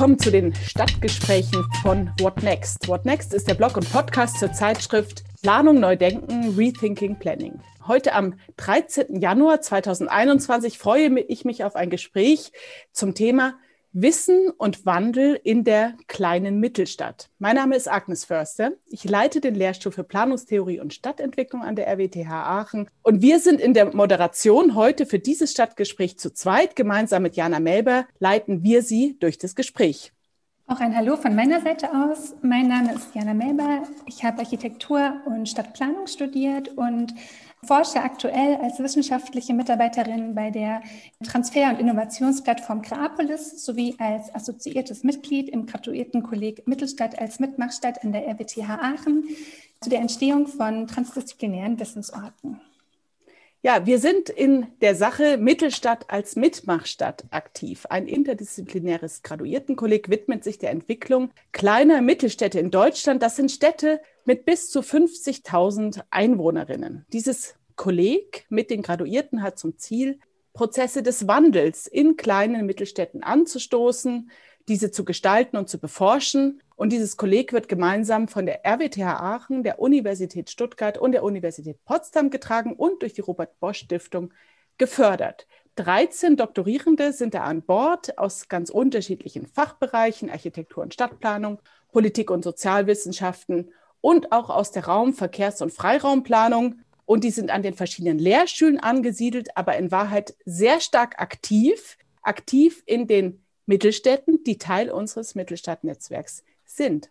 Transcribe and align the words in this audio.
Willkommen 0.00 0.18
zu 0.18 0.30
den 0.30 0.54
Stadtgesprächen 0.54 1.62
von 1.82 2.10
What 2.20 2.42
Next. 2.42 2.88
What 2.88 3.04
Next 3.04 3.34
ist 3.34 3.46
der 3.46 3.52
Blog 3.52 3.76
und 3.76 3.92
Podcast 3.92 4.38
zur 4.38 4.50
Zeitschrift 4.50 5.24
Planung 5.42 5.78
neu 5.78 5.94
Rethinking 6.56 7.18
Planning. 7.18 7.60
Heute 7.86 8.14
am 8.14 8.38
13. 8.56 9.20
Januar 9.20 9.60
2021 9.60 10.78
freue 10.78 11.20
ich 11.20 11.44
mich 11.44 11.64
auf 11.64 11.76
ein 11.76 11.90
Gespräch 11.90 12.50
zum 12.92 13.14
Thema 13.14 13.58
Wissen 13.92 14.50
und 14.56 14.86
Wandel 14.86 15.40
in 15.42 15.64
der 15.64 15.94
kleinen 16.06 16.60
Mittelstadt. 16.60 17.28
Mein 17.40 17.56
Name 17.56 17.74
ist 17.74 17.90
Agnes 17.90 18.24
Förster. 18.24 18.70
Ich 18.86 19.02
leite 19.02 19.40
den 19.40 19.56
Lehrstuhl 19.56 19.90
für 19.90 20.04
Planungstheorie 20.04 20.78
und 20.78 20.94
Stadtentwicklung 20.94 21.62
an 21.62 21.74
der 21.74 21.88
RWTH 21.88 22.30
Aachen. 22.30 22.88
Und 23.02 23.20
wir 23.20 23.40
sind 23.40 23.60
in 23.60 23.74
der 23.74 23.92
Moderation 23.92 24.76
heute 24.76 25.06
für 25.06 25.18
dieses 25.18 25.50
Stadtgespräch 25.50 26.18
zu 26.18 26.32
zweit. 26.32 26.76
Gemeinsam 26.76 27.24
mit 27.24 27.34
Jana 27.34 27.58
Melber 27.58 28.06
leiten 28.20 28.62
wir 28.62 28.82
Sie 28.82 29.16
durch 29.18 29.38
das 29.38 29.56
Gespräch. 29.56 30.12
Auch 30.68 30.78
ein 30.78 30.94
Hallo 30.94 31.16
von 31.16 31.34
meiner 31.34 31.60
Seite 31.60 31.88
aus. 31.92 32.36
Mein 32.42 32.68
Name 32.68 32.94
ist 32.94 33.12
Jana 33.12 33.34
Melber. 33.34 33.82
Ich 34.06 34.22
habe 34.22 34.38
Architektur 34.38 35.14
und 35.24 35.48
Stadtplanung 35.48 36.06
studiert 36.06 36.68
und 36.76 37.12
forsche 37.64 38.02
aktuell 38.02 38.56
als 38.56 38.78
wissenschaftliche 38.78 39.54
Mitarbeiterin 39.54 40.34
bei 40.34 40.50
der 40.50 40.82
Transfer- 41.22 41.70
und 41.70 41.80
Innovationsplattform 41.80 42.82
Creapolis 42.82 43.64
sowie 43.64 43.94
als 43.98 44.34
assoziiertes 44.34 45.04
Mitglied 45.04 45.48
im 45.48 45.66
Graduiertenkolleg 45.66 46.66
Mittelstadt 46.66 47.18
als 47.18 47.38
Mitmachstadt 47.38 48.02
an 48.04 48.12
der 48.12 48.26
RWTH 48.26 48.68
Aachen 48.68 49.24
zu 49.80 49.90
der 49.90 50.00
Entstehung 50.00 50.46
von 50.46 50.86
transdisziplinären 50.86 51.78
Wissensorten. 51.78 52.60
Ja, 53.62 53.84
wir 53.84 53.98
sind 53.98 54.30
in 54.30 54.68
der 54.80 54.94
Sache 54.94 55.36
Mittelstadt 55.36 56.08
als 56.08 56.34
Mitmachstadt 56.34 57.26
aktiv. 57.30 57.84
Ein 57.90 58.06
interdisziplinäres 58.06 59.22
Graduiertenkolleg 59.22 60.08
widmet 60.08 60.44
sich 60.44 60.58
der 60.58 60.70
Entwicklung 60.70 61.30
kleiner 61.52 62.00
Mittelstädte 62.00 62.58
in 62.58 62.70
Deutschland. 62.70 63.22
Das 63.22 63.36
sind 63.36 63.50
Städte 63.50 64.00
mit 64.24 64.46
bis 64.46 64.70
zu 64.70 64.80
50.000 64.80 66.00
Einwohnerinnen. 66.10 67.04
Dieses 67.12 67.54
Kolleg 67.80 68.44
mit 68.50 68.68
den 68.68 68.82
Graduierten 68.82 69.42
hat 69.42 69.58
zum 69.58 69.78
Ziel, 69.78 70.18
Prozesse 70.52 71.02
des 71.02 71.26
Wandels 71.26 71.86
in 71.86 72.18
kleinen 72.18 72.66
Mittelstädten 72.66 73.22
anzustoßen, 73.22 74.30
diese 74.68 74.90
zu 74.90 75.02
gestalten 75.02 75.56
und 75.56 75.70
zu 75.70 75.80
beforschen. 75.80 76.62
Und 76.76 76.92
dieses 76.92 77.16
Kolleg 77.16 77.54
wird 77.54 77.68
gemeinsam 77.68 78.28
von 78.28 78.44
der 78.44 78.66
RWTH 78.66 79.18
Aachen, 79.18 79.62
der 79.62 79.78
Universität 79.80 80.50
Stuttgart 80.50 80.98
und 80.98 81.12
der 81.12 81.22
Universität 81.22 81.82
Potsdam 81.86 82.28
getragen 82.28 82.74
und 82.74 83.00
durch 83.00 83.14
die 83.14 83.22
Robert 83.22 83.58
Bosch 83.60 83.78
Stiftung 83.78 84.34
gefördert. 84.76 85.46
13 85.76 86.36
Doktorierende 86.36 87.14
sind 87.14 87.32
da 87.32 87.44
an 87.44 87.62
Bord 87.62 88.18
aus 88.18 88.50
ganz 88.50 88.68
unterschiedlichen 88.68 89.46
Fachbereichen, 89.46 90.28
Architektur 90.28 90.82
und 90.82 90.92
Stadtplanung, 90.92 91.60
Politik 91.92 92.30
und 92.30 92.44
Sozialwissenschaften 92.44 93.72
und 94.02 94.32
auch 94.32 94.50
aus 94.50 94.70
der 94.70 94.84
Raum-, 94.84 95.14
Verkehrs- 95.14 95.62
und 95.62 95.72
Freiraumplanung. 95.72 96.80
Und 97.10 97.24
die 97.24 97.32
sind 97.32 97.50
an 97.50 97.64
den 97.64 97.74
verschiedenen 97.74 98.20
Lehrstühlen 98.20 98.78
angesiedelt, 98.78 99.56
aber 99.56 99.76
in 99.76 99.90
Wahrheit 99.90 100.36
sehr 100.44 100.80
stark 100.80 101.20
aktiv, 101.20 101.98
aktiv 102.22 102.84
in 102.86 103.08
den 103.08 103.42
Mittelstädten, 103.66 104.44
die 104.44 104.58
Teil 104.58 104.92
unseres 104.92 105.34
Mittelstadtnetzwerks 105.34 106.44
sind. 106.64 107.10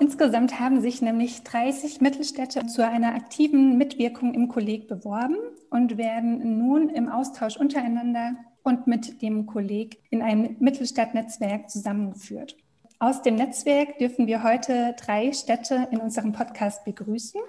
Insgesamt 0.00 0.58
haben 0.58 0.80
sich 0.80 1.02
nämlich 1.02 1.44
30 1.44 2.00
Mittelstädte 2.00 2.66
zu 2.66 2.84
einer 2.84 3.14
aktiven 3.14 3.78
Mitwirkung 3.78 4.34
im 4.34 4.48
Kolleg 4.48 4.88
beworben 4.88 5.36
und 5.70 5.98
werden 5.98 6.58
nun 6.58 6.88
im 6.88 7.08
Austausch 7.08 7.56
untereinander 7.56 8.34
und 8.64 8.88
mit 8.88 9.22
dem 9.22 9.46
Kolleg 9.46 10.00
in 10.10 10.20
einem 10.20 10.56
Mittelstadtnetzwerk 10.58 11.70
zusammengeführt. 11.70 12.56
Aus 12.98 13.22
dem 13.22 13.36
Netzwerk 13.36 13.98
dürfen 13.98 14.26
wir 14.26 14.42
heute 14.42 14.96
drei 14.98 15.30
Städte 15.32 15.86
in 15.92 15.98
unserem 15.98 16.32
Podcast 16.32 16.84
begrüßen. 16.84 17.40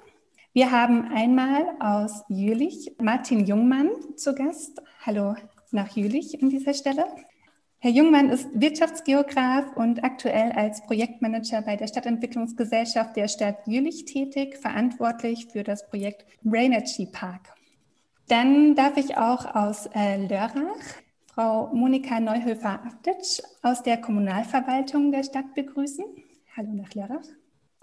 Wir 0.58 0.72
haben 0.72 1.12
einmal 1.14 1.68
aus 1.80 2.24
Jülich 2.30 2.96
Martin 3.00 3.46
Jungmann 3.46 3.92
zu 4.16 4.34
Gast. 4.34 4.82
Hallo 5.06 5.36
nach 5.70 5.96
Jülich 5.96 6.42
an 6.42 6.50
dieser 6.50 6.74
Stelle. 6.74 7.06
Herr 7.78 7.92
Jungmann 7.92 8.32
ist 8.32 8.50
Wirtschaftsgeograf 8.60 9.78
und 9.78 10.04
aktuell 10.04 10.52
als 10.54 10.82
Projektmanager 10.88 11.62
bei 11.62 11.76
der 11.76 11.86
Stadtentwicklungsgesellschaft 11.86 13.16
der 13.16 13.28
Stadt 13.28 13.68
Jülich 13.68 14.06
tätig, 14.06 14.58
verantwortlich 14.58 15.46
für 15.46 15.62
das 15.62 15.88
Projekt 15.88 16.26
Rainergy 16.44 17.06
Park. 17.06 17.54
Dann 18.28 18.74
darf 18.74 18.98
ich 18.98 19.16
auch 19.16 19.54
aus 19.54 19.88
äh, 19.94 20.26
Lörrach 20.26 20.82
Frau 21.28 21.68
Monika 21.72 22.20
Neuhöfer-Aftitsch 22.20 23.44
aus 23.62 23.84
der 23.84 23.98
Kommunalverwaltung 23.98 25.12
der 25.12 25.22
Stadt 25.22 25.54
begrüßen. 25.54 26.04
Hallo 26.56 26.72
nach 26.74 26.96
Lörrach. 26.96 27.37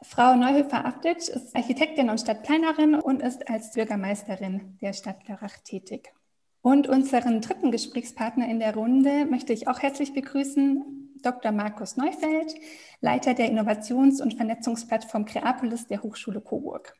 Frau 0.06 0.36
Neuhöfer-Aftitsch 0.36 1.28
ist 1.28 1.56
Architektin 1.56 2.10
und 2.10 2.20
Stadtplanerin 2.20 2.94
und 2.94 3.22
ist 3.22 3.48
als 3.48 3.72
Bürgermeisterin 3.72 4.78
der 4.80 4.92
Stadt 4.92 5.26
Lörrach 5.26 5.56
tätig. 5.64 6.12
Und 6.60 6.88
unseren 6.88 7.40
dritten 7.40 7.70
Gesprächspartner 7.70 8.46
in 8.48 8.58
der 8.58 8.74
Runde 8.74 9.24
möchte 9.24 9.52
ich 9.52 9.66
auch 9.66 9.80
herzlich 9.80 10.12
begrüßen, 10.12 11.14
Dr. 11.22 11.52
Markus 11.52 11.96
Neufeld, 11.96 12.54
Leiter 13.00 13.32
der 13.34 13.48
Innovations- 13.50 14.20
und 14.20 14.34
Vernetzungsplattform 14.34 15.24
Creapolis 15.24 15.86
der 15.86 16.02
Hochschule 16.02 16.42
Coburg. 16.42 16.94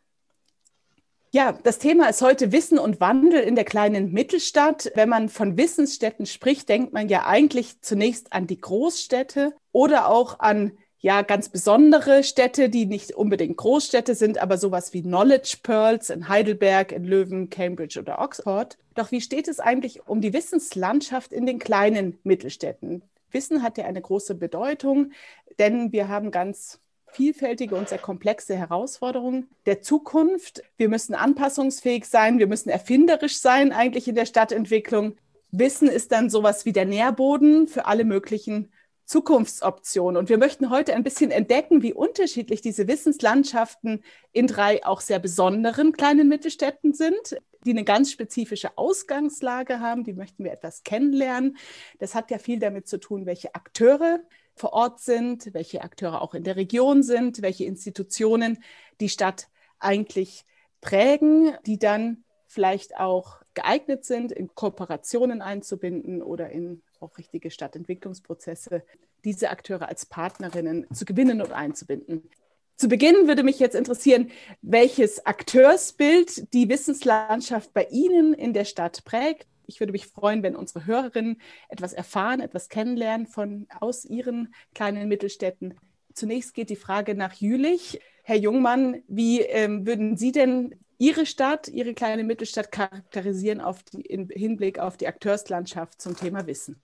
Ja, 1.30 1.52
das 1.52 1.78
Thema 1.78 2.08
ist 2.08 2.22
heute 2.22 2.52
Wissen 2.52 2.78
und 2.78 3.00
Wandel 3.00 3.40
in 3.40 3.54
der 3.54 3.64
kleinen 3.64 4.12
Mittelstadt. 4.12 4.92
Wenn 4.94 5.08
man 5.08 5.28
von 5.28 5.56
Wissensstädten 5.58 6.26
spricht, 6.26 6.68
denkt 6.68 6.92
man 6.92 7.08
ja 7.08 7.26
eigentlich 7.26 7.80
zunächst 7.82 8.32
an 8.32 8.46
die 8.46 8.60
Großstädte 8.60 9.52
oder 9.72 10.08
auch 10.08 10.40
an 10.40 10.78
ja 11.04 11.20
ganz 11.20 11.50
besondere 11.50 12.24
Städte, 12.24 12.70
die 12.70 12.86
nicht 12.86 13.12
unbedingt 13.12 13.58
Großstädte 13.58 14.14
sind, 14.14 14.38
aber 14.38 14.56
sowas 14.56 14.94
wie 14.94 15.02
Knowledge 15.02 15.58
Pearls 15.62 16.08
in 16.08 16.30
Heidelberg, 16.30 16.92
in 16.92 17.04
Löwen, 17.04 17.50
Cambridge 17.50 18.00
oder 18.00 18.20
Oxford. 18.20 18.78
Doch 18.94 19.12
wie 19.12 19.20
steht 19.20 19.46
es 19.46 19.60
eigentlich 19.60 20.08
um 20.08 20.22
die 20.22 20.32
Wissenslandschaft 20.32 21.34
in 21.34 21.44
den 21.44 21.58
kleinen 21.58 22.18
Mittelstädten? 22.24 23.02
Wissen 23.30 23.62
hat 23.62 23.76
ja 23.76 23.84
eine 23.84 24.00
große 24.00 24.34
Bedeutung, 24.34 25.12
denn 25.58 25.92
wir 25.92 26.08
haben 26.08 26.30
ganz 26.30 26.80
vielfältige 27.12 27.76
und 27.76 27.90
sehr 27.90 27.98
komplexe 27.98 28.56
Herausforderungen 28.56 29.50
der 29.66 29.82
Zukunft. 29.82 30.62
Wir 30.78 30.88
müssen 30.88 31.14
anpassungsfähig 31.14 32.06
sein, 32.06 32.38
wir 32.38 32.46
müssen 32.46 32.70
erfinderisch 32.70 33.40
sein 33.40 33.72
eigentlich 33.72 34.08
in 34.08 34.14
der 34.14 34.24
Stadtentwicklung. 34.24 35.18
Wissen 35.50 35.88
ist 35.88 36.12
dann 36.12 36.30
sowas 36.30 36.64
wie 36.64 36.72
der 36.72 36.86
Nährboden 36.86 37.68
für 37.68 37.84
alle 37.84 38.04
möglichen 38.04 38.70
Zukunftsoptionen. 39.06 40.16
Und 40.16 40.28
wir 40.28 40.38
möchten 40.38 40.70
heute 40.70 40.94
ein 40.94 41.04
bisschen 41.04 41.30
entdecken, 41.30 41.82
wie 41.82 41.92
unterschiedlich 41.92 42.60
diese 42.60 42.88
Wissenslandschaften 42.88 44.02
in 44.32 44.46
drei 44.46 44.84
auch 44.84 45.00
sehr 45.00 45.18
besonderen 45.18 45.92
kleinen 45.92 46.28
Mittelstädten 46.28 46.94
sind, 46.94 47.38
die 47.64 47.70
eine 47.70 47.84
ganz 47.84 48.10
spezifische 48.10 48.76
Ausgangslage 48.76 49.80
haben. 49.80 50.04
Die 50.04 50.14
möchten 50.14 50.44
wir 50.44 50.52
etwas 50.52 50.82
kennenlernen. 50.84 51.56
Das 51.98 52.14
hat 52.14 52.30
ja 52.30 52.38
viel 52.38 52.58
damit 52.58 52.88
zu 52.88 52.98
tun, 52.98 53.26
welche 53.26 53.54
Akteure 53.54 54.20
vor 54.54 54.72
Ort 54.72 55.00
sind, 55.00 55.52
welche 55.52 55.82
Akteure 55.82 56.22
auch 56.22 56.34
in 56.34 56.44
der 56.44 56.56
Region 56.56 57.02
sind, 57.02 57.42
welche 57.42 57.64
Institutionen 57.64 58.62
die 59.00 59.08
Stadt 59.08 59.48
eigentlich 59.78 60.44
prägen, 60.80 61.52
die 61.66 61.78
dann 61.78 62.24
vielleicht 62.46 62.96
auch 62.96 63.38
geeignet 63.54 64.04
sind, 64.04 64.30
in 64.32 64.54
Kooperationen 64.54 65.42
einzubinden 65.42 66.22
oder 66.22 66.50
in 66.50 66.82
auch 67.04 67.18
richtige 67.18 67.50
Stadtentwicklungsprozesse, 67.50 68.82
diese 69.24 69.50
Akteure 69.50 69.88
als 69.88 70.06
Partnerinnen 70.06 70.86
zu 70.92 71.04
gewinnen 71.04 71.40
und 71.40 71.52
einzubinden. 71.52 72.28
Zu 72.76 72.88
Beginn 72.88 73.28
würde 73.28 73.44
mich 73.44 73.60
jetzt 73.60 73.76
interessieren, 73.76 74.30
welches 74.60 75.24
Akteursbild 75.24 76.52
die 76.52 76.68
Wissenslandschaft 76.68 77.72
bei 77.72 77.86
Ihnen 77.90 78.34
in 78.34 78.52
der 78.52 78.64
Stadt 78.64 79.04
prägt 79.04 79.46
ich 79.66 79.80
würde 79.80 79.92
mich 79.92 80.06
freuen, 80.06 80.42
wenn 80.42 80.56
unsere 80.56 80.86
Hörerinnen 80.86 81.40
etwas 81.68 81.92
erfahren, 81.92 82.40
etwas 82.40 82.68
kennenlernen 82.68 83.26
von 83.26 83.66
aus 83.80 84.04
ihren 84.04 84.54
kleinen 84.74 85.08
Mittelstädten. 85.08 85.74
Zunächst 86.12 86.54
geht 86.54 86.70
die 86.70 86.76
Frage 86.76 87.14
nach 87.14 87.34
Jülich. 87.34 88.00
Herr 88.22 88.36
Jungmann, 88.36 89.02
wie 89.08 89.40
ähm, 89.40 89.86
würden 89.86 90.16
Sie 90.16 90.32
denn 90.32 90.74
Ihre 90.98 91.26
Stadt, 91.26 91.68
Ihre 91.68 91.94
kleine 91.94 92.24
Mittelstadt 92.24 92.70
charakterisieren 92.70 93.60
auf 93.60 93.82
die, 93.82 94.02
im 94.02 94.28
Hinblick 94.28 94.78
auf 94.78 94.96
die 94.96 95.08
Akteurslandschaft 95.08 96.00
zum 96.00 96.16
Thema 96.16 96.46
Wissen? 96.46 96.80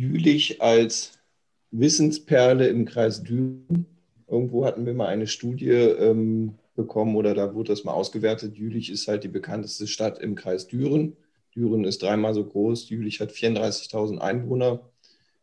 Jülich 0.00 0.62
als 0.62 1.18
Wissensperle 1.72 2.68
im 2.68 2.86
Kreis 2.86 3.22
Düren. 3.22 3.84
Irgendwo 4.26 4.64
hatten 4.64 4.86
wir 4.86 4.94
mal 4.94 5.08
eine 5.08 5.26
Studie 5.26 5.68
ähm, 5.68 6.54
bekommen 6.74 7.16
oder 7.16 7.34
da 7.34 7.52
wurde 7.52 7.72
das 7.72 7.84
mal 7.84 7.92
ausgewertet. 7.92 8.56
Jülich 8.56 8.88
ist 8.88 9.08
halt 9.08 9.24
die 9.24 9.28
bekannteste 9.28 9.86
Stadt 9.86 10.18
im 10.18 10.36
Kreis 10.36 10.68
Düren. 10.68 11.18
Düren 11.54 11.84
ist 11.84 12.00
dreimal 12.00 12.32
so 12.32 12.46
groß, 12.46 12.88
Jülich 12.88 13.20
hat 13.20 13.30
34.000 13.30 14.16
Einwohner. 14.16 14.90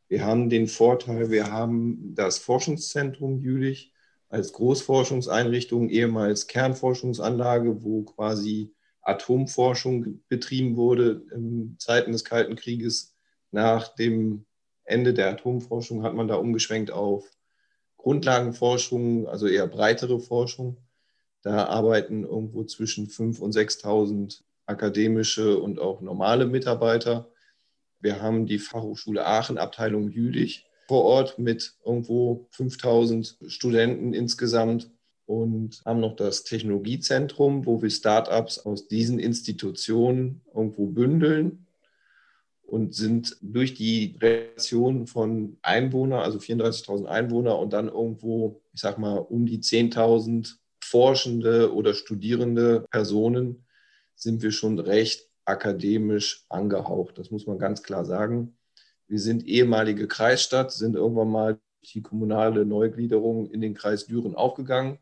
Wir 0.07 0.25
haben 0.25 0.49
den 0.49 0.65
Vorteil, 0.65 1.29
wir 1.29 1.51
haben 1.51 2.15
das 2.15 2.39
Forschungszentrum 2.39 3.39
Jülich 3.39 3.93
als 4.27 4.53
Großforschungseinrichtung, 4.53 5.89
ehemals 5.89 6.47
Kernforschungsanlage, 6.47 7.83
wo 7.83 8.01
quasi 8.01 8.73
Atomforschung 9.03 10.23
betrieben 10.29 10.77
wurde 10.77 11.21
in 11.31 11.75
Zeiten 11.77 12.11
des 12.11 12.25
Kalten 12.25 12.55
Krieges 12.55 13.16
nach 13.51 13.95
dem 13.95 14.45
Ende 14.83 15.13
der 15.13 15.29
Atomforschung 15.29 16.03
hat 16.03 16.13
man 16.13 16.27
da 16.27 16.35
umgeschwenkt 16.35 16.91
auf 16.91 17.29
Grundlagenforschung, 17.97 19.27
also 19.27 19.47
eher 19.47 19.67
breitere 19.67 20.19
Forschung. 20.19 20.77
Da 21.41 21.65
arbeiten 21.65 22.23
irgendwo 22.23 22.63
zwischen 22.63 23.07
5.000 23.07 23.39
und 23.41 23.55
6.000 23.55 24.41
akademische 24.65 25.59
und 25.59 25.79
auch 25.79 26.01
normale 26.01 26.45
Mitarbeiter. 26.45 27.29
Wir 27.99 28.21
haben 28.21 28.45
die 28.45 28.59
Fachhochschule 28.59 29.25
Aachen, 29.25 29.57
Abteilung 29.57 30.09
Jülich 30.09 30.65
vor 30.87 31.03
Ort 31.03 31.37
mit 31.37 31.75
irgendwo 31.85 32.47
5000 32.51 33.37
Studenten 33.47 34.13
insgesamt 34.13 34.89
und 35.25 35.81
haben 35.85 35.99
noch 35.99 36.15
das 36.15 36.43
Technologiezentrum, 36.45 37.65
wo 37.65 37.81
wir 37.81 37.89
Startups 37.89 38.59
aus 38.59 38.87
diesen 38.87 39.19
Institutionen 39.19 40.41
irgendwo 40.53 40.85
bündeln 40.87 41.66
und 42.67 42.93
sind 42.93 43.37
durch 43.41 43.73
die 43.73 44.17
Relation 44.21 45.07
von 45.07 45.57
Einwohnern, 45.61 46.19
also 46.19 46.37
34.000 46.37 47.05
Einwohner 47.05 47.57
und 47.57 47.71
dann 47.71 47.87
irgendwo, 47.87 48.61
ich 48.73 48.81
sag 48.81 48.97
mal, 48.97 49.17
um 49.17 49.45
die 49.45 49.59
10.000 49.59 50.55
forschende 50.83 51.73
oder 51.73 51.93
studierende 51.93 52.81
Personen, 52.91 53.65
sind 54.15 54.41
wir 54.41 54.51
schon 54.51 54.79
recht 54.79 55.29
akademisch 55.45 56.45
angehaucht. 56.49 57.17
Das 57.17 57.31
muss 57.31 57.47
man 57.47 57.57
ganz 57.57 57.83
klar 57.83 58.03
sagen. 58.03 58.57
Wir 59.07 59.19
sind 59.19 59.45
ehemalige 59.45 60.07
Kreisstadt, 60.07 60.73
sind 60.73 60.95
irgendwann 60.95 61.29
mal 61.29 61.59
die 61.93 62.01
kommunale 62.01 62.65
Neugliederung 62.65 63.49
in 63.49 63.61
den 63.61 63.75
Kreis 63.75 64.07
Düren 64.07 64.35
aufgegangen. 64.35 64.99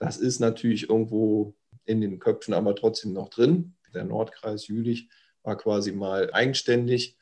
Das 0.00 0.16
ist 0.16 0.40
natürlich 0.40 0.90
irgendwo 0.90 1.54
in 1.84 2.00
den 2.00 2.18
Köpfen 2.18 2.52
aber 2.52 2.74
trotzdem 2.74 3.12
noch 3.12 3.28
drin. 3.28 3.76
Der 3.94 4.04
Nordkreis 4.04 4.66
Jülich 4.66 5.08
war 5.46 5.56
quasi 5.56 5.92
mal 5.92 6.32
eigenständig, 6.32 7.16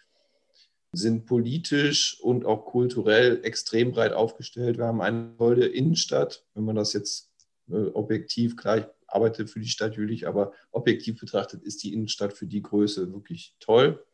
sind 0.92 1.26
politisch 1.26 2.18
und 2.20 2.46
auch 2.46 2.64
kulturell 2.64 3.40
extrem 3.44 3.92
breit 3.92 4.12
aufgestellt. 4.12 4.78
Wir 4.78 4.86
haben 4.86 5.02
eine 5.02 5.36
tolle 5.36 5.66
Innenstadt, 5.66 6.44
wenn 6.54 6.64
man 6.64 6.76
das 6.76 6.92
jetzt 6.92 7.30
äh, 7.70 7.86
objektiv 7.92 8.56
gleich 8.56 8.86
arbeitet 9.06 9.50
für 9.50 9.60
die 9.60 9.68
Stadt 9.68 9.96
Jülich, 9.96 10.26
aber 10.26 10.52
objektiv 10.70 11.20
betrachtet 11.20 11.62
ist 11.62 11.82
die 11.84 11.92
Innenstadt 11.92 12.32
für 12.32 12.46
die 12.46 12.62
Größe 12.62 13.12
wirklich 13.12 13.54
toll 13.60 14.04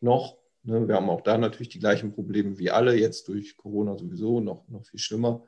noch. 0.00 0.38
Ne? 0.62 0.88
Wir 0.88 0.94
haben 0.94 1.10
auch 1.10 1.20
da 1.20 1.38
natürlich 1.38 1.68
die 1.68 1.78
gleichen 1.78 2.12
Probleme 2.12 2.58
wie 2.58 2.70
alle, 2.70 2.96
jetzt 2.96 3.28
durch 3.28 3.56
Corona 3.56 3.96
sowieso 3.96 4.40
noch, 4.40 4.66
noch 4.68 4.86
viel 4.86 5.00
schlimmer. 5.00 5.44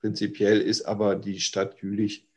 Prinzipiell 0.00 0.60
ist 0.60 0.82
aber 0.82 1.16
die 1.16 1.40
Stadt 1.40 1.80
Jülich 1.80 2.27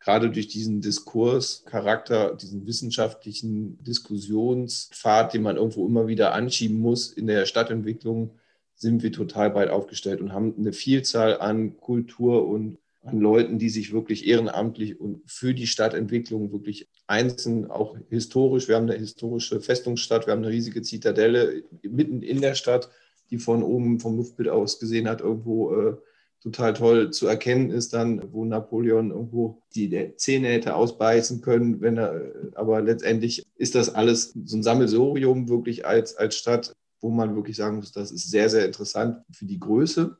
gerade 0.00 0.30
durch 0.30 0.48
diesen 0.48 0.80
Diskurscharakter, 0.80 2.34
diesen 2.34 2.66
wissenschaftlichen 2.66 3.82
Diskussionspfad, 3.82 5.34
den 5.34 5.42
man 5.42 5.56
irgendwo 5.56 5.86
immer 5.86 6.06
wieder 6.06 6.32
anschieben 6.32 6.78
muss 6.78 7.12
in 7.12 7.26
der 7.26 7.46
Stadtentwicklung, 7.46 8.30
sind 8.74 9.02
wir 9.02 9.10
total 9.10 9.50
breit 9.50 9.70
aufgestellt 9.70 10.20
und 10.20 10.32
haben 10.32 10.54
eine 10.58 10.72
Vielzahl 10.72 11.40
an 11.40 11.78
Kultur 11.78 12.46
und 12.46 12.78
an 13.02 13.20
Leuten, 13.20 13.58
die 13.58 13.70
sich 13.70 13.92
wirklich 13.92 14.26
ehrenamtlich 14.26 15.00
und 15.00 15.22
für 15.26 15.54
die 15.54 15.66
Stadtentwicklung 15.66 16.52
wirklich 16.52 16.88
einzeln, 17.06 17.70
auch 17.70 17.96
historisch. 18.10 18.68
Wir 18.68 18.76
haben 18.76 18.90
eine 18.90 18.98
historische 18.98 19.60
Festungsstadt, 19.60 20.26
wir 20.26 20.32
haben 20.32 20.42
eine 20.42 20.52
riesige 20.52 20.82
Zitadelle 20.82 21.62
mitten 21.82 22.22
in 22.22 22.40
der 22.40 22.54
Stadt, 22.54 22.90
die 23.30 23.38
von 23.38 23.62
oben 23.62 24.00
vom 24.00 24.16
Luftbild 24.16 24.48
aus 24.48 24.78
gesehen 24.78 25.08
hat, 25.08 25.20
irgendwo 25.20 25.74
äh, 25.74 25.96
total 26.40 26.74
toll 26.74 27.10
zu 27.10 27.26
erkennen 27.26 27.70
ist 27.70 27.92
dann, 27.92 28.32
wo 28.32 28.44
Napoleon 28.44 29.10
irgendwo 29.10 29.62
die 29.74 30.14
Zähne 30.16 30.48
hätte 30.48 30.74
ausbeißen 30.74 31.40
können, 31.40 31.80
wenn 31.80 31.98
er, 31.98 32.32
aber 32.54 32.80
letztendlich 32.80 33.44
ist 33.56 33.74
das 33.74 33.94
alles 33.94 34.32
so 34.44 34.56
ein 34.56 34.62
Sammelsorium 34.62 35.48
wirklich 35.48 35.86
als, 35.86 36.16
als 36.16 36.36
Stadt, 36.36 36.74
wo 37.00 37.10
man 37.10 37.34
wirklich 37.34 37.56
sagen 37.56 37.76
muss, 37.76 37.92
das 37.92 38.10
ist 38.10 38.30
sehr, 38.30 38.48
sehr 38.48 38.64
interessant 38.64 39.22
für 39.30 39.44
die 39.44 39.58
Größe. 39.58 40.16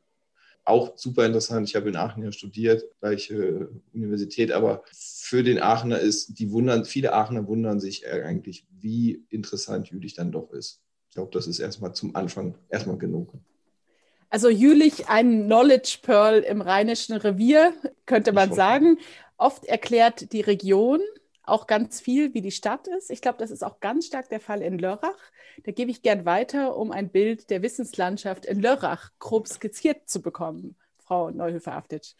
Auch 0.65 0.99
super 0.99 1.25
interessant. 1.25 1.69
Ich 1.69 1.77
habe 1.77 1.89
in 1.89 1.97
Aachen 1.97 2.25
ja 2.25 2.33
studiert, 2.33 2.83
gleiche 2.99 3.71
Universität, 3.95 4.51
aber 4.51 4.83
für 4.93 5.45
den 5.45 5.61
Aachener 5.61 6.01
ist, 6.01 6.41
die 6.41 6.51
wundern, 6.51 6.85
viele 6.85 7.13
Aachener 7.13 7.47
wundern 7.47 7.79
sich 7.79 8.05
eigentlich, 8.11 8.67
wie 8.71 9.25
interessant 9.29 9.91
Jülich 9.91 10.15
dann 10.15 10.33
doch 10.33 10.53
ist. 10.53 10.83
Ich 11.09 11.15
glaube, 11.15 11.31
das 11.33 11.47
ist 11.47 11.61
erstmal 11.61 11.95
zum 11.95 12.17
Anfang 12.17 12.57
erstmal 12.69 12.99
genug. 12.99 13.33
Also 14.31 14.49
Jülich 14.49 15.09
ein 15.09 15.47
Knowledge 15.47 15.99
Pearl 16.03 16.41
im 16.41 16.61
Rheinischen 16.61 17.17
Revier, 17.17 17.73
könnte 18.07 18.33
man 18.33 18.53
sagen. 18.53 18.99
Oft 19.37 19.65
erklärt 19.67 20.33
die 20.33 20.41
Region 20.41 21.01
auch 21.45 21.67
ganz 21.67 22.01
viel, 22.01 22.35
wie 22.35 22.41
die 22.41 22.51
Stadt 22.51 22.89
ist. 22.89 23.11
Ich 23.11 23.21
glaube, 23.21 23.39
das 23.39 23.51
ist 23.51 23.63
auch 23.63 23.81
ganz 23.81 24.07
stark 24.07 24.29
der 24.29 24.41
Fall 24.41 24.63
in 24.63 24.79
Lörrach. 24.79 25.19
Da 25.65 25.73
gebe 25.73 25.91
ich 25.91 26.03
gern 26.03 26.25
weiter, 26.25 26.77
um 26.77 26.91
ein 26.91 27.09
Bild 27.09 27.51
der 27.51 27.63
Wissenslandschaft 27.63 28.45
in 28.45 28.61
Lörrach 28.61 29.11
grob 29.21 29.47
skizziert 29.47 30.09
zu 30.09 30.21
bekommen. 30.21 30.77
Frau 30.99 31.31
Neuhöfer-Aftitsch. 31.31 32.15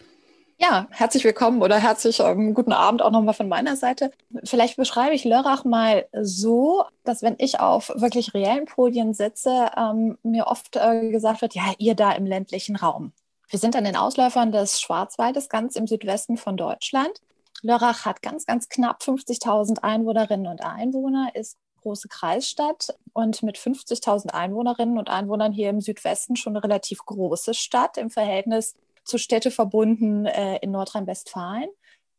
Ja, 0.59 0.87
herzlich 0.91 1.23
willkommen 1.25 1.61
oder 1.61 1.79
herzlich 1.79 2.19
ähm, 2.21 2.55
guten 2.55 2.73
Abend 2.73 3.03
auch 3.03 3.11
nochmal 3.11 3.35
von 3.35 3.49
meiner 3.49 3.77
Seite. 3.77 4.11
Vielleicht 4.45 4.77
beschreibe 4.77 5.15
ich 5.15 5.25
Lörrach 5.25 5.65
mal 5.65 6.07
so, 6.13 6.85
dass 7.05 7.23
wenn 7.23 7.35
ich 7.39 7.61
auf 7.61 7.91
wirklich 7.95 8.33
reellen 8.33 8.65
Podien 8.65 9.13
sitze, 9.13 9.71
ähm, 9.77 10.17
mir 10.23 10.47
oft 10.47 10.77
äh, 10.77 11.11
gesagt 11.11 11.43
wird, 11.43 11.55
ja, 11.55 11.75
ihr 11.79 11.95
da 11.95 12.13
im 12.13 12.25
ländlichen 12.25 12.77
Raum. 12.77 13.13
Wir 13.51 13.59
sind 13.59 13.77
an 13.77 13.85
den 13.85 13.97
Ausläufern 13.97 14.51
des 14.51 14.81
Schwarzwaldes, 14.81 15.51
ganz 15.51 15.77
im 15.77 15.87
Südwesten 15.87 16.39
von 16.39 16.57
Deutschland. 16.57 17.21
Lörrach 17.63 18.07
hat 18.07 18.23
ganz, 18.23 18.47
ganz 18.47 18.71
knapp 18.71 19.03
50.000 19.03 19.83
Einwohnerinnen 19.83 20.47
und 20.47 20.65
Einwohner, 20.65 21.31
ist 21.35 21.59
große 21.83 22.09
Kreisstadt 22.09 22.97
und 23.13 23.43
mit 23.43 23.59
50.000 23.59 24.31
Einwohnerinnen 24.31 24.97
und 24.99 25.11
Einwohnern 25.11 25.53
hier 25.53 25.69
im 25.69 25.83
Südwesten 25.83 26.35
schon 26.35 26.57
eine 26.57 26.65
relativ 26.65 27.05
große 27.05 27.53
Stadt 27.53 27.99
im 27.99 28.09
Verhältnis 28.09 28.75
zu 29.07 29.19
Städteverbunden 29.19 30.27
äh, 30.27 30.59
in 30.59 30.73
Nordrhein-Westfalen. 30.73 31.71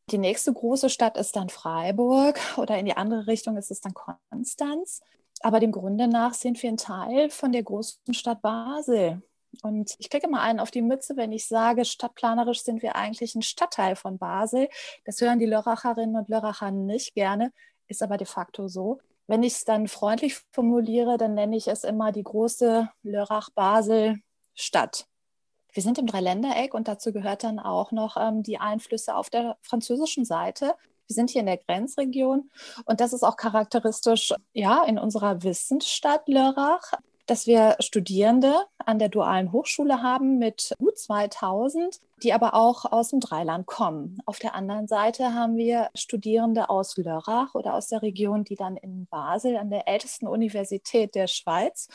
Die 0.10 0.18
nächste 0.18 0.54
große 0.54 0.89
Stadt 0.89 1.18
ist 1.18 1.36
dann 1.36 1.50
Freiburg 1.50 2.39
oder 2.57 2.80
in 2.80 2.86
die 2.86 2.98
andere 2.98 3.28
Richtung 3.28 3.57
ist 3.57 3.72
es 3.72 3.81
dann 3.81 3.94
Konstanz. 3.94 5.01
Aber 5.42 5.60
dem 5.60 5.72
Grunde 5.72 6.07
nach 6.07 6.34
sind 6.34 6.63
wir 6.63 6.69
ein 6.69 6.78
Teil 6.78 7.30
von 7.30 7.51
der 7.51 7.62
großen 7.63 8.13
Stadt 8.13 8.42
Basel. 8.42 9.22
Und 9.62 9.95
ich 10.00 10.10
kriege 10.10 10.28
mal 10.28 10.42
einen 10.42 10.60
auf 10.60 10.72
die 10.72 10.81
Mütze, 10.81 11.15
wenn 11.15 11.32
ich 11.32 11.48
sage, 11.48 11.86
stadtplanerisch 11.86 12.63
sind 12.63 12.82
wir 12.82 12.96
eigentlich 12.96 13.36
ein 13.36 13.44
Stadtteil 13.44 13.96
von 13.96 14.17
Basel. 14.17 14.67
Das 15.06 15.22
hören 15.22 15.38
die 15.39 15.46
Lörracherinnen 15.46 16.15
und 16.15 16.29
Lörracher 16.29 16.72
nicht 16.72 17.13
gerne, 17.13 17.53
ist 17.88 18.01
aber 18.03 18.17
de 18.17 18.27
facto 18.27 18.67
so. 18.67 19.00
Wenn 19.27 19.44
ich 19.44 19.53
es 19.53 19.63
dann 19.65 19.88
freundlich 19.88 20.41
formuliere, 20.51 21.17
dann 21.17 21.34
nenne 21.34 21.58
ich 21.58 21.67
es 21.67 21.84
immer 21.84 22.12
die 22.12 22.24
große 22.24 22.89
Lörrach-Basel-Stadt. 23.03 25.08
Wir 25.77 25.84
sind 25.84 26.00
im 26.00 26.07
Dreiländereck 26.07 26.74
und 26.74 26.88
dazu 26.88 27.13
gehört 27.13 27.43
dann 27.43 27.60
auch 27.60 27.91
noch 27.91 28.17
ähm, 28.17 28.41
die 28.41 28.57
Einflüsse 28.57 29.15
auf 29.15 29.29
der 29.29 29.57
französischen 29.62 30.25
Seite. 30.25 30.74
Wir 31.05 31.13
sind 31.13 31.29
hier 31.29 31.41
in 31.41 31.46
der 31.46 31.57
Grenzregion 31.57 32.50
und 32.86 33.00
das 33.00 33.13
ist 33.13 33.22
auch 33.22 33.38
charakteristisch 33.38 34.34
ja, 34.53 34.84
in 34.86 34.98
unserer 34.98 35.43
Wissensstadt 35.43 36.27
Lörrach, 36.27 36.93
dass 37.27 37.46
wir 37.46 37.75
Studierende 37.79 38.55
an 38.79 38.98
der 38.98 39.10
dualen 39.10 39.51
Hochschule 39.51 40.01
haben 40.01 40.39
mit 40.39 40.74
gut 40.79 40.98
2000, 40.98 42.00
die 42.24 42.34
aber 42.34 42.55
auch 42.55 42.86
aus 42.86 43.10
dem 43.10 43.19
Dreiland 43.19 43.67
kommen. 43.67 44.17
Auf 44.25 44.39
der 44.39 44.55
anderen 44.55 44.88
Seite 44.88 45.36
haben 45.36 45.57
wir 45.57 45.89
Studierende 45.93 46.72
aus 46.72 46.98
Lörrach 46.98 47.53
oder 47.53 47.75
aus 47.75 47.88
der 47.89 48.01
Region, 48.01 48.43
die 48.43 48.55
dann 48.55 48.77
in 48.77 49.05
Basel 49.05 49.55
an 49.57 49.69
der 49.69 49.88
ältesten 49.88 50.25
Universität 50.25 51.13
der 51.13 51.27
Schweiz 51.27 51.88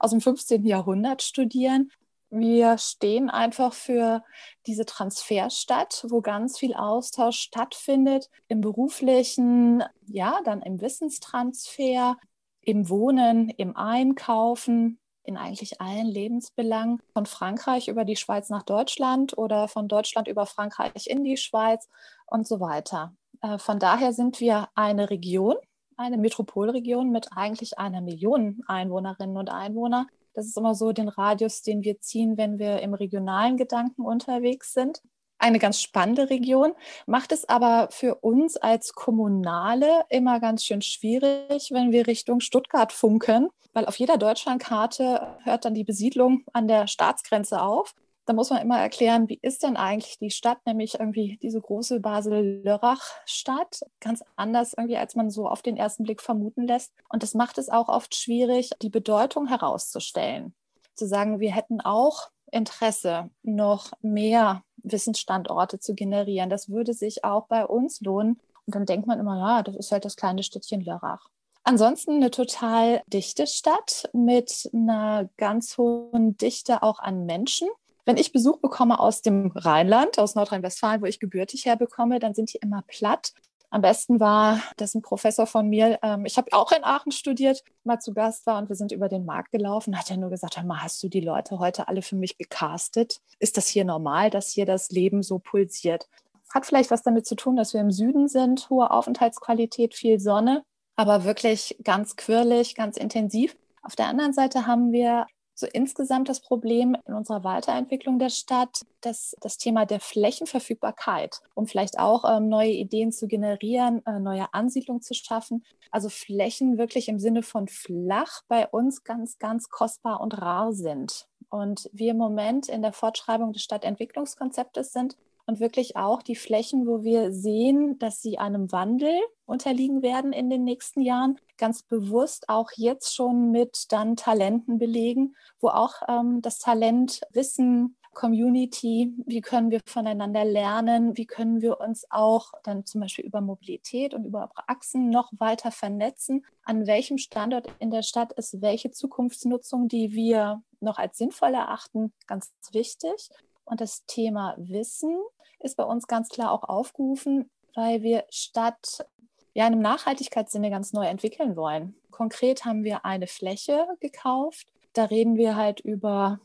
aus 0.00 0.10
dem 0.10 0.20
15. 0.20 0.66
Jahrhundert 0.66 1.22
studieren 1.22 1.92
wir 2.30 2.76
stehen 2.78 3.30
einfach 3.30 3.72
für 3.72 4.22
diese 4.66 4.84
Transferstadt, 4.84 6.04
wo 6.08 6.20
ganz 6.20 6.58
viel 6.58 6.74
Austausch 6.74 7.38
stattfindet. 7.38 8.28
Im 8.48 8.60
beruflichen, 8.60 9.82
ja, 10.06 10.40
dann 10.44 10.62
im 10.62 10.80
Wissenstransfer, 10.80 12.16
im 12.60 12.88
Wohnen, 12.90 13.48
im 13.50 13.76
Einkaufen, 13.76 14.98
in 15.22 15.36
eigentlich 15.36 15.80
allen 15.80 16.06
Lebensbelangen, 16.06 17.00
von 17.12 17.26
Frankreich 17.26 17.88
über 17.88 18.04
die 18.04 18.16
Schweiz 18.16 18.48
nach 18.50 18.62
Deutschland 18.62 19.36
oder 19.36 19.68
von 19.68 19.88
Deutschland 19.88 20.28
über 20.28 20.46
Frankreich 20.46 21.06
in 21.06 21.24
die 21.24 21.36
Schweiz 21.36 21.88
und 22.26 22.46
so 22.46 22.60
weiter. 22.60 23.14
Äh, 23.42 23.58
von 23.58 23.78
daher 23.78 24.12
sind 24.12 24.40
wir 24.40 24.68
eine 24.74 25.10
Region, 25.10 25.56
eine 25.96 26.16
Metropolregion 26.16 27.10
mit 27.10 27.28
eigentlich 27.36 27.78
einer 27.78 28.00
Million 28.00 28.62
Einwohnerinnen 28.66 29.36
und 29.36 29.50
Einwohnern, 29.50 30.06
das 30.34 30.46
ist 30.46 30.56
immer 30.56 30.74
so 30.74 30.92
den 30.92 31.08
Radius, 31.08 31.62
den 31.62 31.82
wir 31.82 32.00
ziehen, 32.00 32.36
wenn 32.36 32.58
wir 32.58 32.80
im 32.80 32.94
regionalen 32.94 33.56
Gedanken 33.56 34.02
unterwegs 34.02 34.72
sind. 34.72 35.02
Eine 35.38 35.58
ganz 35.60 35.80
spannende 35.80 36.30
Region, 36.30 36.72
macht 37.06 37.30
es 37.30 37.48
aber 37.48 37.88
für 37.92 38.16
uns 38.16 38.56
als 38.56 38.92
Kommunale 38.92 40.04
immer 40.08 40.40
ganz 40.40 40.64
schön 40.64 40.82
schwierig, 40.82 41.70
wenn 41.70 41.92
wir 41.92 42.08
Richtung 42.08 42.40
Stuttgart 42.40 42.92
funken, 42.92 43.48
weil 43.72 43.86
auf 43.86 43.96
jeder 43.96 44.16
Deutschlandkarte 44.16 45.36
hört 45.44 45.64
dann 45.64 45.74
die 45.74 45.84
Besiedlung 45.84 46.44
an 46.52 46.66
der 46.66 46.88
Staatsgrenze 46.88 47.62
auf 47.62 47.94
da 48.28 48.34
muss 48.34 48.50
man 48.50 48.60
immer 48.60 48.78
erklären, 48.78 49.28
wie 49.28 49.38
ist 49.40 49.62
denn 49.62 49.78
eigentlich 49.78 50.18
die 50.18 50.30
Stadt, 50.30 50.58
nämlich 50.66 51.00
irgendwie 51.00 51.38
diese 51.40 51.60
große 51.60 52.00
Basel-Lörrach-Stadt, 52.00 53.80
ganz 54.00 54.22
anders 54.36 54.74
irgendwie, 54.76 54.98
als 54.98 55.14
man 55.14 55.30
so 55.30 55.48
auf 55.48 55.62
den 55.62 55.78
ersten 55.78 56.02
Blick 56.02 56.20
vermuten 56.20 56.66
lässt. 56.66 56.92
Und 57.08 57.22
das 57.22 57.32
macht 57.32 57.56
es 57.56 57.70
auch 57.70 57.88
oft 57.88 58.14
schwierig, 58.14 58.70
die 58.82 58.90
Bedeutung 58.90 59.46
herauszustellen. 59.46 60.54
zu 60.94 61.06
sagen, 61.06 61.40
wir 61.40 61.52
hätten 61.52 61.80
auch 61.80 62.28
Interesse, 62.50 63.30
noch 63.42 63.92
mehr 64.02 64.62
Wissensstandorte 64.82 65.78
zu 65.78 65.94
generieren. 65.94 66.50
Das 66.50 66.68
würde 66.68 66.92
sich 66.92 67.24
auch 67.24 67.46
bei 67.46 67.64
uns 67.64 68.00
lohnen. 68.00 68.40
Und 68.66 68.74
dann 68.74 68.84
denkt 68.84 69.06
man 69.06 69.20
immer, 69.20 69.38
ja, 69.38 69.62
das 69.62 69.76
ist 69.76 69.92
halt 69.92 70.04
das 70.04 70.16
kleine 70.16 70.42
Städtchen 70.42 70.82
Lörrach. 70.82 71.28
Ansonsten 71.62 72.16
eine 72.16 72.30
total 72.30 73.02
dichte 73.06 73.46
Stadt 73.46 74.10
mit 74.12 74.68
einer 74.74 75.30
ganz 75.36 75.78
hohen 75.78 76.36
Dichte 76.36 76.82
auch 76.82 76.98
an 76.98 77.26
Menschen. 77.26 77.68
Wenn 78.08 78.16
ich 78.16 78.32
Besuch 78.32 78.56
bekomme 78.56 79.00
aus 79.00 79.20
dem 79.20 79.52
Rheinland, 79.54 80.18
aus 80.18 80.34
Nordrhein-Westfalen, 80.34 81.02
wo 81.02 81.04
ich 81.04 81.20
gebürtig 81.20 81.66
herbekomme, 81.66 82.20
dann 82.20 82.32
sind 82.32 82.54
die 82.54 82.56
immer 82.56 82.82
platt. 82.86 83.34
Am 83.68 83.82
besten 83.82 84.18
war, 84.18 84.62
dass 84.78 84.94
ein 84.94 85.02
Professor 85.02 85.46
von 85.46 85.68
mir, 85.68 85.98
ähm, 86.02 86.24
ich 86.24 86.38
habe 86.38 86.50
auch 86.52 86.72
in 86.72 86.84
Aachen 86.84 87.12
studiert, 87.12 87.62
mal 87.84 87.98
zu 87.98 88.14
Gast 88.14 88.46
war 88.46 88.56
und 88.56 88.70
wir 88.70 88.76
sind 88.76 88.92
über 88.92 89.10
den 89.10 89.26
Markt 89.26 89.52
gelaufen, 89.52 89.98
hat 89.98 90.10
er 90.10 90.16
nur 90.16 90.30
gesagt, 90.30 90.58
mal, 90.64 90.82
hast 90.82 91.02
du 91.02 91.10
die 91.10 91.20
Leute 91.20 91.58
heute 91.58 91.86
alle 91.86 92.00
für 92.00 92.16
mich 92.16 92.38
gecastet? 92.38 93.20
Ist 93.40 93.58
das 93.58 93.68
hier 93.68 93.84
normal, 93.84 94.30
dass 94.30 94.52
hier 94.52 94.64
das 94.64 94.88
Leben 94.88 95.22
so 95.22 95.38
pulsiert? 95.38 96.08
Hat 96.48 96.64
vielleicht 96.64 96.90
was 96.90 97.02
damit 97.02 97.26
zu 97.26 97.34
tun, 97.34 97.56
dass 97.56 97.74
wir 97.74 97.82
im 97.82 97.90
Süden 97.90 98.26
sind, 98.26 98.70
hohe 98.70 98.90
Aufenthaltsqualität, 98.90 99.94
viel 99.94 100.18
Sonne, 100.18 100.62
aber 100.96 101.24
wirklich 101.24 101.76
ganz 101.84 102.16
quirlig, 102.16 102.74
ganz 102.74 102.96
intensiv. 102.96 103.54
Auf 103.82 103.96
der 103.96 104.06
anderen 104.06 104.32
Seite 104.32 104.66
haben 104.66 104.92
wir 104.92 105.26
so 105.58 105.66
insgesamt 105.72 106.28
das 106.28 106.38
Problem 106.40 106.96
in 107.04 107.14
unserer 107.14 107.42
Weiterentwicklung 107.42 108.20
der 108.20 108.30
Stadt, 108.30 108.82
dass 109.00 109.34
das 109.40 109.58
Thema 109.58 109.86
der 109.86 109.98
Flächenverfügbarkeit, 109.98 111.40
um 111.54 111.66
vielleicht 111.66 111.98
auch 111.98 112.24
ähm, 112.24 112.48
neue 112.48 112.70
Ideen 112.70 113.10
zu 113.10 113.26
generieren, 113.26 114.06
äh, 114.06 114.20
neue 114.20 114.54
Ansiedlungen 114.54 115.02
zu 115.02 115.14
schaffen. 115.14 115.64
Also 115.90 116.10
Flächen 116.10 116.78
wirklich 116.78 117.08
im 117.08 117.18
Sinne 117.18 117.42
von 117.42 117.66
flach 117.66 118.42
bei 118.46 118.68
uns 118.68 119.02
ganz, 119.02 119.40
ganz 119.40 119.68
kostbar 119.68 120.20
und 120.20 120.40
rar 120.40 120.72
sind. 120.72 121.26
Und 121.50 121.90
wir 121.92 122.12
im 122.12 122.18
Moment 122.18 122.68
in 122.68 122.82
der 122.82 122.92
Fortschreibung 122.92 123.52
des 123.52 123.62
Stadtentwicklungskonzeptes 123.62 124.92
sind 124.92 125.16
und 125.48 125.60
wirklich 125.60 125.96
auch 125.96 126.22
die 126.22 126.36
Flächen, 126.36 126.86
wo 126.86 127.02
wir 127.02 127.32
sehen, 127.32 127.98
dass 127.98 128.20
sie 128.20 128.38
einem 128.38 128.70
Wandel 128.70 129.18
unterliegen 129.46 130.02
werden 130.02 130.34
in 130.34 130.50
den 130.50 130.62
nächsten 130.62 131.00
Jahren, 131.00 131.40
ganz 131.56 131.82
bewusst 131.82 132.50
auch 132.50 132.70
jetzt 132.76 133.14
schon 133.14 133.50
mit 133.50 133.86
dann 133.88 134.14
Talenten 134.14 134.76
belegen, 134.78 135.34
wo 135.58 135.68
auch 135.68 135.94
ähm, 136.06 136.42
das 136.42 136.58
Talent 136.58 137.22
Wissen, 137.32 137.96
Community, 138.12 139.14
wie 139.24 139.40
können 139.40 139.70
wir 139.70 139.80
voneinander 139.86 140.44
lernen, 140.44 141.16
wie 141.16 141.24
können 141.24 141.62
wir 141.62 141.80
uns 141.80 142.04
auch 142.10 142.52
dann 142.62 142.84
zum 142.84 143.00
Beispiel 143.00 143.24
über 143.24 143.40
Mobilität 143.40 144.12
und 144.12 144.26
über 144.26 144.50
Achsen 144.66 145.08
noch 145.08 145.30
weiter 145.38 145.70
vernetzen, 145.70 146.44
an 146.64 146.86
welchem 146.86 147.16
Standort 147.16 147.68
in 147.78 147.90
der 147.90 148.02
Stadt 148.02 148.34
ist 148.34 148.60
welche 148.60 148.90
Zukunftsnutzung, 148.90 149.88
die 149.88 150.12
wir 150.12 150.62
noch 150.80 150.98
als 150.98 151.16
sinnvoll 151.16 151.54
erachten, 151.54 152.12
ganz 152.26 152.52
wichtig. 152.72 153.30
Und 153.64 153.80
das 153.80 154.04
Thema 154.06 154.54
Wissen 154.58 155.14
ist 155.60 155.76
bei 155.76 155.84
uns 155.84 156.06
ganz 156.06 156.28
klar 156.28 156.52
auch 156.52 156.62
aufgerufen, 156.62 157.50
weil 157.74 158.02
wir 158.02 158.24
statt 158.30 159.06
ja, 159.54 159.66
in 159.66 159.72
einem 159.72 159.82
Nachhaltigkeitssinne 159.82 160.70
ganz 160.70 160.92
neu 160.92 161.06
entwickeln 161.06 161.56
wollen. 161.56 161.96
Konkret 162.10 162.64
haben 162.64 162.84
wir 162.84 163.04
eine 163.04 163.26
Fläche 163.26 163.86
gekauft. 164.00 164.68
Da 164.92 165.04
reden 165.04 165.36
wir 165.36 165.56
halt 165.56 165.80
über 165.80 166.40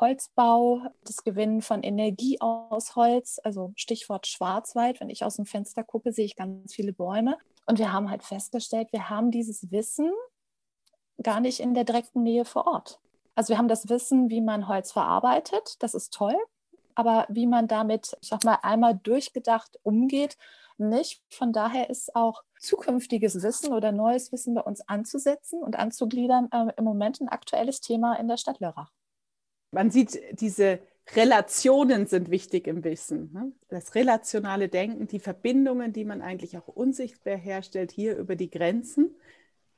Holzbau, 0.00 0.82
das 1.04 1.24
Gewinnen 1.24 1.62
von 1.62 1.82
Energie 1.82 2.40
aus 2.40 2.96
Holz, 2.96 3.40
also 3.44 3.72
Stichwort 3.76 4.26
Schwarzwald. 4.26 5.00
Wenn 5.00 5.10
ich 5.10 5.24
aus 5.24 5.36
dem 5.36 5.46
Fenster 5.46 5.84
gucke, 5.84 6.12
sehe 6.12 6.24
ich 6.24 6.36
ganz 6.36 6.74
viele 6.74 6.92
Bäume. 6.92 7.36
Und 7.66 7.78
wir 7.78 7.92
haben 7.92 8.10
halt 8.10 8.22
festgestellt, 8.22 8.88
wir 8.92 9.10
haben 9.10 9.30
dieses 9.30 9.70
Wissen 9.70 10.10
gar 11.22 11.40
nicht 11.40 11.60
in 11.60 11.74
der 11.74 11.84
direkten 11.84 12.22
Nähe 12.22 12.44
vor 12.44 12.66
Ort. 12.66 12.98
Also 13.34 13.50
wir 13.50 13.58
haben 13.58 13.68
das 13.68 13.88
Wissen, 13.88 14.30
wie 14.30 14.40
man 14.40 14.68
Holz 14.68 14.92
verarbeitet. 14.92 15.76
Das 15.80 15.94
ist 15.94 16.12
toll 16.12 16.36
aber 16.94 17.26
wie 17.28 17.46
man 17.46 17.68
damit, 17.68 18.16
ich 18.20 18.28
sag 18.28 18.44
mal, 18.44 18.58
einmal 18.62 18.98
durchgedacht 19.02 19.78
umgeht, 19.82 20.36
nicht. 20.78 21.22
Von 21.30 21.52
daher 21.52 21.90
ist 21.90 22.14
auch 22.16 22.42
zukünftiges 22.58 23.42
Wissen 23.42 23.72
oder 23.72 23.92
neues 23.92 24.32
Wissen 24.32 24.54
bei 24.54 24.62
uns 24.62 24.80
anzusetzen 24.88 25.62
und 25.62 25.76
anzugliedern 25.76 26.48
äh, 26.50 26.72
im 26.76 26.84
Moment 26.84 27.20
ein 27.20 27.28
aktuelles 27.28 27.80
Thema 27.80 28.18
in 28.18 28.28
der 28.28 28.36
Stadt 28.36 28.60
Lörrach. 28.60 28.90
Man 29.70 29.90
sieht, 29.90 30.20
diese 30.40 30.80
Relationen 31.14 32.06
sind 32.06 32.30
wichtig 32.30 32.66
im 32.66 32.82
Wissen. 32.82 33.32
Ne? 33.32 33.52
Das 33.68 33.94
relationale 33.94 34.68
Denken, 34.68 35.06
die 35.06 35.18
Verbindungen, 35.18 35.92
die 35.92 36.04
man 36.04 36.22
eigentlich 36.22 36.56
auch 36.56 36.68
unsichtbar 36.68 37.36
herstellt, 37.36 37.92
hier 37.92 38.16
über 38.16 38.36
die 38.36 38.50
Grenzen 38.50 39.14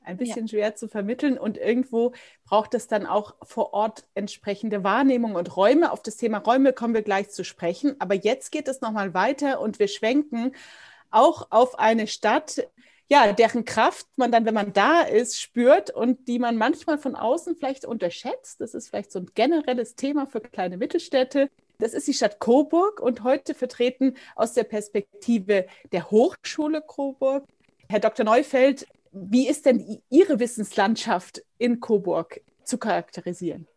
ein 0.07 0.17
bisschen 0.17 0.47
ja. 0.47 0.49
schwer 0.49 0.75
zu 0.75 0.87
vermitteln 0.87 1.37
und 1.37 1.57
irgendwo 1.57 2.13
braucht 2.45 2.73
es 2.73 2.87
dann 2.87 3.05
auch 3.05 3.35
vor 3.43 3.73
Ort 3.73 4.07
entsprechende 4.15 4.83
Wahrnehmung 4.83 5.35
und 5.35 5.55
Räume. 5.55 5.91
Auf 5.91 6.01
das 6.01 6.17
Thema 6.17 6.39
Räume 6.39 6.73
kommen 6.73 6.93
wir 6.93 7.01
gleich 7.01 7.29
zu 7.29 7.43
sprechen. 7.43 7.95
Aber 7.99 8.15
jetzt 8.15 8.51
geht 8.51 8.67
es 8.67 8.81
nochmal 8.81 9.13
weiter 9.13 9.59
und 9.59 9.79
wir 9.79 9.87
schwenken 9.87 10.53
auch 11.11 11.47
auf 11.51 11.77
eine 11.77 12.07
Stadt, 12.07 12.67
ja, 13.09 13.31
deren 13.31 13.63
Kraft 13.63 14.07
man 14.17 14.31
dann, 14.31 14.45
wenn 14.45 14.53
man 14.53 14.73
da 14.73 15.01
ist, 15.01 15.39
spürt 15.39 15.91
und 15.91 16.27
die 16.27 16.39
man 16.39 16.57
manchmal 16.57 16.97
von 16.97 17.15
außen 17.15 17.55
vielleicht 17.55 17.85
unterschätzt. 17.85 18.59
Das 18.59 18.73
ist 18.73 18.89
vielleicht 18.89 19.11
so 19.11 19.19
ein 19.19 19.29
generelles 19.33 19.95
Thema 19.95 20.25
für 20.25 20.41
kleine 20.41 20.77
Mittelstädte. 20.77 21.49
Das 21.79 21.93
ist 21.93 22.07
die 22.07 22.13
Stadt 22.13 22.39
Coburg 22.39 22.99
und 22.99 23.23
heute 23.23 23.53
vertreten 23.53 24.15
aus 24.35 24.53
der 24.53 24.63
Perspektive 24.63 25.67
der 25.91 26.09
Hochschule 26.11 26.81
Coburg. 26.81 27.45
Herr 27.89 27.99
Dr. 27.99 28.25
Neufeld, 28.25 28.85
wie 29.11 29.47
ist 29.47 29.65
denn 29.65 29.99
Ihre 30.09 30.39
Wissenslandschaft 30.39 31.43
in 31.57 31.79
Coburg 31.79 32.41
zu 32.63 32.77
charakterisieren? 32.77 33.67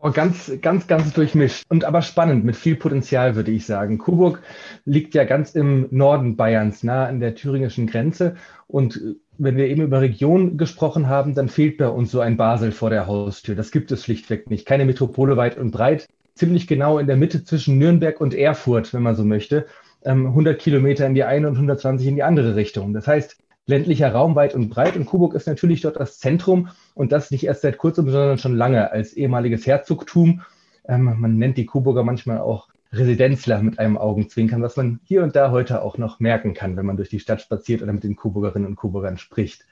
Oh, 0.00 0.12
ganz, 0.12 0.52
ganz, 0.62 0.86
ganz 0.86 1.12
durchmischt 1.12 1.64
und 1.68 1.84
aber 1.84 2.02
spannend, 2.02 2.44
mit 2.44 2.54
viel 2.54 2.76
Potenzial, 2.76 3.34
würde 3.34 3.50
ich 3.50 3.66
sagen. 3.66 3.98
Coburg 3.98 4.40
liegt 4.84 5.12
ja 5.16 5.24
ganz 5.24 5.56
im 5.56 5.88
Norden 5.90 6.36
Bayerns, 6.36 6.84
nah 6.84 7.06
an 7.06 7.18
der 7.18 7.34
thüringischen 7.34 7.88
Grenze. 7.88 8.36
Und 8.68 8.96
äh, 8.96 9.16
wenn 9.38 9.56
wir 9.56 9.66
eben 9.66 9.82
über 9.82 10.00
Region 10.00 10.56
gesprochen 10.56 11.08
haben, 11.08 11.34
dann 11.34 11.48
fehlt 11.48 11.78
bei 11.78 11.88
uns 11.88 12.12
so 12.12 12.20
ein 12.20 12.36
Basel 12.36 12.70
vor 12.70 12.90
der 12.90 13.08
Haustür. 13.08 13.56
Das 13.56 13.72
gibt 13.72 13.90
es 13.90 14.04
schlichtweg 14.04 14.48
nicht. 14.48 14.66
Keine 14.66 14.84
Metropole 14.84 15.36
weit 15.36 15.58
und 15.58 15.72
breit. 15.72 16.06
Ziemlich 16.36 16.68
genau 16.68 16.98
in 16.98 17.08
der 17.08 17.16
Mitte 17.16 17.42
zwischen 17.42 17.78
Nürnberg 17.78 18.20
und 18.20 18.34
Erfurt, 18.34 18.94
wenn 18.94 19.02
man 19.02 19.16
so 19.16 19.24
möchte. 19.24 19.66
100 20.04 20.54
ähm, 20.54 20.58
Kilometer 20.58 21.06
in 21.06 21.14
die 21.14 21.24
eine 21.24 21.48
und 21.48 21.54
120 21.54 22.06
in 22.06 22.14
die 22.14 22.22
andere 22.22 22.54
Richtung. 22.54 22.92
Das 22.92 23.08
heißt, 23.08 23.36
ländlicher 23.68 24.10
Raum 24.10 24.34
weit 24.34 24.54
und 24.54 24.70
breit. 24.70 24.96
Und 24.96 25.06
Coburg 25.06 25.34
ist 25.34 25.46
natürlich 25.46 25.82
dort 25.82 25.96
das 25.96 26.18
Zentrum 26.18 26.68
und 26.94 27.12
das 27.12 27.30
nicht 27.30 27.44
erst 27.44 27.62
seit 27.62 27.78
kurzem, 27.78 28.10
sondern 28.10 28.38
schon 28.38 28.56
lange 28.56 28.90
als 28.90 29.12
ehemaliges 29.12 29.66
Herzogtum. 29.66 30.42
Ähm, 30.88 31.14
man 31.18 31.36
nennt 31.36 31.58
die 31.58 31.66
Coburger 31.66 32.02
manchmal 32.02 32.38
auch 32.38 32.68
Residenzler 32.92 33.62
mit 33.62 33.78
einem 33.78 33.98
Augenzwinkern, 33.98 34.62
was 34.62 34.76
man 34.76 35.00
hier 35.04 35.22
und 35.22 35.36
da 35.36 35.50
heute 35.50 35.82
auch 35.82 35.98
noch 35.98 36.20
merken 36.20 36.54
kann, 36.54 36.76
wenn 36.76 36.86
man 36.86 36.96
durch 36.96 37.10
die 37.10 37.20
Stadt 37.20 37.42
spaziert 37.42 37.82
oder 37.82 37.92
mit 37.92 38.02
den 38.02 38.16
Coburgerinnen 38.16 38.66
und 38.66 38.76
Coburgern 38.76 39.18
spricht. 39.18 39.66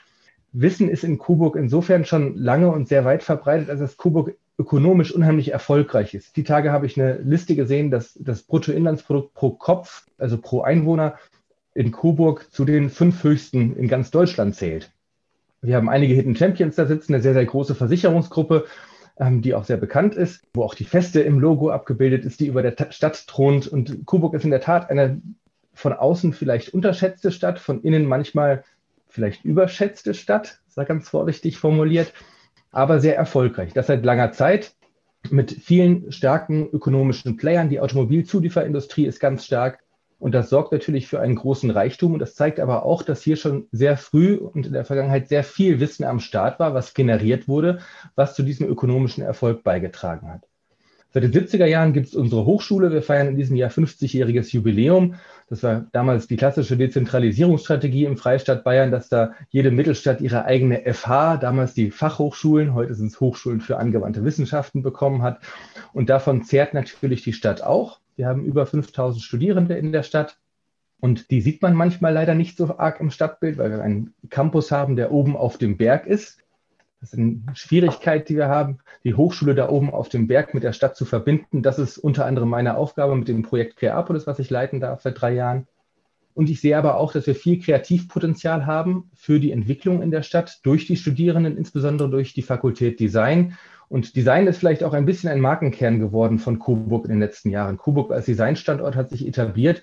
Wissen 0.52 0.88
ist 0.88 1.02
in 1.02 1.18
Coburg 1.18 1.56
insofern 1.56 2.04
schon 2.04 2.36
lange 2.36 2.70
und 2.70 2.88
sehr 2.88 3.04
weit 3.04 3.22
verbreitet, 3.22 3.70
als 3.70 3.80
dass 3.80 3.96
Coburg 3.96 4.36
ökonomisch 4.58 5.12
unheimlich 5.12 5.52
erfolgreich 5.52 6.14
ist. 6.14 6.36
Die 6.36 6.44
Tage 6.44 6.72
habe 6.72 6.86
ich 6.86 6.98
eine 6.98 7.18
Liste 7.18 7.56
gesehen, 7.56 7.90
dass 7.90 8.14
das 8.20 8.42
Bruttoinlandsprodukt 8.42 9.34
pro 9.34 9.50
Kopf, 9.50 10.06
also 10.18 10.38
pro 10.38 10.62
Einwohner, 10.62 11.16
in 11.76 11.92
Coburg 11.92 12.50
zu 12.50 12.64
den 12.64 12.88
fünf 12.88 13.22
höchsten 13.22 13.76
in 13.76 13.86
ganz 13.88 14.10
Deutschland 14.10 14.56
zählt. 14.56 14.90
Wir 15.60 15.76
haben 15.76 15.88
einige 15.88 16.14
Hidden 16.14 16.34
Champions 16.34 16.76
da 16.76 16.86
sitzen, 16.86 17.14
eine 17.14 17.22
sehr, 17.22 17.34
sehr 17.34 17.44
große 17.44 17.74
Versicherungsgruppe, 17.74 18.64
ähm, 19.18 19.42
die 19.42 19.54
auch 19.54 19.64
sehr 19.64 19.76
bekannt 19.76 20.14
ist, 20.14 20.42
wo 20.54 20.62
auch 20.62 20.74
die 20.74 20.84
Feste 20.84 21.20
im 21.20 21.38
Logo 21.38 21.70
abgebildet 21.70 22.24
ist, 22.24 22.40
die 22.40 22.46
über 22.46 22.62
der 22.62 22.90
Stadt 22.90 23.26
thront. 23.26 23.66
Und 23.66 24.06
Coburg 24.06 24.34
ist 24.34 24.44
in 24.44 24.50
der 24.50 24.60
Tat 24.60 24.90
eine 24.90 25.20
von 25.74 25.92
außen 25.92 26.32
vielleicht 26.32 26.72
unterschätzte 26.72 27.30
Stadt, 27.30 27.58
von 27.58 27.82
innen 27.82 28.06
manchmal 28.06 28.64
vielleicht 29.08 29.44
überschätzte 29.44 30.14
Stadt, 30.14 30.60
sei 30.68 30.84
ganz 30.84 31.10
vorsichtig 31.10 31.58
formuliert, 31.58 32.14
aber 32.70 33.00
sehr 33.00 33.16
erfolgreich. 33.16 33.74
Das 33.74 33.88
seit 33.88 34.04
langer 34.04 34.32
Zeit 34.32 34.74
mit 35.30 35.52
vielen 35.52 36.10
starken 36.10 36.68
ökonomischen 36.70 37.36
Playern. 37.36 37.68
Die 37.68 37.80
Automobilzulieferindustrie 37.80 39.04
ist 39.04 39.20
ganz 39.20 39.44
stark. 39.44 39.80
Und 40.18 40.32
das 40.34 40.48
sorgt 40.48 40.72
natürlich 40.72 41.06
für 41.06 41.20
einen 41.20 41.34
großen 41.34 41.70
Reichtum. 41.70 42.14
Und 42.14 42.20
das 42.20 42.34
zeigt 42.34 42.58
aber 42.58 42.84
auch, 42.84 43.02
dass 43.02 43.22
hier 43.22 43.36
schon 43.36 43.66
sehr 43.70 43.96
früh 43.96 44.34
und 44.36 44.66
in 44.66 44.72
der 44.72 44.84
Vergangenheit 44.84 45.28
sehr 45.28 45.44
viel 45.44 45.78
Wissen 45.78 46.04
am 46.04 46.20
Start 46.20 46.58
war, 46.58 46.74
was 46.74 46.94
generiert 46.94 47.48
wurde, 47.48 47.80
was 48.14 48.34
zu 48.34 48.42
diesem 48.42 48.66
ökonomischen 48.66 49.22
Erfolg 49.22 49.62
beigetragen 49.62 50.32
hat. 50.32 50.42
Seit 51.16 51.22
den 51.22 51.32
70er 51.32 51.64
Jahren 51.64 51.94
gibt 51.94 52.08
es 52.08 52.14
unsere 52.14 52.44
Hochschule. 52.44 52.92
Wir 52.92 53.00
feiern 53.00 53.28
in 53.28 53.36
diesem 53.36 53.56
Jahr 53.56 53.70
50-jähriges 53.70 54.52
Jubiläum. 54.52 55.14
Das 55.48 55.62
war 55.62 55.86
damals 55.92 56.26
die 56.26 56.36
klassische 56.36 56.76
Dezentralisierungsstrategie 56.76 58.04
im 58.04 58.18
Freistaat 58.18 58.64
Bayern, 58.64 58.90
dass 58.90 59.08
da 59.08 59.32
jede 59.48 59.70
Mittelstadt 59.70 60.20
ihre 60.20 60.44
eigene 60.44 60.82
FH, 60.92 61.38
damals 61.38 61.72
die 61.72 61.90
Fachhochschulen, 61.90 62.74
heute 62.74 62.94
sind 62.94 63.06
es 63.06 63.20
Hochschulen 63.20 63.62
für 63.62 63.78
angewandte 63.78 64.24
Wissenschaften 64.24 64.82
bekommen 64.82 65.22
hat. 65.22 65.40
Und 65.94 66.10
davon 66.10 66.42
zehrt 66.42 66.74
natürlich 66.74 67.22
die 67.22 67.32
Stadt 67.32 67.62
auch. 67.62 68.00
Wir 68.16 68.26
haben 68.26 68.44
über 68.44 68.66
5000 68.66 69.22
Studierende 69.22 69.74
in 69.74 69.92
der 69.92 70.02
Stadt. 70.02 70.38
Und 70.98 71.30
die 71.30 71.42
sieht 71.42 71.60
man 71.60 71.74
manchmal 71.74 72.14
leider 72.14 72.34
nicht 72.34 72.56
so 72.56 72.78
arg 72.78 73.00
im 73.00 73.10
Stadtbild, 73.10 73.58
weil 73.58 73.70
wir 73.70 73.82
einen 73.82 74.14
Campus 74.30 74.72
haben, 74.72 74.96
der 74.96 75.12
oben 75.12 75.36
auf 75.36 75.58
dem 75.58 75.76
Berg 75.76 76.06
ist. 76.06 76.38
Das 77.00 77.12
ist 77.12 77.18
eine 77.18 77.42
Schwierigkeit, 77.54 78.28
die 78.28 78.36
wir 78.36 78.48
haben, 78.48 78.78
die 79.04 79.14
Hochschule 79.14 79.54
da 79.54 79.68
oben 79.68 79.90
auf 79.90 80.08
dem 80.08 80.26
Berg 80.26 80.54
mit 80.54 80.62
der 80.64 80.72
Stadt 80.72 80.96
zu 80.96 81.04
verbinden. 81.04 81.62
Das 81.62 81.78
ist 81.78 81.98
unter 81.98 82.24
anderem 82.24 82.48
meine 82.48 82.76
Aufgabe 82.78 83.14
mit 83.14 83.28
dem 83.28 83.42
Projekt 83.42 83.76
Creapolis, 83.76 84.26
was 84.26 84.38
ich 84.38 84.48
leiten 84.48 84.80
darf 84.80 85.02
seit 85.02 85.20
drei 85.20 85.34
Jahren. 85.34 85.68
Und 86.32 86.50
ich 86.50 86.60
sehe 86.60 86.76
aber 86.76 86.98
auch, 86.98 87.12
dass 87.12 87.26
wir 87.26 87.34
viel 87.34 87.60
Kreativpotenzial 87.60 88.66
haben 88.66 89.10
für 89.14 89.40
die 89.40 89.52
Entwicklung 89.52 90.02
in 90.02 90.10
der 90.10 90.22
Stadt 90.22 90.60
durch 90.64 90.86
die 90.86 90.96
Studierenden, 90.96 91.56
insbesondere 91.56 92.10
durch 92.10 92.34
die 92.34 92.42
Fakultät 92.42 93.00
Design. 93.00 93.56
Und 93.88 94.16
Design 94.16 94.46
ist 94.46 94.58
vielleicht 94.58 94.82
auch 94.82 94.92
ein 94.92 95.06
bisschen 95.06 95.30
ein 95.30 95.40
Markenkern 95.40 96.00
geworden 96.00 96.38
von 96.38 96.58
Coburg 96.58 97.04
in 97.04 97.10
den 97.10 97.20
letzten 97.20 97.50
Jahren. 97.50 97.76
Coburg 97.76 98.10
als 98.10 98.26
Designstandort 98.26 98.96
hat 98.96 99.10
sich 99.10 99.26
etabliert 99.26 99.82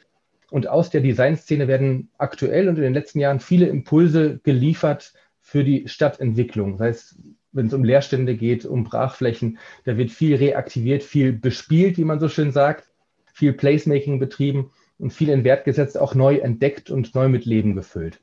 und 0.51 0.67
aus 0.67 0.89
der 0.89 1.01
Designszene 1.01 1.67
werden 1.67 2.10
aktuell 2.17 2.67
und 2.67 2.75
in 2.75 2.83
den 2.83 2.93
letzten 2.93 3.19
Jahren 3.19 3.39
viele 3.39 3.67
Impulse 3.67 4.39
geliefert 4.43 5.13
für 5.39 5.63
die 5.63 5.88
Stadtentwicklung. 5.88 6.77
Das 6.77 6.88
heißt, 6.88 7.15
wenn 7.53 7.67
es 7.67 7.74
um 7.74 7.83
Leerstände 7.83 8.36
geht, 8.36 8.65
um 8.65 8.83
Brachflächen, 8.83 9.57
da 9.86 9.98
wird 9.98 10.12
viel 10.12 10.36
reaktiviert, 10.36 11.03
viel 11.03 11.33
bespielt, 11.33 11.98
wie 11.98 12.05
man 12.05 12.19
so 12.19 12.27
schön 12.27 12.51
sagt, 12.51 12.89
viel 13.33 13.53
Placemaking 13.53 14.19
betrieben 14.19 14.72
und 15.00 15.13
viel 15.13 15.29
in 15.29 15.43
Wert 15.43 15.65
gesetzt, 15.65 15.98
auch 15.98 16.15
neu 16.15 16.38
entdeckt 16.38 16.91
und 16.91 17.15
neu 17.15 17.29
mit 17.29 17.45
Leben 17.45 17.75
gefüllt. 17.75 18.19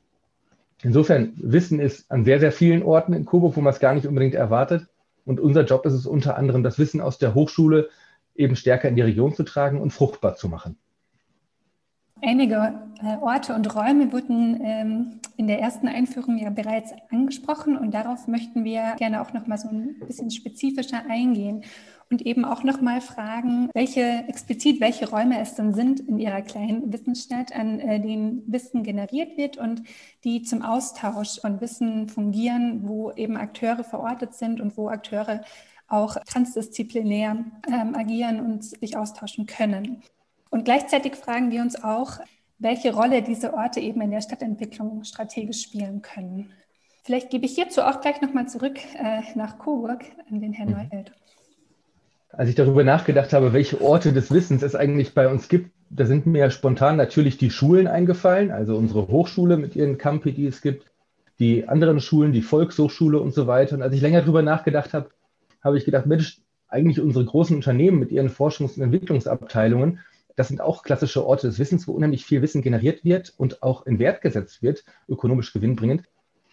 Insofern, 0.83 1.33
Wissen 1.35 1.79
ist 1.79 2.09
an 2.11 2.25
sehr, 2.25 2.39
sehr 2.39 2.51
vielen 2.51 2.83
Orten 2.83 3.13
in 3.13 3.25
Coburg, 3.25 3.55
wo 3.55 3.61
man 3.61 3.73
es 3.73 3.79
gar 3.79 3.93
nicht 3.93 4.07
unbedingt 4.07 4.35
erwartet. 4.35 4.87
Und 5.25 5.39
unser 5.39 5.63
Job 5.63 5.85
ist 5.85 5.93
es 5.93 6.05
unter 6.05 6.37
anderem, 6.37 6.63
das 6.63 6.79
Wissen 6.79 7.01
aus 7.01 7.17
der 7.17 7.33
Hochschule 7.33 7.89
eben 8.35 8.55
stärker 8.55 8.89
in 8.89 8.95
die 8.95 9.01
Region 9.01 9.33
zu 9.33 9.43
tragen 9.43 9.79
und 9.79 9.91
fruchtbar 9.91 10.35
zu 10.35 10.49
machen. 10.49 10.77
Einige 12.23 12.79
äh, 13.03 13.17
Orte 13.17 13.55
und 13.55 13.75
Räume 13.75 14.11
wurden 14.11 14.59
ähm, 14.63 15.19
in 15.37 15.47
der 15.47 15.59
ersten 15.59 15.87
Einführung 15.87 16.37
ja 16.37 16.51
bereits 16.51 16.93
angesprochen 17.09 17.75
und 17.75 17.91
darauf 17.93 18.27
möchten 18.27 18.63
wir 18.63 18.95
gerne 18.97 19.21
auch 19.21 19.33
noch 19.33 19.47
mal 19.47 19.57
so 19.57 19.69
ein 19.69 19.95
bisschen 20.05 20.29
spezifischer 20.29 21.03
eingehen 21.09 21.63
und 22.11 22.21
eben 22.21 22.45
auch 22.45 22.63
noch 22.63 22.79
mal 22.79 23.01
fragen, 23.01 23.69
welche 23.73 24.25
explizit 24.27 24.81
welche 24.81 25.09
Räume 25.09 25.39
es 25.39 25.55
denn 25.55 25.73
sind 25.73 25.99
in 26.01 26.19
Ihrer 26.19 26.43
kleinen 26.43 26.93
Wissensstadt, 26.93 27.55
an 27.55 27.79
äh, 27.79 27.99
denen 27.99 28.43
Wissen 28.45 28.83
generiert 28.83 29.35
wird 29.37 29.57
und 29.57 29.81
die 30.23 30.43
zum 30.43 30.61
Austausch 30.61 31.39
von 31.39 31.59
Wissen 31.59 32.07
fungieren, 32.07 32.87
wo 32.87 33.11
eben 33.13 33.35
Akteure 33.35 33.83
verortet 33.83 34.35
sind 34.35 34.61
und 34.61 34.77
wo 34.77 34.89
Akteure 34.89 35.41
auch 35.87 36.17
transdisziplinär 36.27 37.45
ähm, 37.67 37.95
agieren 37.95 38.41
und 38.41 38.63
sich 38.63 38.95
austauschen 38.95 39.47
können. 39.47 40.03
Und 40.51 40.65
gleichzeitig 40.65 41.15
fragen 41.15 41.49
wir 41.49 41.61
uns 41.61 41.83
auch, 41.83 42.19
welche 42.59 42.93
Rolle 42.93 43.23
diese 43.23 43.55
Orte 43.55 43.79
eben 43.79 44.01
in 44.01 44.11
der 44.11 44.21
Stadtentwicklung 44.21 45.03
strategisch 45.03 45.63
spielen 45.63 46.03
können. 46.03 46.51
Vielleicht 47.03 47.31
gebe 47.31 47.45
ich 47.45 47.55
hierzu 47.55 47.81
auch 47.81 47.99
gleich 48.01 48.21
nochmal 48.21 48.47
zurück 48.47 48.77
äh, 48.93 49.21
nach 49.33 49.57
Coburg 49.57 50.03
an 50.29 50.39
den 50.39 50.53
Herrn 50.53 50.69
mhm. 50.69 50.75
Neufeld 50.75 51.11
als 52.33 52.49
ich 52.49 52.55
darüber 52.55 52.83
nachgedacht 52.83 53.33
habe, 53.33 53.53
welche 53.53 53.81
Orte 53.81 54.13
des 54.13 54.31
Wissens 54.31 54.63
es 54.63 54.75
eigentlich 54.75 55.13
bei 55.13 55.27
uns 55.27 55.49
gibt, 55.49 55.71
da 55.89 56.05
sind 56.05 56.25
mir 56.25 56.49
spontan 56.49 56.95
natürlich 56.95 57.37
die 57.37 57.49
Schulen 57.49 57.87
eingefallen, 57.87 58.51
also 58.51 58.77
unsere 58.77 59.07
Hochschule 59.07 59.57
mit 59.57 59.75
ihren 59.75 59.97
Campi, 59.97 60.31
die 60.31 60.47
es 60.47 60.61
gibt, 60.61 60.85
die 61.39 61.67
anderen 61.67 61.99
Schulen, 61.99 62.31
die 62.31 62.41
Volkshochschule 62.41 63.19
und 63.19 63.33
so 63.33 63.47
weiter. 63.47 63.75
Und 63.75 63.81
als 63.81 63.93
ich 63.93 64.01
länger 64.01 64.21
darüber 64.21 64.41
nachgedacht 64.41 64.93
habe, 64.93 65.09
habe 65.61 65.77
ich 65.77 65.85
gedacht, 65.85 66.05
Mensch, 66.05 66.39
eigentlich 66.69 67.01
unsere 67.01 67.25
großen 67.25 67.55
Unternehmen 67.55 67.99
mit 67.99 68.11
ihren 68.11 68.29
Forschungs- 68.29 68.77
und 68.77 68.83
Entwicklungsabteilungen, 68.83 69.99
das 70.41 70.47
sind 70.47 70.59
auch 70.59 70.81
klassische 70.81 71.23
Orte 71.23 71.45
des 71.45 71.59
Wissens, 71.59 71.87
wo 71.87 71.91
unheimlich 71.91 72.25
viel 72.25 72.41
Wissen 72.41 72.63
generiert 72.63 73.05
wird 73.05 73.31
und 73.37 73.61
auch 73.61 73.85
in 73.85 73.99
Wert 73.99 74.21
gesetzt 74.21 74.63
wird, 74.63 74.83
ökonomisch 75.07 75.53
gewinnbringend, 75.53 76.05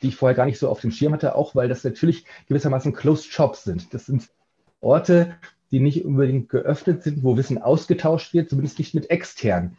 die 0.03 0.09
ich 0.09 0.17
vorher 0.17 0.37
gar 0.37 0.45
nicht 0.45 0.59
so 0.59 0.69
auf 0.69 0.83
dem 0.83 0.91
Schirm 0.91 1.15
hatte, 1.15 1.35
auch 1.35 1.55
weil 1.55 1.71
das 1.71 1.85
natürlich 1.85 2.27
gewissermaßen 2.49 2.93
Closed 2.93 3.33
Shops 3.33 3.65
sind. 3.65 3.95
Das 3.95 4.05
sind 4.05 4.29
Orte, 4.83 5.37
die 5.71 5.81
nicht 5.81 6.05
unbedingt 6.05 6.51
geöffnet 6.51 7.03
sind, 7.03 7.23
wo 7.23 7.39
Wissen 7.39 7.57
ausgetauscht 7.57 8.35
wird, 8.35 8.51
zumindest 8.51 8.79
nicht 8.79 8.95
mit 8.95 9.09
extern. 9.09 9.79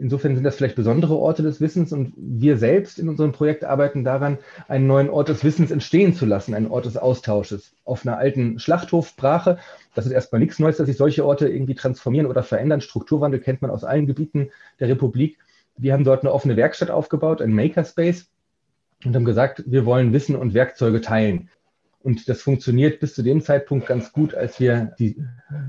Insofern 0.00 0.34
sind 0.34 0.44
das 0.44 0.56
vielleicht 0.56 0.76
besondere 0.76 1.16
Orte 1.16 1.42
des 1.42 1.60
Wissens 1.60 1.92
und 1.92 2.14
wir 2.16 2.56
selbst 2.56 2.98
in 2.98 3.08
unserem 3.08 3.32
Projekt 3.32 3.64
arbeiten 3.64 4.02
daran, 4.02 4.38
einen 4.66 4.86
neuen 4.86 5.10
Ort 5.10 5.28
des 5.28 5.44
Wissens 5.44 5.70
entstehen 5.70 6.14
zu 6.14 6.24
lassen, 6.24 6.54
einen 6.54 6.68
Ort 6.68 6.86
des 6.86 6.96
Austausches. 6.96 7.72
Auf 7.84 8.06
einer 8.06 8.16
alten 8.16 8.58
Schlachthofbrache, 8.58 9.58
das 9.94 10.06
ist 10.06 10.12
erstmal 10.12 10.40
nichts 10.40 10.58
Neues, 10.58 10.78
dass 10.78 10.86
sich 10.86 10.96
solche 10.96 11.24
Orte 11.24 11.48
irgendwie 11.48 11.74
transformieren 11.74 12.26
oder 12.26 12.42
verändern. 12.42 12.80
Strukturwandel 12.80 13.40
kennt 13.40 13.60
man 13.60 13.70
aus 13.70 13.84
allen 13.84 14.06
Gebieten 14.06 14.50
der 14.78 14.88
Republik. 14.88 15.38
Wir 15.76 15.92
haben 15.92 16.04
dort 16.04 16.22
eine 16.22 16.32
offene 16.32 16.56
Werkstatt 16.56 16.90
aufgebaut, 16.90 17.42
ein 17.42 17.54
Makerspace, 17.54 18.30
und 19.04 19.14
haben 19.14 19.24
gesagt, 19.24 19.64
wir 19.66 19.86
wollen 19.86 20.12
Wissen 20.12 20.36
und 20.36 20.54
Werkzeuge 20.54 21.00
teilen. 21.00 21.48
Und 22.02 22.28
das 22.28 22.42
funktioniert 22.42 22.98
bis 23.00 23.14
zu 23.14 23.22
dem 23.22 23.42
Zeitpunkt 23.42 23.86
ganz 23.86 24.12
gut, 24.12 24.34
als 24.34 24.58
wir 24.58 24.94
die 24.98 25.22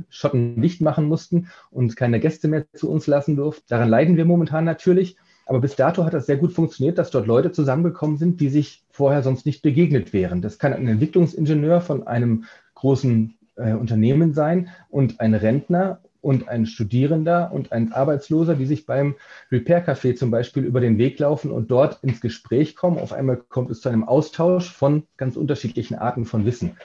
Schotten 0.10 0.62
dicht 0.62 0.82
machen 0.82 1.06
mussten 1.06 1.50
und 1.72 1.98
keine 1.98 2.20
Gäste 2.20 2.48
mehr 2.48 2.66
zu 2.74 2.90
uns 2.90 3.06
lassen 3.08 3.36
durften. 3.36 3.66
Daran 3.68 3.90
leiden 3.90 4.18
wir 4.18 4.26
momentan 4.26 4.64
natürlich. 4.64 5.18
Aber 5.46 5.60
bis 5.60 5.76
dato 5.76 6.06
hat 6.06 6.14
das 6.14 6.28
sehr 6.28 6.38
gut 6.38 6.54
funktioniert, 6.54 6.98
dass 6.98 7.12
dort 7.12 7.28
Leute 7.28 7.52
zusammengekommen 7.52 8.18
sind, 8.18 8.40
die 8.40 8.50
sich 8.50 8.86
vorher 8.92 9.24
sonst 9.24 9.46
nicht 9.46 9.62
begegnet 9.62 10.14
wären. 10.14 10.42
Das 10.42 10.60
kann 10.60 10.72
ein 10.72 10.88
Entwicklungsingenieur 10.88 11.82
von 11.82 12.08
einem 12.08 12.46
großen 12.76 13.36
äh, 13.58 13.74
Unternehmen 13.74 14.34
sein 14.34 14.70
und 14.90 15.20
ein 15.20 15.34
Rentner 15.34 16.00
und 16.22 16.48
ein 16.48 16.66
Studierender 16.66 17.52
und 17.52 17.72
ein 17.72 17.92
Arbeitsloser, 17.92 18.56
die 18.56 18.66
sich 18.66 18.86
beim 18.86 19.16
Repair 19.52 19.86
Café 19.86 20.16
zum 20.16 20.32
Beispiel 20.32 20.64
über 20.64 20.80
den 20.80 20.98
Weg 20.98 21.20
laufen 21.20 21.52
und 21.52 21.70
dort 21.72 22.04
ins 22.04 22.22
Gespräch 22.22 22.76
kommen. 22.76 23.00
Auf 23.00 23.12
einmal 23.12 23.38
kommt 23.38 23.72
es 23.72 23.82
zu 23.82 23.90
einem 23.90 24.04
Austausch 24.04 24.72
von 24.72 25.04
ganz 25.18 25.36
unterschiedlichen 25.36 25.96
Arten 25.96 26.26
von 26.26 26.46
Wissen. 26.46 26.78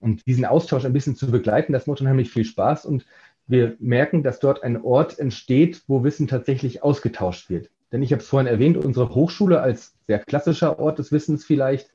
Und 0.00 0.26
diesen 0.26 0.44
Austausch 0.44 0.84
ein 0.84 0.92
bisschen 0.92 1.16
zu 1.16 1.30
begleiten, 1.30 1.72
das 1.72 1.86
macht 1.86 2.02
unheimlich 2.02 2.30
viel 2.30 2.44
Spaß. 2.44 2.84
Und 2.84 3.06
wir 3.46 3.76
merken, 3.78 4.22
dass 4.22 4.38
dort 4.38 4.62
ein 4.62 4.82
Ort 4.82 5.18
entsteht, 5.18 5.82
wo 5.86 6.04
Wissen 6.04 6.28
tatsächlich 6.28 6.82
ausgetauscht 6.82 7.48
wird. 7.48 7.70
Denn 7.90 8.02
ich 8.02 8.12
habe 8.12 8.20
es 8.20 8.28
vorhin 8.28 8.48
erwähnt, 8.48 8.76
unsere 8.76 9.14
Hochschule 9.14 9.60
als 9.60 9.94
sehr 10.06 10.18
klassischer 10.18 10.78
Ort 10.78 10.98
des 10.98 11.12
Wissens 11.12 11.44
vielleicht 11.44 11.93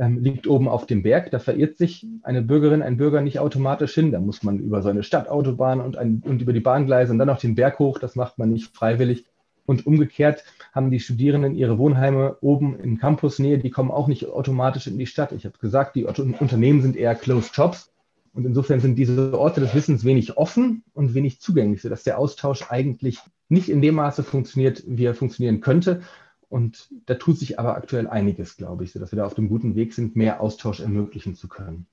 ähm, 0.00 0.18
liegt 0.18 0.46
oben 0.46 0.66
auf 0.66 0.86
dem 0.86 1.02
Berg. 1.02 1.30
Da 1.30 1.38
verirrt 1.38 1.76
sich 1.76 2.06
eine 2.22 2.40
Bürgerin, 2.40 2.80
ein 2.80 2.96
Bürger 2.96 3.20
nicht 3.20 3.38
automatisch 3.38 3.94
hin. 3.94 4.12
Da 4.12 4.18
muss 4.18 4.42
man 4.42 4.58
über 4.58 4.82
so 4.82 4.88
eine 4.88 5.02
Stadtautobahn 5.02 5.80
und, 5.80 5.98
ein, 5.98 6.22
und 6.24 6.40
über 6.40 6.54
die 6.54 6.60
Bahngleise 6.60 7.12
und 7.12 7.18
dann 7.18 7.28
noch 7.28 7.38
den 7.38 7.54
Berg 7.54 7.78
hoch. 7.78 7.98
Das 7.98 8.16
macht 8.16 8.38
man 8.38 8.50
nicht 8.50 8.74
freiwillig. 8.74 9.26
Und 9.66 9.86
umgekehrt 9.86 10.42
haben 10.72 10.90
die 10.90 11.00
Studierenden 11.00 11.54
ihre 11.54 11.78
Wohnheime 11.78 12.38
oben 12.40 12.80
in 12.80 12.98
Campusnähe, 12.98 13.58
die 13.58 13.70
kommen 13.70 13.90
auch 13.90 14.08
nicht 14.08 14.26
automatisch 14.26 14.86
in 14.86 14.98
die 14.98 15.06
Stadt. 15.06 15.32
Ich 15.32 15.44
habe 15.44 15.58
gesagt, 15.58 15.94
die 15.94 16.06
Unternehmen 16.06 16.80
sind 16.80 16.96
eher 16.96 17.14
Closed 17.14 17.54
Shops. 17.54 17.92
Und 18.32 18.46
insofern 18.46 18.80
sind 18.80 18.96
diese 18.96 19.36
Orte 19.36 19.60
des 19.60 19.74
Wissens 19.74 20.04
wenig 20.04 20.36
offen 20.36 20.82
und 20.94 21.14
wenig 21.14 21.40
zugänglich, 21.40 21.82
sodass 21.82 22.04
der 22.04 22.18
Austausch 22.18 22.70
eigentlich 22.70 23.18
nicht 23.48 23.68
in 23.68 23.82
dem 23.82 23.96
Maße 23.96 24.22
funktioniert, 24.22 24.82
wie 24.86 25.04
er 25.04 25.14
funktionieren 25.14 25.60
könnte. 25.60 26.02
Und 26.50 26.88
da 27.06 27.14
tut 27.14 27.38
sich 27.38 27.60
aber 27.60 27.76
aktuell 27.76 28.08
einiges, 28.08 28.56
glaube 28.56 28.82
ich, 28.82 28.92
sodass 28.92 29.12
wir 29.12 29.18
da 29.18 29.24
auf 29.24 29.34
dem 29.34 29.48
guten 29.48 29.76
Weg 29.76 29.94
sind, 29.94 30.16
mehr 30.16 30.40
Austausch 30.40 30.80
ermöglichen 30.80 31.36
zu 31.36 31.48
können. 31.48 31.86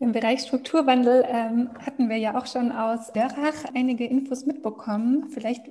Im 0.00 0.10
Bereich 0.10 0.40
Strukturwandel 0.40 1.24
ähm, 1.28 1.70
hatten 1.78 2.08
wir 2.08 2.16
ja 2.16 2.36
auch 2.36 2.46
schon 2.46 2.72
aus 2.72 3.12
Dörrach 3.12 3.64
einige 3.74 4.04
Infos 4.04 4.44
mitbekommen. 4.44 5.30
Vielleicht 5.30 5.66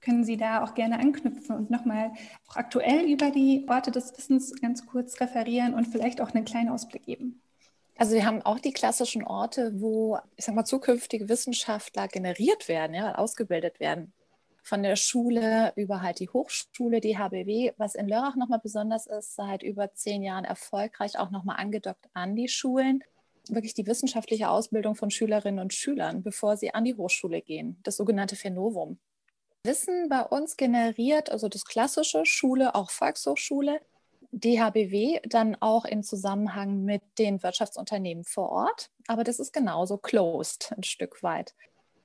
können 0.00 0.24
Sie 0.24 0.38
da 0.38 0.64
auch 0.64 0.72
gerne 0.72 0.98
anknüpfen 0.98 1.54
und 1.54 1.70
nochmal 1.70 2.12
auch 2.48 2.56
aktuell 2.56 3.04
über 3.04 3.30
die 3.30 3.66
Orte 3.68 3.90
des 3.90 4.16
Wissens 4.16 4.58
ganz 4.62 4.86
kurz 4.86 5.20
referieren 5.20 5.74
und 5.74 5.86
vielleicht 5.86 6.22
auch 6.22 6.30
einen 6.30 6.46
kleinen 6.46 6.70
Ausblick 6.70 7.02
geben. 7.02 7.42
Also 7.98 8.14
wir 8.14 8.24
haben 8.24 8.40
auch 8.40 8.58
die 8.58 8.72
klassischen 8.72 9.22
Orte, 9.22 9.72
wo, 9.76 10.18
ich 10.36 10.46
sag 10.46 10.54
mal, 10.54 10.64
zukünftige 10.64 11.28
Wissenschaftler 11.28 12.08
generiert 12.08 12.68
werden, 12.68 12.94
ja, 12.94 13.16
ausgebildet 13.16 13.80
werden 13.80 14.14
von 14.66 14.82
der 14.82 14.96
Schule 14.96 15.72
über 15.76 16.02
halt 16.02 16.18
die 16.18 16.28
Hochschule, 16.28 17.00
die 17.00 17.16
HBW, 17.16 17.72
was 17.76 17.94
in 17.94 18.08
Lörrach 18.08 18.34
nochmal 18.34 18.58
besonders 18.60 19.06
ist, 19.06 19.36
seit 19.36 19.62
über 19.62 19.94
zehn 19.94 20.24
Jahren 20.24 20.44
erfolgreich 20.44 21.18
auch 21.20 21.30
nochmal 21.30 21.56
angedockt 21.58 22.04
an 22.14 22.34
die 22.34 22.48
Schulen. 22.48 23.04
Wirklich 23.48 23.74
die 23.74 23.86
wissenschaftliche 23.86 24.50
Ausbildung 24.50 24.96
von 24.96 25.10
Schülerinnen 25.10 25.60
und 25.60 25.72
Schülern, 25.72 26.24
bevor 26.24 26.56
sie 26.56 26.74
an 26.74 26.82
die 26.82 26.96
Hochschule 26.96 27.42
gehen, 27.42 27.78
das 27.84 27.96
sogenannte 27.96 28.34
Phänovum. 28.34 28.98
Wissen 29.62 30.08
bei 30.08 30.22
uns 30.22 30.56
generiert, 30.56 31.30
also 31.30 31.48
das 31.48 31.64
klassische 31.64 32.26
Schule, 32.26 32.74
auch 32.74 32.90
Volkshochschule, 32.90 33.80
DHBW 34.32 35.20
dann 35.28 35.56
auch 35.60 35.84
in 35.84 36.02
Zusammenhang 36.02 36.82
mit 36.82 37.02
den 37.20 37.40
Wirtschaftsunternehmen 37.44 38.24
vor 38.24 38.50
Ort. 38.50 38.90
Aber 39.06 39.22
das 39.22 39.38
ist 39.38 39.52
genauso 39.52 39.96
closed 39.96 40.72
ein 40.76 40.82
Stück 40.82 41.22
weit. 41.22 41.54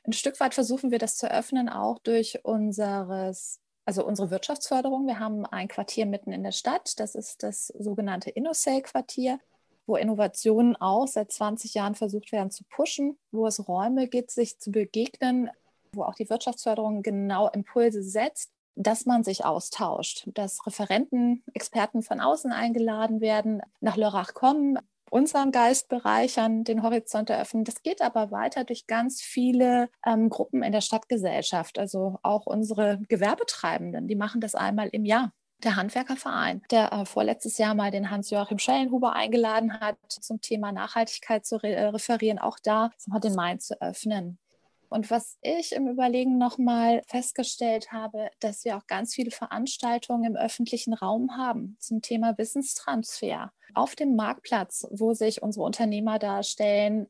Ein 0.04 0.14
Stück 0.14 0.40
weit 0.40 0.54
versuchen 0.54 0.92
wir 0.92 1.00
das 1.00 1.16
zu 1.16 1.30
öffnen, 1.30 1.70
auch 1.70 2.00
durch 2.00 2.44
unseres, 2.44 3.60
also 3.86 4.06
unsere 4.06 4.32
Wirtschaftsförderung. 4.32 5.06
Wir 5.06 5.20
haben 5.20 5.46
ein 5.46 5.68
Quartier 5.68 6.06
mitten 6.06 6.32
in 6.32 6.44
der 6.44 6.52
Stadt, 6.52 7.00
das 7.00 7.14
ist 7.14 7.44
das 7.44 7.68
sogenannte 7.68 8.32
InnoSale-Quartier, 8.32 9.40
wo 9.86 9.96
Innovationen 9.96 10.76
auch 10.76 11.08
seit 11.08 11.32
20 11.32 11.76
Jahren 11.76 11.96
versucht 11.96 12.32
werden 12.32 12.50
zu 12.50 12.64
pushen, 12.64 13.18
wo 13.32 13.46
es 13.46 13.68
Räume 13.68 14.08
gibt, 14.08 14.32
sich 14.32 14.60
zu 14.60 14.72
begegnen, 14.72 15.52
wo 15.94 16.04
auch 16.04 16.16
die 16.16 16.30
Wirtschaftsförderung 16.30 17.04
genau 17.04 17.50
Impulse 17.50 18.02
setzt, 18.02 18.52
dass 18.76 19.06
man 19.06 19.24
sich 19.24 19.46
austauscht, 19.46 20.28
dass 20.34 20.66
Referenten, 20.66 21.44
Experten 21.54 22.02
von 22.02 22.22
außen 22.22 22.52
eingeladen 22.52 23.22
werden, 23.22 23.62
nach 23.82 23.98
Lörrach 23.98 24.34
kommen, 24.34 24.80
unseren 25.12 25.52
Geist 25.52 25.90
bereichern, 25.90 26.64
den 26.64 26.84
Horizont 26.84 27.30
eröffnen. 27.30 27.66
Das 27.66 27.84
geht 27.84 28.02
aber 28.02 28.32
weiter 28.32 28.64
durch 28.64 28.88
ganz 28.88 29.22
viele 29.22 29.90
ähm, 30.06 30.30
Gruppen 30.30 30.64
in 30.64 30.72
der 30.72 30.82
Stadtgesellschaft. 30.82 31.78
Also 31.78 32.18
auch 32.24 32.46
unsere 32.46 33.00
Gewerbetreibenden, 33.10 34.08
die 34.08 34.16
machen 34.16 34.42
das 34.42 34.56
einmal 34.56 34.88
im 34.92 35.04
Jahr 35.06 35.34
der 35.64 35.76
Handwerkerverein, 35.76 36.62
der 36.72 36.92
äh, 36.92 37.06
vorletztes 37.06 37.58
Jahr 37.58 37.76
mal 37.76 37.92
den 37.92 38.10
Hans-Joachim 38.10 38.58
Schellenhuber 38.58 39.14
eingeladen 39.14 39.80
hat, 39.80 39.98
zum 40.08 40.42
Thema 40.42 40.72
Nachhaltigkeit 40.72 41.46
zu 41.46 41.62
re 41.62 41.74
äh, 41.74 41.86
referieren, 41.88 42.40
auch 42.40 42.58
da 42.64 42.92
den 43.24 43.36
Main 43.36 43.60
zu 43.60 43.80
öffnen. 43.82 44.40
Und 44.92 45.10
was 45.10 45.38
ich 45.42 45.72
im 45.72 45.88
Überlegen 45.88 46.38
nochmal 46.38 47.02
festgestellt 47.08 47.94
habe, 47.94 48.30
dass 48.42 48.66
wir 48.66 48.76
auch 48.76 48.88
ganz 48.88 49.16
viele 49.16 49.32
Veranstaltungen 49.32 50.26
im 50.26 50.36
öffentlichen 50.36 50.94
Raum 50.94 51.38
haben 51.38 51.78
zum 51.80 52.02
Thema 52.02 52.38
Wissenstransfer. 52.38 53.54
Auf 53.74 53.96
dem 53.96 54.18
Marktplatz, 54.18 54.86
wo 54.92 55.14
sich 55.14 55.42
unsere 55.42 55.64
Unternehmer 55.64 56.20
darstellen, 56.20 57.08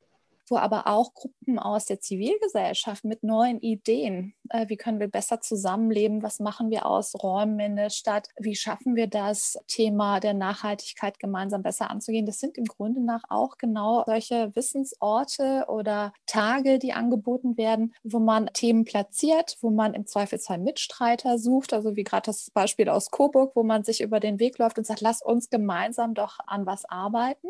wo 0.51 0.57
aber 0.57 0.87
auch 0.87 1.13
Gruppen 1.13 1.57
aus 1.57 1.85
der 1.85 2.01
Zivilgesellschaft 2.01 3.03
mit 3.05 3.23
neuen 3.23 3.59
Ideen, 3.59 4.35
äh, 4.49 4.67
wie 4.67 4.77
können 4.77 4.99
wir 4.99 5.07
besser 5.07 5.39
zusammenleben, 5.41 6.21
was 6.21 6.39
machen 6.39 6.69
wir 6.69 6.85
aus 6.85 7.15
Räumen 7.23 7.59
in 7.59 7.75
der 7.77 7.89
Stadt, 7.89 8.27
wie 8.37 8.55
schaffen 8.55 8.95
wir 8.95 9.07
das 9.07 9.57
Thema 9.67 10.19
der 10.19 10.33
Nachhaltigkeit 10.33 11.19
gemeinsam 11.19 11.63
besser 11.63 11.89
anzugehen. 11.89 12.25
Das 12.25 12.39
sind 12.39 12.57
im 12.57 12.65
Grunde 12.65 13.01
nach 13.03 13.23
auch 13.29 13.57
genau 13.57 14.03
solche 14.05 14.55
Wissensorte 14.55 15.65
oder 15.69 16.13
Tage, 16.25 16.77
die 16.77 16.93
angeboten 16.93 17.57
werden, 17.57 17.93
wo 18.03 18.19
man 18.19 18.47
Themen 18.47 18.83
platziert, 18.83 19.57
wo 19.61 19.69
man 19.69 19.93
im 19.93 20.05
Zweifelsfall 20.05 20.59
Mitstreiter 20.59 21.37
sucht, 21.39 21.73
also 21.73 21.95
wie 21.95 22.03
gerade 22.03 22.25
das 22.25 22.51
Beispiel 22.51 22.89
aus 22.89 23.09
Coburg, 23.09 23.55
wo 23.55 23.63
man 23.63 23.83
sich 23.83 24.01
über 24.01 24.19
den 24.19 24.39
Weg 24.39 24.57
läuft 24.57 24.77
und 24.77 24.85
sagt, 24.85 25.01
lass 25.01 25.21
uns 25.21 25.49
gemeinsam 25.49 26.13
doch 26.13 26.39
an 26.45 26.65
was 26.65 26.85
arbeiten. 26.85 27.47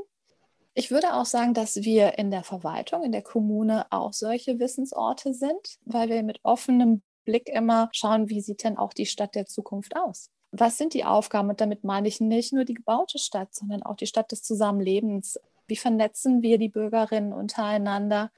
Ich 0.73 0.89
würde 0.89 1.13
auch 1.15 1.25
sagen, 1.25 1.53
dass 1.53 1.83
wir 1.83 2.17
in 2.17 2.31
der 2.31 2.43
Verwaltung, 2.43 3.03
in 3.03 3.11
der 3.11 3.21
Kommune 3.21 3.85
auch 3.91 4.13
solche 4.13 4.57
Wissensorte 4.59 5.33
sind, 5.33 5.77
weil 5.85 6.09
wir 6.09 6.23
mit 6.23 6.39
offenem 6.43 7.01
Blick 7.25 7.49
immer 7.49 7.89
schauen, 7.91 8.29
wie 8.29 8.41
sieht 8.41 8.63
denn 8.63 8.77
auch 8.77 8.93
die 8.93 9.05
Stadt 9.05 9.35
der 9.35 9.45
Zukunft 9.45 9.95
aus? 9.95 10.29
Was 10.51 10.77
sind 10.77 10.93
die 10.93 11.05
Aufgaben? 11.05 11.49
Und 11.49 11.61
damit 11.61 11.83
meine 11.83 12.07
ich 12.07 12.19
nicht 12.21 12.53
nur 12.53 12.65
die 12.65 12.73
gebaute 12.73 13.19
Stadt, 13.19 13.53
sondern 13.53 13.83
auch 13.83 13.95
die 13.95 14.07
Stadt 14.07 14.31
des 14.31 14.43
Zusammenlebens. 14.43 15.39
Wie 15.67 15.77
vernetzen 15.77 16.41
wir 16.41 16.57
die 16.57 16.69
Bürgerinnen 16.69 17.33
untereinander? 17.33 18.31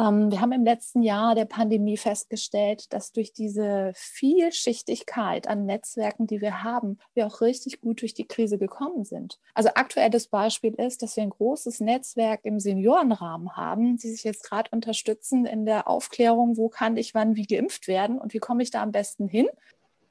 Ähm, 0.00 0.30
wir 0.30 0.40
haben 0.40 0.52
im 0.52 0.64
letzten 0.64 1.02
Jahr 1.02 1.34
der 1.34 1.44
Pandemie 1.44 1.96
festgestellt, 1.96 2.92
dass 2.92 3.12
durch 3.12 3.32
diese 3.32 3.92
Vielschichtigkeit 3.94 5.46
an 5.46 5.66
Netzwerken, 5.66 6.26
die 6.26 6.40
wir 6.40 6.62
haben, 6.62 6.98
wir 7.12 7.26
auch 7.26 7.40
richtig 7.42 7.80
gut 7.80 8.00
durch 8.00 8.14
die 8.14 8.26
Krise 8.26 8.56
gekommen 8.56 9.04
sind. 9.04 9.38
Also 9.54 9.70
aktuelles 9.74 10.28
Beispiel 10.28 10.74
ist, 10.74 11.02
dass 11.02 11.16
wir 11.16 11.22
ein 11.22 11.30
großes 11.30 11.80
Netzwerk 11.80 12.40
im 12.44 12.60
Seniorenrahmen 12.60 13.56
haben, 13.56 13.98
die 13.98 14.10
sich 14.10 14.24
jetzt 14.24 14.44
gerade 14.44 14.70
unterstützen 14.72 15.44
in 15.44 15.66
der 15.66 15.86
Aufklärung, 15.86 16.56
wo 16.56 16.68
kann 16.68 16.96
ich 16.96 17.14
wann 17.14 17.36
wie 17.36 17.46
geimpft 17.46 17.86
werden 17.86 18.18
und 18.18 18.32
wie 18.32 18.38
komme 18.38 18.62
ich 18.62 18.70
da 18.70 18.82
am 18.82 18.92
besten 18.92 19.28
hin. 19.28 19.48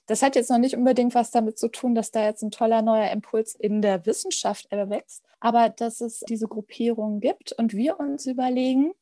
Das 0.06 0.22
hat 0.24 0.36
jetzt 0.36 0.50
noch 0.50 0.58
nicht 0.58 0.76
unbedingt 0.76 1.16
was 1.16 1.32
damit 1.32 1.58
zu 1.58 1.68
tun, 1.68 1.96
dass 1.96 2.12
da 2.12 2.26
jetzt 2.26 2.42
ein 2.42 2.52
toller 2.52 2.82
neuer 2.82 3.12
Impuls 3.12 3.56
in 3.56 3.82
der 3.82 4.06
Wissenschaft 4.06 4.72
erwächst, 4.72 5.24
aber 5.40 5.70
dass 5.70 6.02
es 6.02 6.22
diese 6.22 6.48
Gruppierungen 6.48 7.22
gibt 7.22 7.54
und 7.54 7.74
wir 7.74 8.00
uns 8.00 8.26
überlegen, 8.26 8.94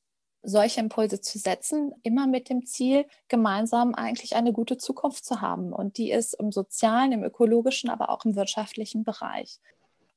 solche 0.47 0.79
Impulse 0.79 1.19
zu 1.19 1.37
setzen, 1.37 1.93
immer 2.03 2.25
mit 2.25 2.49
dem 2.49 2.65
Ziel, 2.65 3.05
gemeinsam 3.27 3.93
eigentlich 3.93 4.37
eine 4.37 4.53
gute 4.53 4.77
Zukunft 4.77 5.25
zu 5.25 5.41
haben. 5.41 5.73
Und 5.73 5.97
die 5.97 6.09
ist 6.09 6.35
im 6.35 6.53
sozialen, 6.53 7.11
im 7.11 7.21
ökologischen, 7.23 7.89
aber 7.89 8.09
auch 8.09 8.23
im 8.23 8.35
wirtschaftlichen 8.35 9.03
Bereich. 9.03 9.59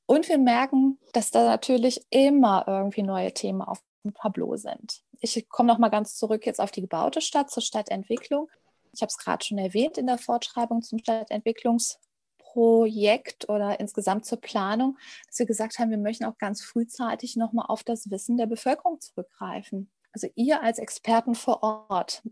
Und 0.07 0.29
wir 0.29 0.39
merken, 0.39 1.01
dass 1.13 1.33
da 1.33 1.45
natürlich 1.45 2.07
immer 2.11 2.65
irgendwie 2.69 3.03
neue 3.03 3.35
Themen 3.35 3.61
auf 3.61 3.83
dem 4.05 4.15
Tableau 4.15 4.55
sind. 4.57 5.03
Ich 5.21 5.49
komme 5.49 5.67
noch 5.67 5.79
mal 5.79 5.89
ganz 5.89 6.15
zurück 6.17 6.47
jetzt 6.47 6.61
auf 6.61 6.71
die 6.71 6.83
gebaute 6.83 7.21
Stadt, 7.21 7.51
zur 7.51 7.63
Stadtentwicklung. 7.63 8.49
Ich 8.93 9.03
habe 9.03 9.11
es 9.11 9.19
gerade 9.19 9.45
schon 9.45 9.59
erwähnt 9.59 9.99
in 9.99 10.07
der 10.07 10.19
Fortschreibung 10.19 10.83
zum 10.83 11.01
Stadtentwicklungsprojekt 11.01 13.49
oder 13.49 13.81
insgesamt 13.81 14.27
zur 14.27 14.41
Planung, 14.41 14.97
dass 15.27 15.41
wir 15.41 15.47
gesagt 15.47 15.81
haben, 15.81 15.91
wir 15.91 15.99
möchten 15.99 16.25
auch 16.25 16.39
ganz 16.39 16.63
frühzeitig 16.63 17.35
nochmal 17.37 17.67
auf 17.69 17.83
das 17.83 18.11
Wissen 18.11 18.37
der 18.37 18.47
Bevölkerung 18.47 19.01
zurückgreifen. 19.01 19.91
Also 20.13 20.29
ihr 20.35 20.63
als 20.63 20.79
Experten 20.79 21.35
vor 21.35 21.63
Ort, 21.63 22.23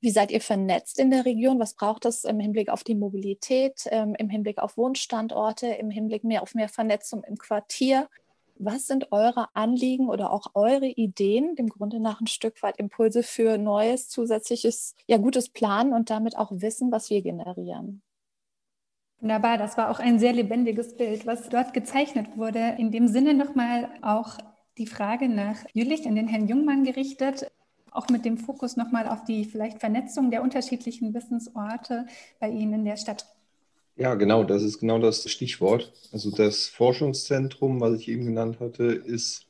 wie 0.00 0.10
seid 0.10 0.30
ihr 0.30 0.42
vernetzt 0.42 0.98
in 0.98 1.10
der 1.10 1.24
Region? 1.24 1.58
Was 1.58 1.74
braucht 1.74 2.04
es 2.04 2.24
im 2.24 2.38
Hinblick 2.38 2.68
auf 2.68 2.84
die 2.84 2.94
Mobilität, 2.94 3.88
ähm, 3.90 4.14
im 4.18 4.28
Hinblick 4.28 4.58
auf 4.58 4.76
Wohnstandorte, 4.76 5.66
im 5.66 5.90
Hinblick 5.90 6.24
mehr 6.24 6.42
auf 6.42 6.54
mehr 6.54 6.68
Vernetzung 6.68 7.24
im 7.24 7.38
Quartier? 7.38 8.08
Was 8.56 8.86
sind 8.86 9.10
eure 9.12 9.48
Anliegen 9.54 10.08
oder 10.08 10.30
auch 10.30 10.48
eure 10.52 10.86
Ideen, 10.86 11.56
dem 11.56 11.68
Grunde 11.68 12.00
nach 12.00 12.20
ein 12.20 12.26
Stück 12.26 12.62
weit 12.62 12.76
Impulse 12.76 13.22
für 13.22 13.56
neues, 13.56 14.08
zusätzliches, 14.08 14.94
ja, 15.06 15.16
gutes 15.16 15.48
Planen 15.48 15.92
und 15.92 16.10
damit 16.10 16.36
auch 16.36 16.52
Wissen, 16.52 16.92
was 16.92 17.08
wir 17.08 17.22
generieren? 17.22 18.02
Wunderbar, 19.20 19.56
das 19.56 19.78
war 19.78 19.90
auch 19.90 20.00
ein 20.00 20.18
sehr 20.18 20.34
lebendiges 20.34 20.96
Bild, 20.96 21.26
was 21.26 21.48
dort 21.48 21.72
gezeichnet 21.72 22.36
wurde. 22.36 22.76
In 22.78 22.90
dem 22.90 23.08
Sinne 23.08 23.32
nochmal 23.32 23.88
auch 24.02 24.36
die 24.78 24.86
Frage 24.86 25.28
nach 25.28 25.56
Jülich 25.72 26.06
an 26.06 26.16
den 26.16 26.28
Herrn 26.28 26.48
Jungmann 26.48 26.84
gerichtet, 26.84 27.50
auch 27.90 28.08
mit 28.08 28.24
dem 28.24 28.38
Fokus 28.38 28.76
nochmal 28.76 29.08
auf 29.08 29.24
die 29.24 29.44
vielleicht 29.44 29.80
Vernetzung 29.80 30.30
der 30.30 30.42
unterschiedlichen 30.42 31.14
Wissensorte 31.14 32.06
bei 32.40 32.48
Ihnen 32.48 32.74
in 32.74 32.84
der 32.84 32.96
Stadt. 32.96 33.26
Ja, 33.96 34.14
genau, 34.14 34.42
das 34.42 34.64
ist 34.64 34.80
genau 34.80 34.98
das 34.98 35.30
Stichwort. 35.30 35.92
Also 36.12 36.30
das 36.32 36.66
Forschungszentrum, 36.66 37.80
was 37.80 38.00
ich 38.00 38.08
eben 38.08 38.26
genannt 38.26 38.58
hatte, 38.58 38.84
ist 38.84 39.46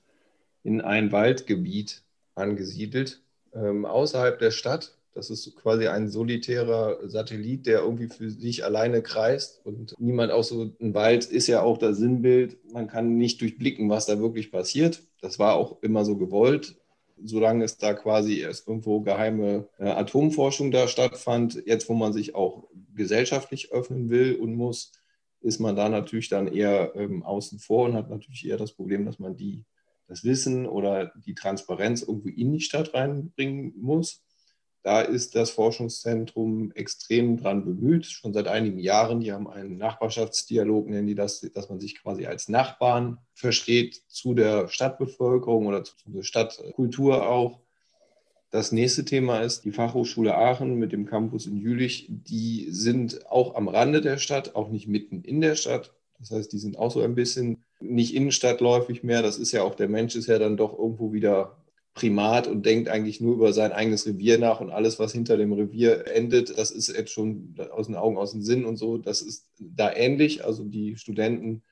in 0.63 0.83
ein 0.83 1.13
Waldgebiet 1.13 2.03
angesiedelt, 2.35 3.23
ähm, 3.55 3.87
außerhalb 3.87 4.39
der 4.39 4.51
Stadt. 4.51 4.99
Das 5.14 5.31
ist 5.31 5.55
quasi 5.55 5.87
ein 5.87 6.09
solitärer 6.09 7.09
Satellit, 7.09 7.66
der 7.66 7.81
irgendwie 7.81 8.09
für 8.09 8.31
sich 8.31 8.64
alleine 8.64 9.00
kreist 9.00 9.64
und 9.64 9.94
niemand 9.98 10.33
auch 10.33 10.42
so 10.42 10.72
ein 10.81 10.92
Wald 10.92 11.24
ist 11.27 11.46
ja 11.46 11.62
auch 11.62 11.79
das 11.79 11.98
Sinnbild. 11.98 12.59
Man 12.72 12.88
kann 12.88 13.16
nicht 13.16 13.40
durchblicken, 13.40 13.88
was 13.88 14.07
da 14.07 14.18
wirklich 14.18 14.50
passiert. 14.50 15.05
Das 15.20 15.38
war 15.38 15.55
auch 15.55 15.81
immer 15.83 16.05
so 16.05 16.16
gewollt, 16.16 16.77
solange 17.22 17.64
es 17.64 17.79
da 17.79 17.94
quasi 17.94 18.40
erst 18.40 18.66
irgendwo 18.66 19.00
geheime 19.03 19.68
äh, 19.79 19.88
Atomforschung 19.88 20.72
da 20.72 20.88
stattfand. 20.88 21.62
Jetzt, 21.64 21.88
wo 21.88 21.94
man 21.94 22.12
sich 22.12 22.35
auch 22.35 22.68
gesellschaftlich 22.94 23.70
öffnen 23.72 24.11
will 24.11 24.35
und 24.35 24.55
muss, 24.57 24.90
ist 25.40 25.61
man 25.61 25.77
da 25.77 25.88
natürlich 25.88 26.29
dann 26.29 26.48
eher 26.48 26.92
ähm, 26.96 27.22
außen 27.22 27.59
vor 27.59 27.85
und 27.85 27.94
hat 27.94 28.11
natürlich 28.11 28.46
eher 28.48 28.57
das 28.57 28.72
Problem, 28.72 29.05
dass 29.05 29.18
man 29.18 29.37
die, 29.37 29.64
das 30.09 30.24
Wissen 30.24 30.66
oder 30.66 31.12
die 31.24 31.35
Transparenz 31.35 32.03
irgendwie 32.03 32.31
in 32.31 32.53
die 32.53 32.61
Stadt 32.61 32.94
reinbringen 32.94 33.74
muss. 33.77 34.22
Da 34.85 35.01
ist 35.01 35.35
das 35.35 35.51
Forschungszentrum 35.51 36.70
extrem 36.73 37.38
dran 37.38 37.64
bemüht, 37.64 38.05
schon 38.05 38.35
seit 38.35 38.49
einigen 38.49 38.79
Jahren. 38.79 39.20
Die 39.20 39.33
haben 39.33 39.49
einen 39.49 39.79
Nachbarschaftsdialog, 39.79 40.90
nennen 40.90 41.07
die 41.07 41.14
das, 41.14 41.40
dass 41.40 41.70
man 41.70 41.81
sich 41.81 42.03
quasi 42.03 42.27
als 42.27 42.51
Nachbarn 42.51 43.16
versteht 43.33 44.03
zu 44.09 44.35
der 44.35 44.68
Stadtbevölkerung 44.68 45.66
oder 45.68 45.85
zu 45.85 45.94
der 46.05 46.23
Stadtkultur 46.23 47.27
auch. 47.27 47.61
Das 48.51 48.73
nächste 48.73 49.07
Thema 49.07 49.40
ist 49.40 49.64
die 49.64 49.73
Fachhochschule 49.73 50.37
Aachen 50.37 50.75
mit 50.75 50.92
dem 50.92 51.07
Campus 51.07 51.47
in 51.47 51.57
Jülich. 51.57 52.07
Die 52.11 52.66
sind 52.68 53.27
auch 53.31 53.55
am 53.55 53.68
Rande 53.68 54.03
der 54.03 54.18
Stadt, 54.18 54.55
auch 54.55 54.68
nicht 54.68 54.87
mitten 54.87 55.23
in 55.23 55.40
der 55.40 55.55
Stadt. 55.55 55.94
Das 56.18 56.31
heißt, 56.31 56.53
die 56.53 56.59
sind 56.59 56.79
auch 56.79 56.90
so 56.90 57.01
ein 57.01 57.14
bisschen 57.14 57.64
nicht 57.81 58.14
innenstadtläufig 58.14 59.03
mehr. 59.03 59.23
Das 59.23 59.38
ist 59.38 59.53
ja 59.53 59.62
auch, 59.62 59.77
der 59.77 59.88
Mensch 59.88 60.14
ist 60.14 60.27
ja 60.27 60.38
dann 60.38 60.59
doch 60.59 60.79
irgendwo 60.79 61.14
wieder 61.14 61.63
Primat 61.95 62.49
und 62.49 62.67
denkt 62.67 62.89
eigentlich 62.89 63.21
nur 63.21 63.35
über 63.35 63.53
sein 63.53 63.71
eigenes 63.73 64.05
Revier 64.05 64.39
nach 64.39 64.61
und 64.61 64.71
alles, 64.71 64.99
was 64.99 65.13
hinter 65.13 65.37
dem 65.37 65.53
Revier 65.53 66.09
endet, 66.09 66.59
das 66.59 66.73
ist 66.73 66.89
jetzt 66.89 67.13
schon 67.13 67.55
aus 67.71 67.87
den 67.87 67.95
Augen, 67.95 68.19
aus 68.19 68.33
dem 68.33 68.43
Sinn 68.43 68.65
und 68.65 68.77
so. 68.77 68.99
Das 68.99 69.23
ist 69.23 69.49
da 69.59 69.93
ähnlich. 69.95 70.45
Also 70.45 70.65
die 70.65 70.97
Studenten 70.97 71.63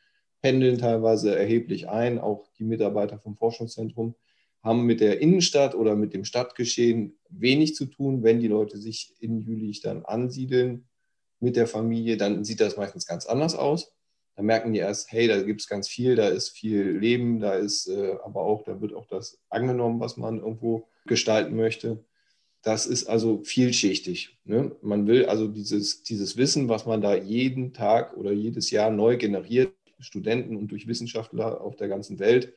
pendeln 0.41 0.79
teilweise 0.79 1.37
erheblich 1.37 1.89
ein. 1.89 2.21
Auch 2.21 2.47
die 2.59 2.65
Mitarbeiter 2.65 3.19
vom 3.19 3.37
Forschungszentrum 3.37 4.15
haben 4.63 4.87
mit 4.87 5.01
der 5.01 5.21
Innenstadt 5.21 5.75
oder 5.75 5.97
mit 5.97 6.15
dem 6.15 6.25
Stadtgeschehen 6.25 7.19
wenig 7.29 7.75
zu 7.75 7.87
tun. 7.87 8.23
Wenn 8.23 8.39
die 8.39 8.49
Leute 8.49 8.79
sich 8.79 9.15
in 9.19 9.41
Jülich 9.41 9.81
dann 9.81 10.05
ansiedeln 10.05 10.89
mit 11.41 11.57
der 11.57 11.67
Familie, 11.67 12.17
dann 12.17 12.45
sieht 12.45 12.61
das 12.61 12.77
meistens 12.77 13.07
ganz 13.07 13.27
anders 13.27 13.57
aus. 13.57 13.93
Da 14.35 14.43
merken 14.43 14.73
die 14.73 14.79
erst, 14.79 15.13
hey, 15.13 15.29
da 15.29 15.43
gibt 15.43 15.61
es 15.61 15.69
ganz 15.69 15.89
viel, 15.89 16.17
da 16.17 16.29
ist 16.29 16.51
viel 16.51 16.97
Leben, 16.99 17.41
da 17.41 17.55
ist 17.55 17.89
äh, 17.89 18.17
aber 18.25 18.43
auch, 18.43 18.65
da 18.65 18.81
wird 18.81 18.95
auch 18.95 19.07
das 19.07 19.39
angenommen, 19.51 20.01
was 20.01 20.17
man 20.17 20.39
irgendwo 20.39 20.89
gestalten 21.07 21.57
möchte. 21.57 22.05
Das 22.63 22.87
ist 22.87 23.07
also 23.07 23.43
vielschichtig. 23.43 24.39
Ne? 24.45 24.75
Man 24.83 25.07
will 25.07 25.27
also 25.27 25.49
dieses, 25.49 26.03
dieses 26.05 26.37
Wissen, 26.37 26.69
was 26.69 26.87
man 26.87 27.01
da 27.01 27.15
jeden 27.15 27.75
Tag 27.75 28.17
oder 28.17 28.33
jedes 28.33 28.71
Jahr 28.71 28.91
neu 28.91 29.17
generiert, 29.17 29.75
Studenten 29.99 30.57
und 30.57 30.69
durch 30.69 30.87
Wissenschaftler 30.87 31.61
auf 31.61 31.77
der 31.77 31.89
ganzen 31.89 32.19
Welt 32.19 32.55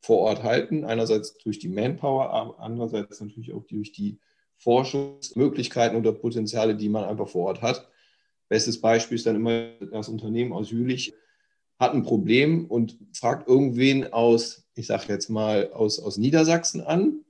vor 0.00 0.18
Ort 0.18 0.42
halten. 0.42 0.84
Einerseits 0.84 1.36
durch 1.38 1.58
die 1.58 1.68
Manpower, 1.68 2.56
andererseits 2.58 3.20
natürlich 3.20 3.52
auch 3.52 3.64
durch 3.64 3.92
die 3.92 4.18
Forschungsmöglichkeiten 4.56 5.98
oder 5.98 6.12
Potenziale, 6.12 6.76
die 6.76 6.88
man 6.88 7.04
einfach 7.04 7.28
vor 7.28 7.46
Ort 7.46 7.62
hat. 7.62 7.88
Bestes 8.50 8.80
Beispiel 8.80 9.14
ist 9.14 9.26
dann 9.26 9.36
immer 9.36 9.70
das 9.92 10.08
Unternehmen 10.08 10.52
aus 10.52 10.72
Jülich, 10.72 11.14
hat 11.78 11.94
ein 11.94 12.02
Problem 12.02 12.66
und 12.66 12.98
fragt 13.12 13.48
irgendwen 13.48 14.12
aus, 14.12 14.66
ich 14.74 14.88
sage 14.88 15.04
jetzt 15.08 15.30
mal, 15.30 15.70
aus, 15.72 16.00
aus 16.00 16.18
Niedersachsen 16.18 16.80
an, 16.80 17.20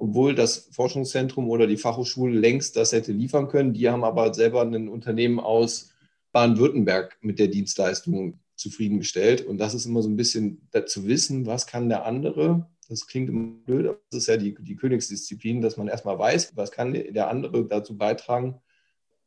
obwohl 0.00 0.34
das 0.34 0.68
Forschungszentrum 0.72 1.48
oder 1.48 1.68
die 1.68 1.76
Fachhochschule 1.76 2.36
längst 2.36 2.74
das 2.74 2.90
hätte 2.90 3.12
liefern 3.12 3.46
können. 3.46 3.74
Die 3.74 3.88
haben 3.88 4.02
aber 4.02 4.34
selber 4.34 4.62
ein 4.62 4.88
Unternehmen 4.88 5.38
aus 5.38 5.92
Baden-Württemberg 6.32 7.16
mit 7.20 7.38
der 7.38 7.46
Dienstleistung 7.46 8.40
zufriedengestellt. 8.56 9.46
Und 9.46 9.58
das 9.58 9.72
ist 9.72 9.86
immer 9.86 10.02
so 10.02 10.08
ein 10.08 10.16
bisschen 10.16 10.68
zu 10.86 11.06
wissen, 11.06 11.46
was 11.46 11.68
kann 11.68 11.88
der 11.88 12.04
andere. 12.04 12.68
Das 12.88 13.06
klingt 13.06 13.28
immer 13.28 13.52
blöd, 13.64 13.86
aber 13.86 14.00
das 14.10 14.22
ist 14.22 14.26
ja 14.26 14.36
die, 14.36 14.56
die 14.58 14.76
Königsdisziplin, 14.76 15.60
dass 15.60 15.76
man 15.76 15.86
erstmal 15.86 16.18
weiß, 16.18 16.56
was 16.56 16.72
kann 16.72 16.92
der 16.92 17.28
andere 17.28 17.66
dazu 17.66 17.96
beitragen. 17.96 18.60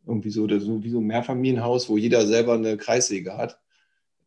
Irgendwie 0.06 0.30
so, 0.30 0.48
so 0.60 0.84
wie 0.84 0.90
so 0.90 1.00
ein 1.00 1.08
Mehrfamilienhaus, 1.08 1.90
wo 1.90 1.98
jeder 1.98 2.26
selber 2.26 2.54
eine 2.54 2.78
Kreissäge 2.78 3.38
hat. 3.38 3.60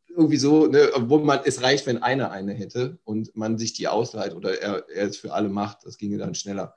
Irgendwie 0.08 0.36
so, 0.36 0.66
ne, 0.66 0.90
obwohl 0.94 1.24
man, 1.24 1.40
es 1.44 1.62
reicht, 1.62 1.86
wenn 1.86 2.02
einer 2.02 2.30
eine 2.30 2.52
hätte 2.52 2.98
und 3.04 3.34
man 3.34 3.58
sich 3.58 3.72
die 3.72 3.88
ausleiht 3.88 4.34
oder 4.34 4.60
er, 4.60 4.88
er 4.88 5.06
es 5.06 5.16
für 5.16 5.32
alle 5.32 5.48
macht, 5.48 5.86
das 5.86 5.96
ginge 5.96 6.18
dann 6.18 6.34
schneller. 6.34 6.74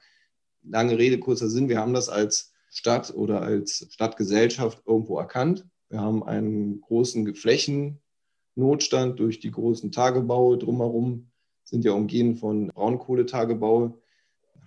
Lange 0.63 0.97
Rede, 0.97 1.19
kurzer 1.19 1.49
Sinn, 1.49 1.69
wir 1.69 1.79
haben 1.79 1.93
das 1.93 2.09
als 2.09 2.53
Stadt 2.69 3.13
oder 3.13 3.41
als 3.41 3.87
Stadtgesellschaft 3.91 4.83
irgendwo 4.85 5.17
erkannt. 5.19 5.65
Wir 5.89 6.01
haben 6.01 6.23
einen 6.23 6.81
großen 6.81 7.35
Flächennotstand 7.35 9.19
durch 9.19 9.39
die 9.39 9.51
großen 9.51 9.91
Tagebaue 9.91 10.57
drumherum, 10.57 11.29
sind 11.63 11.85
ja 11.85 11.91
umgeben 11.91 12.35
von 12.35 12.67
Braunkohletagebaue, 12.67 13.97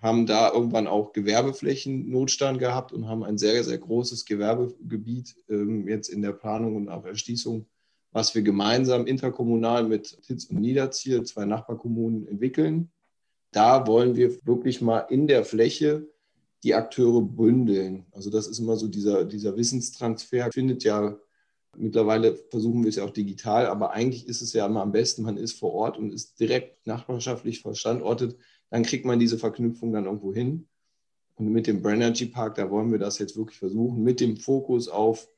haben 0.01 0.27
da 0.27 0.53
irgendwann 0.53 0.87
auch 0.87 1.13
Gewerbeflächennotstand 1.13 2.59
gehabt 2.59 2.93
und 2.93 3.09
haben 3.09 3.25
ein 3.25 3.39
sehr, 3.39 3.65
sehr 3.65 3.79
großes 3.79 4.25
Gewerbegebiet 4.25 5.37
ähm, 5.49 5.89
jetzt 5.89 6.09
in 6.09 6.23
der 6.23 6.33
Planung 6.33 6.77
und 6.77 6.89
auch 6.89 7.05
Erschließung 7.05 7.67
was 8.13 8.35
wir 8.35 8.43
gemeinsam 8.43 9.07
interkommunal 9.07 9.85
mit 9.85 10.23
Titz 10.23 10.47
und 10.47 10.61
Niederziel, 10.61 11.23
zwei 11.25 11.45
Nachbarkommunen, 11.45 12.27
entwickeln. 12.27 12.91
Da 13.53 13.87
wollen 13.87 14.17
wir 14.17 14.45
wirklich 14.47 14.81
mal 14.81 15.01
in 15.01 15.27
der 15.27 15.45
Fläche 15.45 16.07
die 16.63 16.75
Akteure 16.75 17.23
bündeln. 17.23 18.07
Also 18.13 18.31
das 18.31 18.47
ist 18.47 18.59
immer 18.59 18.77
so 18.77 18.89
dieser, 18.89 19.25
dieser 19.25 19.57
Wissenstransfer, 19.57 20.51
findet 20.53 20.85
ja 20.85 21.17
mittlerweile 21.77 22.35
versuchen 22.51 22.83
wir 22.83 22.89
es 22.89 22.97
ja 22.97 23.05
auch 23.05 23.11
digital, 23.11 23.67
aber 23.67 23.93
eigentlich 23.93 24.27
ist 24.27 24.43
es 24.43 24.53
ja 24.53 24.67
immer 24.67 24.83
am 24.83 24.91
besten, 24.91 25.23
man 25.23 25.37
ist 25.37 25.53
vor 25.53 25.73
Ort 25.73 25.97
und 25.97 26.13
ist 26.13 26.41
direkt 26.41 26.87
nachbarschaftlich 26.87 27.61
verstandortet, 27.61 28.37
dann 28.71 28.83
kriegt 28.83 29.05
man 29.05 29.19
diese 29.19 29.39
Verknüpfung 29.39 29.93
dann 29.93 30.05
irgendwo 30.05 30.33
hin. 30.33 30.69
Und 31.37 31.53
mit 31.53 31.67
dem 31.67 31.83
Branergy 31.83 32.27
Park, 32.27 32.57
da 32.57 32.71
wollen 32.71 32.91
wir 32.91 32.99
das 32.99 33.19
jetzt 33.19 33.37
wirklich 33.37 33.59
versuchen, 33.59 34.03
mit 34.03 34.21
dem 34.21 34.37
Fokus 34.37 34.89
auf 34.89 35.29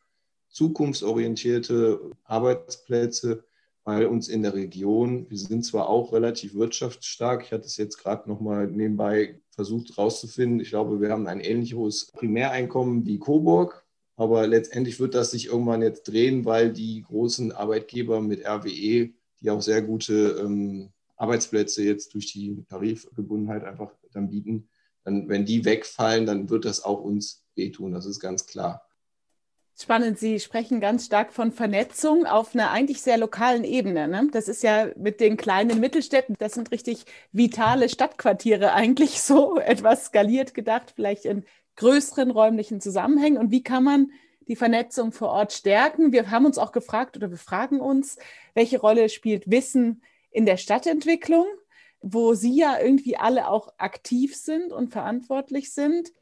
zukunftsorientierte 0.49 2.11
Arbeitsplätze, 2.25 3.45
weil 3.85 4.07
uns 4.07 4.29
in 4.29 4.43
der 4.43 4.55
Region, 4.55 5.29
wir 5.31 5.39
sind 5.39 5.65
zwar 5.65 5.89
auch 5.89 6.13
relativ 6.13 6.55
wirtschaftsstark, 6.55 7.45
ich 7.45 7.53
hatte 7.53 7.67
es 7.67 7.77
jetzt 7.77 7.99
gerade 7.99 8.29
nochmal 8.29 8.67
nebenbei 8.67 9.41
versucht 9.51 9.91
herauszufinden, 9.91 10.61
ich 10.61 10.71
glaube, 10.71 11.01
wir 11.01 11.11
haben 11.11 11.27
ein 11.27 11.41
ähnlich 11.41 11.75
hohes 11.75 12.07
Primäreinkommen 12.13 13.07
wie 13.07 13.19
Coburg, 13.19 13.85
aber 14.17 14.47
letztendlich 14.47 15.01
wird 15.01 15.15
das 15.15 15.31
sich 15.31 15.47
irgendwann 15.47 15.83
jetzt 15.83 16.05
drehen, 16.05 16.45
weil 16.45 16.73
die 16.73 17.03
großen 17.03 17.53
Arbeitgeber 17.53 18.21
mit 18.21 18.45
RWE, 18.45 19.11
die 19.41 19.51
auch 19.51 19.63
sehr 19.63 19.83
gute 19.83 20.41
ähm, 20.45 20.91
Arbeitsplätze 21.21 21.83
jetzt 21.83 22.15
durch 22.15 22.33
die 22.33 22.65
Tarifgebundenheit 22.69 23.63
einfach 23.65 23.93
dann 24.13 24.31
bieten, 24.31 24.69
dann, 25.05 25.29
wenn 25.29 25.45
die 25.45 25.65
wegfallen, 25.65 26.27
dann 26.27 26.49
wird 26.51 26.65
das 26.65 26.83
auch 26.83 27.01
uns 27.01 27.45
wehtun, 27.55 27.93
das 27.93 28.07
ist 28.07 28.21
ganz 28.21 28.47
klar. 28.47 28.87
Spannend, 29.79 30.19
Sie 30.19 30.41
sprechen 30.41 30.81
ganz 30.81 31.07
stark 31.07 31.33
von 31.33 31.53
Vernetzung 31.53 32.27
auf 32.27 32.55
einer 32.55 32.71
eigentlich 32.71 33.01
sehr 33.01 33.17
lokalen 33.17 33.65
Ebene. 33.65 34.09
Ne? 34.09 34.29
Das 34.31 34.47
ist 34.49 34.63
ja 34.63 34.89
mit 34.97 35.21
den 35.21 35.39
kleinen 35.39 35.81
Mittelstädten, 35.81 36.37
das 36.39 36.53
sind 36.53 36.71
richtig 36.71 37.05
vitale 37.33 37.89
Stadtquartiere 37.89 38.73
eigentlich 38.73 39.23
so 39.23 39.59
etwas 39.59 40.07
skaliert 40.07 40.53
gedacht, 40.53 40.93
vielleicht 40.95 41.25
in 41.25 41.45
größeren 41.77 42.31
räumlichen 42.31 42.81
Zusammenhängen. 42.81 43.39
Und 43.39 43.51
wie 43.51 43.63
kann 43.63 43.85
man 43.85 44.11
die 44.49 44.57
Vernetzung 44.57 45.13
vor 45.13 45.29
Ort 45.29 45.53
stärken? 45.53 46.13
Wir 46.13 46.31
haben 46.31 46.45
uns 46.45 46.59
auch 46.59 46.73
gefragt 46.73 47.17
oder 47.17 47.31
wir 47.31 47.39
fragen 47.39 47.81
uns, 47.81 48.19
welche 48.55 48.81
Rolle 48.81 49.09
spielt 49.09 49.51
Wissen 49.51 50.03
in 50.31 50.47
der 50.47 50.57
Stadtentwicklung, 50.57 51.47
wo 52.01 52.35
Sie 52.35 52.57
ja 52.57 52.79
irgendwie 52.81 53.17
alle 53.17 53.49
auch 53.49 53.73
aktiv 53.79 54.37
sind 54.37 54.73
und 54.73 54.93
verantwortlich 54.93 55.73
sind. 55.73 56.13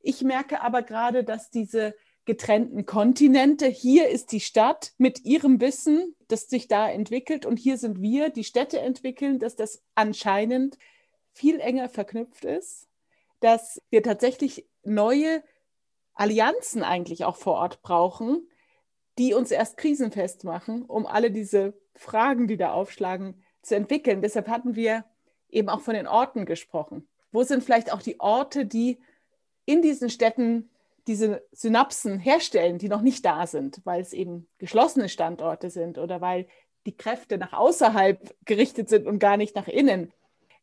Ich 0.00 0.22
merke 0.22 0.62
aber 0.62 0.82
gerade, 0.82 1.24
dass 1.24 1.50
diese 1.50 1.94
getrennten 2.24 2.84
Kontinente. 2.84 3.66
Hier 3.66 4.08
ist 4.08 4.32
die 4.32 4.40
Stadt 4.40 4.92
mit 4.98 5.24
ihrem 5.24 5.60
Wissen, 5.60 6.14
das 6.28 6.48
sich 6.48 6.68
da 6.68 6.88
entwickelt 6.88 7.46
und 7.46 7.56
hier 7.56 7.78
sind 7.78 8.02
wir, 8.02 8.28
die 8.28 8.44
Städte 8.44 8.80
entwickeln, 8.80 9.38
dass 9.38 9.56
das 9.56 9.82
anscheinend 9.94 10.76
viel 11.32 11.58
enger 11.58 11.88
verknüpft 11.88 12.44
ist, 12.44 12.86
dass 13.40 13.80
wir 13.88 14.02
tatsächlich 14.02 14.66
neue 14.82 15.42
Allianzen 16.12 16.82
eigentlich 16.82 17.24
auch 17.24 17.36
vor 17.36 17.54
Ort 17.54 17.80
brauchen, 17.80 18.46
die 19.18 19.32
uns 19.34 19.50
erst 19.50 19.76
krisenfest 19.76 20.44
machen, 20.44 20.82
um 20.82 21.06
alle 21.06 21.30
diese 21.30 21.80
Fragen, 21.94 22.46
die 22.46 22.56
da 22.56 22.72
aufschlagen, 22.72 23.42
zu 23.68 23.76
entwickeln. 23.76 24.22
Deshalb 24.22 24.48
hatten 24.48 24.74
wir 24.74 25.04
eben 25.50 25.68
auch 25.68 25.80
von 25.80 25.94
den 25.94 26.06
Orten 26.06 26.44
gesprochen. 26.46 27.06
Wo 27.32 27.42
sind 27.42 27.62
vielleicht 27.62 27.92
auch 27.92 28.02
die 28.02 28.20
Orte, 28.20 28.66
die 28.66 28.98
in 29.64 29.82
diesen 29.82 30.10
Städten 30.10 30.70
diese 31.06 31.42
Synapsen 31.52 32.18
herstellen, 32.18 32.78
die 32.78 32.88
noch 32.88 33.00
nicht 33.00 33.24
da 33.24 33.46
sind, 33.46 33.80
weil 33.84 34.00
es 34.00 34.12
eben 34.12 34.46
geschlossene 34.58 35.08
Standorte 35.08 35.70
sind 35.70 35.98
oder 35.98 36.20
weil 36.20 36.46
die 36.86 36.96
Kräfte 36.96 37.38
nach 37.38 37.52
außerhalb 37.52 38.34
gerichtet 38.44 38.88
sind 38.88 39.06
und 39.06 39.18
gar 39.18 39.36
nicht 39.36 39.56
nach 39.56 39.68
innen. 39.68 40.12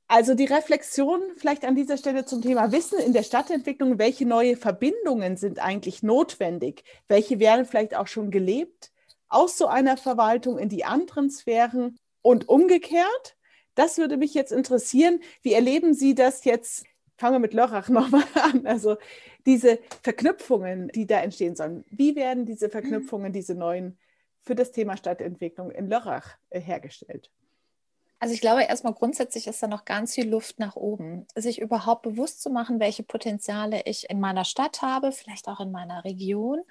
Also 0.08 0.36
die 0.36 0.46
Reflexion 0.46 1.20
vielleicht 1.36 1.66
an 1.66 1.76
dieser 1.76 1.98
Stelle 1.98 2.26
zum 2.26 2.44
Thema 2.44 2.72
Wissen 2.72 3.00
in 3.00 3.14
der 3.14 3.24
Stadtentwicklung, 3.24 3.98
welche 3.98 4.26
neue 4.28 4.56
Verbindungen 4.56 5.36
sind 5.36 5.60
eigentlich 5.60 6.04
notwendig, 6.04 6.84
welche 7.08 7.40
werden 7.40 7.66
vielleicht 7.66 7.96
auch 7.96 8.08
schon 8.08 8.30
gelebt 8.30 8.92
aus 9.30 9.58
so 9.58 9.66
einer 9.66 9.98
Verwaltung 9.98 10.60
in 10.60 10.70
die 10.70 10.86
anderen 10.86 11.32
Sphären 11.32 11.98
und 12.26 12.50
umgekehrt. 12.50 13.38
Das 13.76 13.98
würde 13.98 14.18
mich 14.18 14.34
jetzt 14.34 14.52
interessieren. 14.52 15.20
Wie 15.42 15.54
erleben 15.54 15.94
Sie 15.94 16.16
das 16.16 16.44
jetzt 16.46 16.86
fangen 17.18 17.36
wir 17.36 17.40
mit 17.40 17.54
Lörrach 17.54 17.90
nochmal 17.90 18.26
an. 18.34 18.66
Also 18.66 18.98
diese 19.46 19.80
Verknüpfungen, 20.02 20.90
die 20.90 21.06
da 21.06 21.20
entstehen 21.20 21.56
sollen, 21.56 21.86
wie 21.90 22.16
werden 22.16 22.46
diese 22.46 22.70
Verknüpfungen, 22.70 23.32
diese 23.32 23.56
neuen 23.56 23.98
für 24.42 24.56
das 24.56 24.72
Thema 24.72 24.98
Stadtentwicklung 24.98 25.72
in 25.72 25.88
Lörrach 25.88 26.38
äh, 26.50 26.60
hergestellt? 26.60 27.32
Also 28.20 28.34
ich 28.34 28.42
glaube, 28.42 28.64
erstmal 28.64 28.94
grundsätzlich 28.94 29.48
ist 29.48 29.62
da 29.62 29.68
noch 29.68 29.86
ganz 29.86 30.16
viel 30.16 30.28
Luft 30.28 30.60
nach 30.60 30.76
oben. 30.76 31.28
Sich 31.36 31.60
überhaupt 31.60 32.04
bewusst 32.04 32.42
zu 32.42 32.50
machen, 32.50 32.80
welche 32.80 33.04
Potenziale 33.04 33.82
ich 33.86 34.10
in 34.10 34.20
meiner 34.20 34.46
Stadt 34.46 34.82
habe, 34.82 35.12
vielleicht 35.12 35.48
auch 35.48 35.60
in 35.60 35.72
meiner 35.72 36.04
Region. 36.06 36.62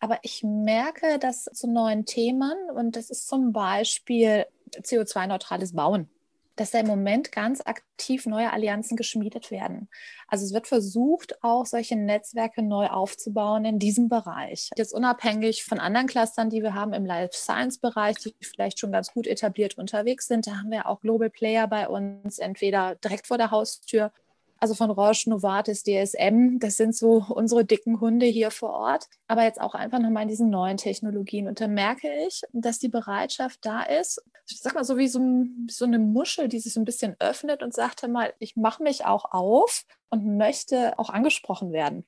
Aber 0.00 0.18
ich 0.22 0.42
merke, 0.42 1.18
dass 1.18 1.44
zu 1.44 1.70
neuen 1.70 2.06
Themen, 2.06 2.70
und 2.74 2.96
das 2.96 3.10
ist 3.10 3.28
zum 3.28 3.52
Beispiel 3.52 4.46
CO2-neutrales 4.74 5.74
Bauen, 5.74 6.08
dass 6.56 6.70
da 6.70 6.80
im 6.80 6.86
Moment 6.86 7.32
ganz 7.32 7.60
aktiv 7.60 8.26
neue 8.26 8.52
Allianzen 8.52 8.96
geschmiedet 8.96 9.50
werden. 9.50 9.88
Also 10.28 10.44
es 10.44 10.52
wird 10.52 10.66
versucht, 10.66 11.42
auch 11.42 11.66
solche 11.66 11.96
Netzwerke 11.96 12.62
neu 12.62 12.86
aufzubauen 12.88 13.64
in 13.64 13.78
diesem 13.78 14.08
Bereich. 14.08 14.70
Jetzt 14.76 14.94
unabhängig 14.94 15.64
von 15.64 15.78
anderen 15.78 16.06
Clustern, 16.06 16.50
die 16.50 16.62
wir 16.62 16.74
haben 16.74 16.92
im 16.92 17.04
Life 17.04 17.34
Science 17.34 17.78
Bereich, 17.78 18.16
die 18.16 18.34
vielleicht 18.40 18.78
schon 18.78 18.92
ganz 18.92 19.12
gut 19.12 19.26
etabliert 19.26 19.78
unterwegs 19.78 20.26
sind, 20.26 20.46
da 20.46 20.58
haben 20.58 20.70
wir 20.70 20.88
auch 20.88 21.00
Global 21.00 21.30
Player 21.30 21.66
bei 21.68 21.88
uns, 21.88 22.38
entweder 22.38 22.94
direkt 22.96 23.26
vor 23.26 23.38
der 23.38 23.50
Haustür 23.50 24.12
also 24.58 24.74
von 24.74 24.90
Roche, 24.90 25.28
Novartis, 25.30 25.82
DSM, 25.82 26.58
das 26.58 26.76
sind 26.76 26.94
so 26.94 27.24
unsere 27.28 27.64
dicken 27.64 28.00
Hunde 28.00 28.26
hier 28.26 28.50
vor 28.50 28.70
Ort. 28.70 29.06
Aber 29.28 29.44
jetzt 29.44 29.60
auch 29.60 29.74
einfach 29.74 29.98
nochmal 29.98 30.22
in 30.22 30.28
diesen 30.28 30.50
neuen 30.50 30.76
Technologien. 30.76 31.48
Und 31.48 31.60
da 31.60 31.68
merke 31.68 32.08
ich, 32.26 32.42
dass 32.52 32.78
die 32.78 32.88
Bereitschaft 32.88 33.60
da 33.62 33.82
ist, 33.82 34.22
ich 34.48 34.60
sag 34.60 34.74
mal 34.74 34.84
so 34.84 34.96
wie 34.96 35.08
so, 35.08 35.20
so 35.68 35.84
eine 35.84 35.98
Muschel, 35.98 36.48
die 36.48 36.60
sich 36.60 36.72
so 36.72 36.80
ein 36.80 36.84
bisschen 36.84 37.16
öffnet 37.18 37.62
und 37.62 37.74
sagt 37.74 38.06
mal, 38.08 38.32
ich 38.38 38.56
mache 38.56 38.82
mich 38.82 39.04
auch 39.04 39.32
auf 39.32 39.84
und 40.08 40.36
möchte 40.36 40.98
auch 40.98 41.10
angesprochen 41.10 41.72
werden 41.72 42.04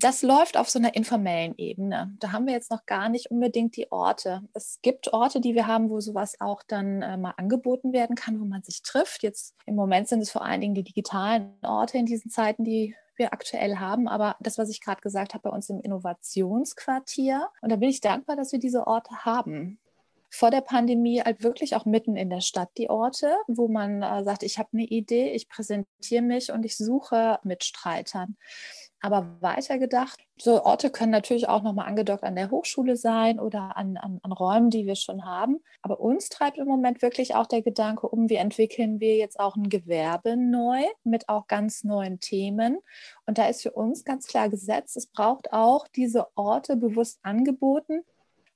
das 0.00 0.22
läuft 0.22 0.56
auf 0.56 0.70
so 0.70 0.78
einer 0.78 0.94
informellen 0.94 1.54
Ebene. 1.56 2.14
Da 2.20 2.30
haben 2.30 2.46
wir 2.46 2.54
jetzt 2.54 2.70
noch 2.70 2.86
gar 2.86 3.08
nicht 3.08 3.32
unbedingt 3.32 3.76
die 3.76 3.90
Orte. 3.90 4.42
Es 4.54 4.78
gibt 4.80 5.12
Orte, 5.12 5.40
die 5.40 5.56
wir 5.56 5.66
haben, 5.66 5.90
wo 5.90 5.98
sowas 6.00 6.36
auch 6.40 6.62
dann 6.62 7.02
äh, 7.02 7.16
mal 7.16 7.34
angeboten 7.36 7.92
werden 7.92 8.14
kann, 8.14 8.40
wo 8.40 8.44
man 8.44 8.62
sich 8.62 8.82
trifft. 8.82 9.24
Jetzt 9.24 9.56
im 9.66 9.74
Moment 9.74 10.06
sind 10.06 10.20
es 10.20 10.30
vor 10.30 10.44
allen 10.44 10.60
Dingen 10.60 10.74
die 10.76 10.84
digitalen 10.84 11.52
Orte 11.62 11.98
in 11.98 12.06
diesen 12.06 12.30
Zeiten, 12.30 12.62
die 12.62 12.94
wir 13.16 13.32
aktuell 13.32 13.78
haben. 13.78 14.06
Aber 14.06 14.36
das, 14.38 14.56
was 14.56 14.70
ich 14.70 14.80
gerade 14.80 15.00
gesagt 15.00 15.34
habe, 15.34 15.48
bei 15.48 15.50
uns 15.50 15.68
im 15.68 15.80
Innovationsquartier. 15.80 17.48
Und 17.60 17.72
da 17.72 17.76
bin 17.76 17.88
ich 17.88 18.00
dankbar, 18.00 18.36
dass 18.36 18.52
wir 18.52 18.60
diese 18.60 18.86
Orte 18.86 19.24
haben. 19.24 19.80
vor 20.30 20.50
der 20.50 20.60
Pandemie 20.60 21.22
halt 21.22 21.42
wirklich 21.42 21.74
auch 21.74 21.86
mitten 21.86 22.16
in 22.16 22.30
der 22.30 22.40
Stadt 22.40 22.70
die 22.76 22.90
Orte, 22.90 23.34
wo 23.46 23.68
man 23.68 24.02
äh, 24.02 24.22
sagt, 24.24 24.42
ich 24.42 24.58
habe 24.58 24.68
eine 24.74 24.84
Idee, 24.84 25.32
ich 25.32 25.48
präsentiere 25.48 26.22
mich 26.22 26.52
und 26.52 26.64
ich 26.64 26.76
suche 26.76 27.38
Mitstreitern. 27.44 28.36
Aber 29.00 29.36
weitergedacht, 29.40 30.18
so 30.36 30.64
Orte 30.64 30.90
können 30.90 31.12
natürlich 31.12 31.48
auch 31.48 31.62
nochmal 31.62 31.86
angedockt 31.86 32.24
an 32.24 32.34
der 32.34 32.50
Hochschule 32.50 32.96
sein 32.96 33.38
oder 33.38 33.76
an, 33.76 33.96
an, 33.96 34.18
an, 34.22 34.32
Räumen, 34.32 34.70
die 34.70 34.86
wir 34.86 34.96
schon 34.96 35.24
haben. 35.24 35.60
Aber 35.82 36.00
uns 36.00 36.28
treibt 36.28 36.58
im 36.58 36.66
Moment 36.66 37.00
wirklich 37.00 37.34
auch 37.36 37.46
der 37.46 37.62
Gedanke 37.62 38.08
um, 38.08 38.28
wie 38.28 38.36
entwickeln 38.36 38.98
wir 38.98 39.16
jetzt 39.16 39.38
auch 39.38 39.54
ein 39.56 39.68
Gewerbe 39.68 40.36
neu 40.36 40.82
mit 41.04 41.28
auch 41.28 41.46
ganz 41.46 41.84
neuen 41.84 42.18
Themen. 42.18 42.78
Und 43.26 43.38
da 43.38 43.46
ist 43.46 43.62
für 43.62 43.72
uns 43.72 44.04
ganz 44.04 44.26
klar 44.26 44.48
gesetzt, 44.48 44.96
es 44.96 45.06
braucht 45.06 45.52
auch 45.52 45.86
diese 45.88 46.26
Orte 46.36 46.76
bewusst 46.76 47.20
angeboten, 47.22 48.02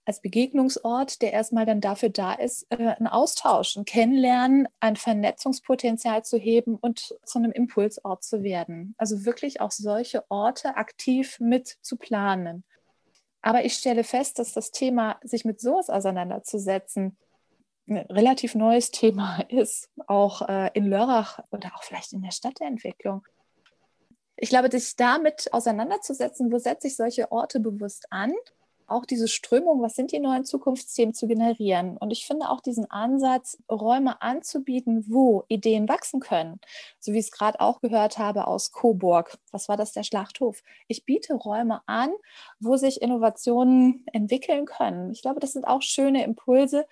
als 0.04 0.20
Begegnungsort, 0.20 1.22
der 1.22 1.32
erstmal 1.32 1.64
dann 1.64 1.80
dafür 1.80 2.10
da 2.10 2.32
ist, 2.32 2.66
äh, 2.70 2.94
ein 2.98 3.06
Austausch, 3.06 3.76
ein 3.76 3.84
Kennenlernen, 3.84 4.68
ein 4.80 4.96
Vernetzungspotenzial 4.96 6.24
zu 6.24 6.38
heben 6.38 6.76
und 6.76 7.14
zu 7.24 7.38
einem 7.38 7.52
Impulsort 7.52 8.24
zu 8.24 8.42
werden. 8.42 8.94
Also 8.98 9.24
wirklich 9.24 9.60
auch 9.60 9.70
solche 9.70 10.24
Orte 10.28 10.76
aktiv 10.76 11.38
mit 11.40 11.78
zu 11.82 11.96
planen. 11.96 12.64
Aber 13.42 13.64
ich 13.64 13.74
stelle 13.74 14.04
fest, 14.04 14.38
dass 14.38 14.52
das 14.52 14.70
Thema, 14.70 15.18
sich 15.22 15.44
mit 15.44 15.60
sowas 15.60 15.88
auseinanderzusetzen, 15.88 17.16
ein 17.88 17.96
relativ 17.96 18.54
neues 18.54 18.90
Thema 18.90 19.40
ist, 19.48 19.88
auch 20.06 20.48
äh, 20.48 20.70
in 20.74 20.86
Lörrach 20.86 21.40
oder 21.50 21.72
auch 21.76 21.82
vielleicht 21.84 22.12
in 22.12 22.22
der 22.22 22.32
Stadtentwicklung. 22.32 23.24
Ich 24.36 24.48
glaube, 24.48 24.70
sich 24.70 24.96
damit 24.96 25.52
auseinanderzusetzen, 25.52 26.50
wo 26.50 26.58
setze 26.58 26.88
ich 26.88 26.96
solche 26.96 27.30
Orte 27.30 27.60
bewusst 27.60 28.06
an 28.10 28.32
auch 28.92 29.04
diese 29.04 29.28
Strömung, 29.28 29.82
was 29.82 29.94
sind 29.94 30.12
die 30.12 30.20
neuen 30.20 30.44
Zukunftsthemen 30.44 31.14
zu 31.14 31.26
generieren. 31.26 31.96
Und 31.96 32.10
ich 32.10 32.26
finde 32.26 32.50
auch 32.50 32.60
diesen 32.60 32.90
Ansatz, 32.90 33.58
Räume 33.70 34.22
anzubieten, 34.22 35.04
wo 35.08 35.44
Ideen 35.48 35.88
wachsen 35.88 36.20
können, 36.20 36.60
so 37.00 37.12
wie 37.12 37.18
ich 37.18 37.26
es 37.26 37.32
gerade 37.32 37.60
auch 37.60 37.80
gehört 37.80 38.18
habe 38.18 38.46
aus 38.46 38.72
Coburg. 38.72 39.38
Was 39.50 39.68
war 39.68 39.76
das, 39.76 39.92
der 39.92 40.02
Schlachthof? 40.02 40.62
Ich 40.88 41.04
biete 41.04 41.34
Räume 41.34 41.80
an, 41.86 42.10
wo 42.60 42.76
sich 42.76 43.02
Innovationen 43.02 44.04
entwickeln 44.12 44.66
können. 44.66 45.10
Ich 45.10 45.22
glaube, 45.22 45.40
das 45.40 45.52
sind 45.52 45.66
auch 45.66 45.82
schöne 45.82 46.24
Impulse, 46.24 46.86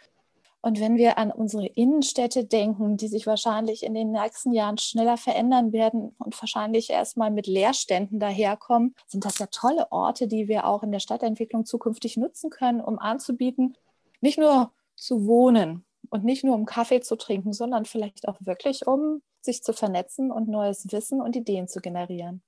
und 0.62 0.78
wenn 0.78 0.96
wir 0.96 1.16
an 1.16 1.30
unsere 1.30 1.66
Innenstädte 1.66 2.44
denken, 2.44 2.98
die 2.98 3.08
sich 3.08 3.26
wahrscheinlich 3.26 3.82
in 3.82 3.94
den 3.94 4.10
nächsten 4.10 4.52
Jahren 4.52 4.76
schneller 4.76 5.16
verändern 5.16 5.72
werden 5.72 6.14
und 6.18 6.40
wahrscheinlich 6.40 6.90
erstmal 6.90 7.30
mit 7.30 7.46
Leerständen 7.46 8.20
daherkommen, 8.20 8.94
sind 9.06 9.24
das 9.24 9.38
ja 9.38 9.46
tolle 9.46 9.90
Orte, 9.90 10.28
die 10.28 10.48
wir 10.48 10.66
auch 10.66 10.82
in 10.82 10.92
der 10.92 11.00
Stadtentwicklung 11.00 11.64
zukünftig 11.64 12.18
nutzen 12.18 12.50
können, 12.50 12.82
um 12.82 12.98
anzubieten, 12.98 13.74
nicht 14.20 14.38
nur 14.38 14.70
zu 14.96 15.26
wohnen 15.26 15.86
und 16.10 16.24
nicht 16.24 16.44
nur 16.44 16.54
um 16.54 16.66
Kaffee 16.66 17.00
zu 17.00 17.16
trinken, 17.16 17.54
sondern 17.54 17.86
vielleicht 17.86 18.28
auch 18.28 18.36
wirklich, 18.40 18.86
um 18.86 19.22
sich 19.40 19.62
zu 19.62 19.72
vernetzen 19.72 20.30
und 20.30 20.48
neues 20.48 20.92
Wissen 20.92 21.22
und 21.22 21.36
Ideen 21.36 21.68
zu 21.68 21.80
generieren. 21.80 22.42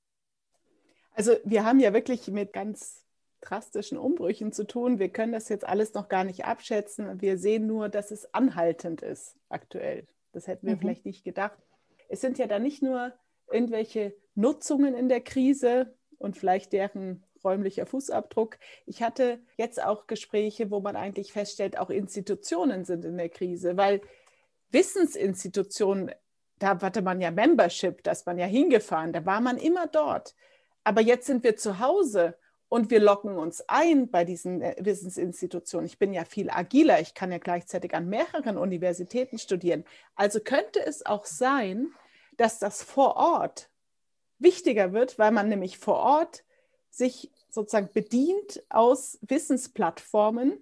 Also 1.14 1.32
wir 1.44 1.64
haben 1.64 1.80
ja 1.80 1.94
wirklich 1.94 2.28
mit 2.28 2.52
ganz 2.52 3.01
drastischen 3.42 3.98
Umbrüchen 3.98 4.52
zu 4.52 4.66
tun. 4.66 4.98
Wir 4.98 5.10
können 5.10 5.32
das 5.32 5.48
jetzt 5.48 5.66
alles 5.66 5.92
noch 5.94 6.08
gar 6.08 6.24
nicht 6.24 6.44
abschätzen. 6.44 7.20
Wir 7.20 7.36
sehen 7.36 7.66
nur, 7.66 7.88
dass 7.88 8.10
es 8.10 8.32
anhaltend 8.32 9.02
ist 9.02 9.36
aktuell. 9.48 10.06
Das 10.32 10.46
hätten 10.46 10.66
wir 10.66 10.76
mhm. 10.76 10.80
vielleicht 10.80 11.04
nicht 11.04 11.24
gedacht. 11.24 11.58
Es 12.08 12.20
sind 12.20 12.38
ja 12.38 12.46
da 12.46 12.58
nicht 12.58 12.82
nur 12.82 13.12
irgendwelche 13.50 14.14
Nutzungen 14.34 14.94
in 14.94 15.08
der 15.08 15.20
Krise 15.20 15.94
und 16.18 16.36
vielleicht 16.36 16.72
deren 16.72 17.24
räumlicher 17.44 17.86
Fußabdruck. 17.86 18.58
Ich 18.86 19.02
hatte 19.02 19.40
jetzt 19.56 19.82
auch 19.82 20.06
Gespräche, 20.06 20.70
wo 20.70 20.80
man 20.80 20.96
eigentlich 20.96 21.32
feststellt, 21.32 21.78
auch 21.78 21.90
Institutionen 21.90 22.84
sind 22.84 23.04
in 23.04 23.16
der 23.16 23.28
Krise, 23.28 23.76
weil 23.76 24.00
Wissensinstitutionen, 24.70 26.12
da 26.58 26.80
hatte 26.80 27.02
man 27.02 27.20
ja 27.20 27.30
Membership, 27.30 28.02
da 28.04 28.12
ist 28.12 28.26
man 28.26 28.38
ja 28.38 28.46
hingefahren, 28.46 29.12
da 29.12 29.26
war 29.26 29.40
man 29.40 29.58
immer 29.58 29.88
dort. 29.88 30.34
Aber 30.84 31.00
jetzt 31.00 31.26
sind 31.26 31.44
wir 31.44 31.56
zu 31.56 31.80
Hause 31.80 32.36
und 32.72 32.90
wir 32.90 33.00
locken 33.00 33.36
uns 33.36 33.62
ein 33.68 34.08
bei 34.08 34.24
diesen 34.24 34.62
äh, 34.62 34.74
Wissensinstitutionen. 34.78 35.84
Ich 35.84 35.98
bin 35.98 36.14
ja 36.14 36.24
viel 36.24 36.48
agiler, 36.48 37.02
ich 37.02 37.12
kann 37.12 37.30
ja 37.30 37.36
gleichzeitig 37.36 37.94
an 37.94 38.08
mehreren 38.08 38.56
Universitäten 38.56 39.38
studieren. 39.38 39.84
Also 40.14 40.40
könnte 40.40 40.80
es 40.82 41.04
auch 41.04 41.26
sein, 41.26 41.88
dass 42.38 42.60
das 42.60 42.82
vor 42.82 43.16
Ort 43.16 43.68
wichtiger 44.38 44.94
wird, 44.94 45.18
weil 45.18 45.32
man 45.32 45.50
nämlich 45.50 45.76
vor 45.76 45.96
Ort 45.96 46.44
sich 46.88 47.30
sozusagen 47.50 47.90
bedient 47.92 48.62
aus 48.70 49.18
Wissensplattformen, 49.20 50.56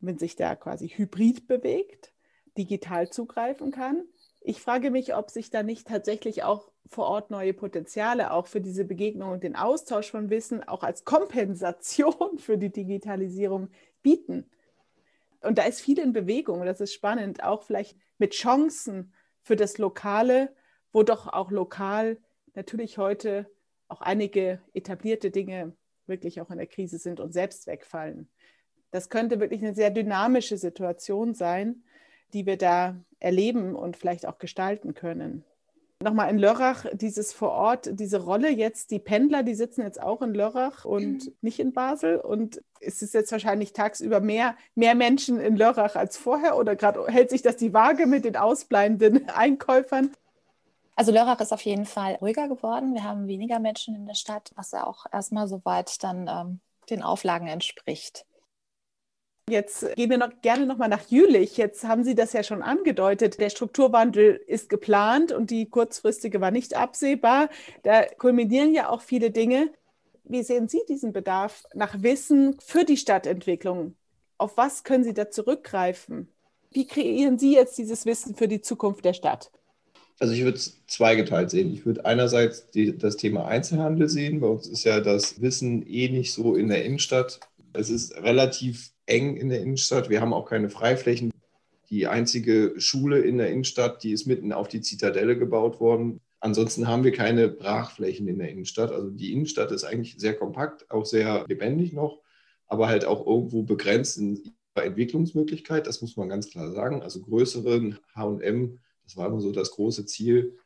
wenn 0.00 0.18
sich 0.18 0.36
da 0.36 0.54
quasi 0.54 0.90
hybrid 0.90 1.46
bewegt, 1.46 2.12
digital 2.58 3.08
zugreifen 3.08 3.70
kann. 3.70 4.04
Ich 4.48 4.62
frage 4.62 4.90
mich, 4.90 5.14
ob 5.14 5.30
sich 5.30 5.50
da 5.50 5.62
nicht 5.62 5.86
tatsächlich 5.88 6.42
auch 6.42 6.72
vor 6.86 7.04
Ort 7.04 7.30
neue 7.30 7.52
Potenziale 7.52 8.32
auch 8.32 8.46
für 8.46 8.62
diese 8.62 8.86
Begegnung 8.86 9.32
und 9.32 9.44
den 9.44 9.56
Austausch 9.56 10.10
von 10.10 10.30
Wissen 10.30 10.66
auch 10.66 10.82
als 10.82 11.04
Kompensation 11.04 12.38
für 12.38 12.56
die 12.56 12.72
Digitalisierung 12.72 13.68
bieten. 14.00 14.48
Und 15.42 15.58
da 15.58 15.64
ist 15.64 15.82
viel 15.82 15.98
in 15.98 16.14
Bewegung, 16.14 16.64
das 16.64 16.80
ist 16.80 16.94
spannend, 16.94 17.44
auch 17.44 17.62
vielleicht 17.62 17.98
mit 18.16 18.32
Chancen 18.32 19.12
für 19.42 19.54
das 19.54 19.76
Lokale, 19.76 20.56
wo 20.92 21.02
doch 21.02 21.26
auch 21.26 21.50
lokal 21.50 22.16
natürlich 22.54 22.96
heute 22.96 23.50
auch 23.88 24.00
einige 24.00 24.62
etablierte 24.72 25.30
Dinge 25.30 25.76
wirklich 26.06 26.40
auch 26.40 26.50
in 26.50 26.56
der 26.56 26.66
Krise 26.66 26.96
sind 26.96 27.20
und 27.20 27.34
selbst 27.34 27.66
wegfallen. 27.66 28.30
Das 28.92 29.10
könnte 29.10 29.40
wirklich 29.40 29.62
eine 29.62 29.74
sehr 29.74 29.90
dynamische 29.90 30.56
Situation 30.56 31.34
sein, 31.34 31.82
die 32.32 32.46
wir 32.46 32.56
da 32.56 32.96
erleben 33.20 33.74
und 33.74 33.96
vielleicht 33.96 34.26
auch 34.26 34.38
gestalten 34.38 34.94
können. 34.94 35.44
Nochmal 36.00 36.30
in 36.30 36.38
Lörrach, 36.38 36.86
dieses 36.92 37.32
vor 37.32 37.50
Ort, 37.50 37.88
diese 37.98 38.22
Rolle 38.22 38.50
jetzt, 38.50 38.92
die 38.92 39.00
Pendler, 39.00 39.42
die 39.42 39.56
sitzen 39.56 39.82
jetzt 39.82 40.00
auch 40.00 40.22
in 40.22 40.32
Lörrach 40.32 40.84
und 40.84 41.26
mhm. 41.26 41.34
nicht 41.40 41.58
in 41.58 41.72
Basel. 41.72 42.18
Und 42.18 42.62
ist 42.78 43.02
es 43.02 43.12
jetzt 43.12 43.32
wahrscheinlich 43.32 43.72
tagsüber 43.72 44.20
mehr, 44.20 44.54
mehr 44.76 44.94
Menschen 44.94 45.40
in 45.40 45.56
Lörrach 45.56 45.96
als 45.96 46.16
vorher 46.16 46.56
oder 46.56 46.76
gerade 46.76 47.04
hält 47.08 47.30
sich 47.30 47.42
das 47.42 47.56
die 47.56 47.74
Waage 47.74 48.06
mit 48.06 48.24
den 48.24 48.36
ausbleibenden 48.36 49.28
Einkäufern? 49.34 50.12
Also 50.94 51.10
Lörrach 51.10 51.40
ist 51.40 51.52
auf 51.52 51.62
jeden 51.62 51.86
Fall 51.86 52.14
ruhiger 52.14 52.46
geworden. 52.46 52.94
Wir 52.94 53.02
haben 53.02 53.26
weniger 53.26 53.58
Menschen 53.58 53.96
in 53.96 54.06
der 54.06 54.14
Stadt, 54.14 54.52
was 54.54 54.70
ja 54.70 54.86
auch 54.86 55.04
erstmal 55.12 55.48
soweit 55.48 56.02
dann 56.04 56.28
ähm, 56.28 56.60
den 56.90 57.02
Auflagen 57.02 57.48
entspricht. 57.48 58.24
Jetzt 59.48 59.94
gehen 59.96 60.10
wir 60.10 60.18
noch 60.18 60.40
gerne 60.42 60.66
nochmal 60.66 60.88
nach 60.88 61.08
Jülich. 61.08 61.56
Jetzt 61.56 61.84
haben 61.84 62.04
Sie 62.04 62.14
das 62.14 62.32
ja 62.32 62.42
schon 62.42 62.62
angedeutet. 62.62 63.40
Der 63.40 63.50
Strukturwandel 63.50 64.40
ist 64.46 64.68
geplant 64.68 65.32
und 65.32 65.50
die 65.50 65.66
kurzfristige 65.66 66.40
war 66.40 66.50
nicht 66.50 66.76
absehbar. 66.76 67.48
Da 67.82 68.04
kulminieren 68.04 68.74
ja 68.74 68.88
auch 68.88 69.00
viele 69.00 69.30
Dinge. 69.30 69.70
Wie 70.24 70.42
sehen 70.42 70.68
Sie 70.68 70.80
diesen 70.88 71.12
Bedarf 71.12 71.64
nach 71.74 72.02
Wissen 72.02 72.56
für 72.60 72.84
die 72.84 72.98
Stadtentwicklung? 72.98 73.94
Auf 74.36 74.56
was 74.56 74.84
können 74.84 75.04
Sie 75.04 75.14
da 75.14 75.30
zurückgreifen? 75.30 76.28
Wie 76.70 76.86
kreieren 76.86 77.38
Sie 77.38 77.54
jetzt 77.54 77.78
dieses 77.78 78.04
Wissen 78.04 78.34
für 78.34 78.48
die 78.48 78.60
Zukunft 78.60 79.04
der 79.04 79.14
Stadt? 79.14 79.50
Also 80.20 80.34
ich 80.34 80.42
würde 80.42 80.58
es 80.58 80.84
zweigeteilt 80.86 81.50
sehen. 81.50 81.72
Ich 81.72 81.86
würde 81.86 82.04
einerseits 82.04 82.70
die, 82.70 82.98
das 82.98 83.16
Thema 83.16 83.46
Einzelhandel 83.46 84.08
sehen. 84.08 84.40
Bei 84.40 84.48
uns 84.48 84.66
ist 84.66 84.84
ja 84.84 85.00
das 85.00 85.40
Wissen 85.40 85.86
eh 85.86 86.08
nicht 86.08 86.32
so 86.32 86.56
in 86.56 86.68
der 86.68 86.84
Innenstadt. 86.84 87.40
Es 87.72 87.88
ist 87.88 88.16
relativ 88.16 88.92
eng 89.08 89.36
in 89.36 89.48
der 89.48 89.60
Innenstadt. 89.60 90.10
Wir 90.10 90.20
haben 90.20 90.32
auch 90.32 90.48
keine 90.48 90.70
Freiflächen. 90.70 91.30
Die 91.90 92.06
einzige 92.06 92.74
Schule 92.78 93.20
in 93.20 93.38
der 93.38 93.50
Innenstadt, 93.50 94.02
die 94.02 94.12
ist 94.12 94.26
mitten 94.26 94.52
auf 94.52 94.68
die 94.68 94.82
Zitadelle 94.82 95.38
gebaut 95.38 95.80
worden. 95.80 96.20
Ansonsten 96.40 96.86
haben 96.86 97.02
wir 97.02 97.12
keine 97.12 97.48
Brachflächen 97.48 98.28
in 98.28 98.38
der 98.38 98.50
Innenstadt. 98.50 98.92
Also 98.92 99.10
die 99.10 99.32
Innenstadt 99.32 99.72
ist 99.72 99.84
eigentlich 99.84 100.16
sehr 100.18 100.34
kompakt, 100.34 100.90
auch 100.90 101.06
sehr 101.06 101.44
lebendig 101.48 101.92
noch, 101.92 102.20
aber 102.66 102.88
halt 102.88 103.04
auch 103.04 103.26
irgendwo 103.26 103.62
begrenzt 103.62 104.18
in 104.18 104.54
ihrer 104.76 104.84
Entwicklungsmöglichkeit. 104.84 105.86
Das 105.86 106.02
muss 106.02 106.16
man 106.16 106.28
ganz 106.28 106.50
klar 106.50 106.70
sagen. 106.70 107.02
Also 107.02 107.20
größeren 107.20 107.98
H&M, 108.14 108.78
das 109.04 109.16
war 109.16 109.26
immer 109.26 109.40
so 109.40 109.50
das 109.50 109.72
große 109.72 110.04
Ziel. 110.06 110.58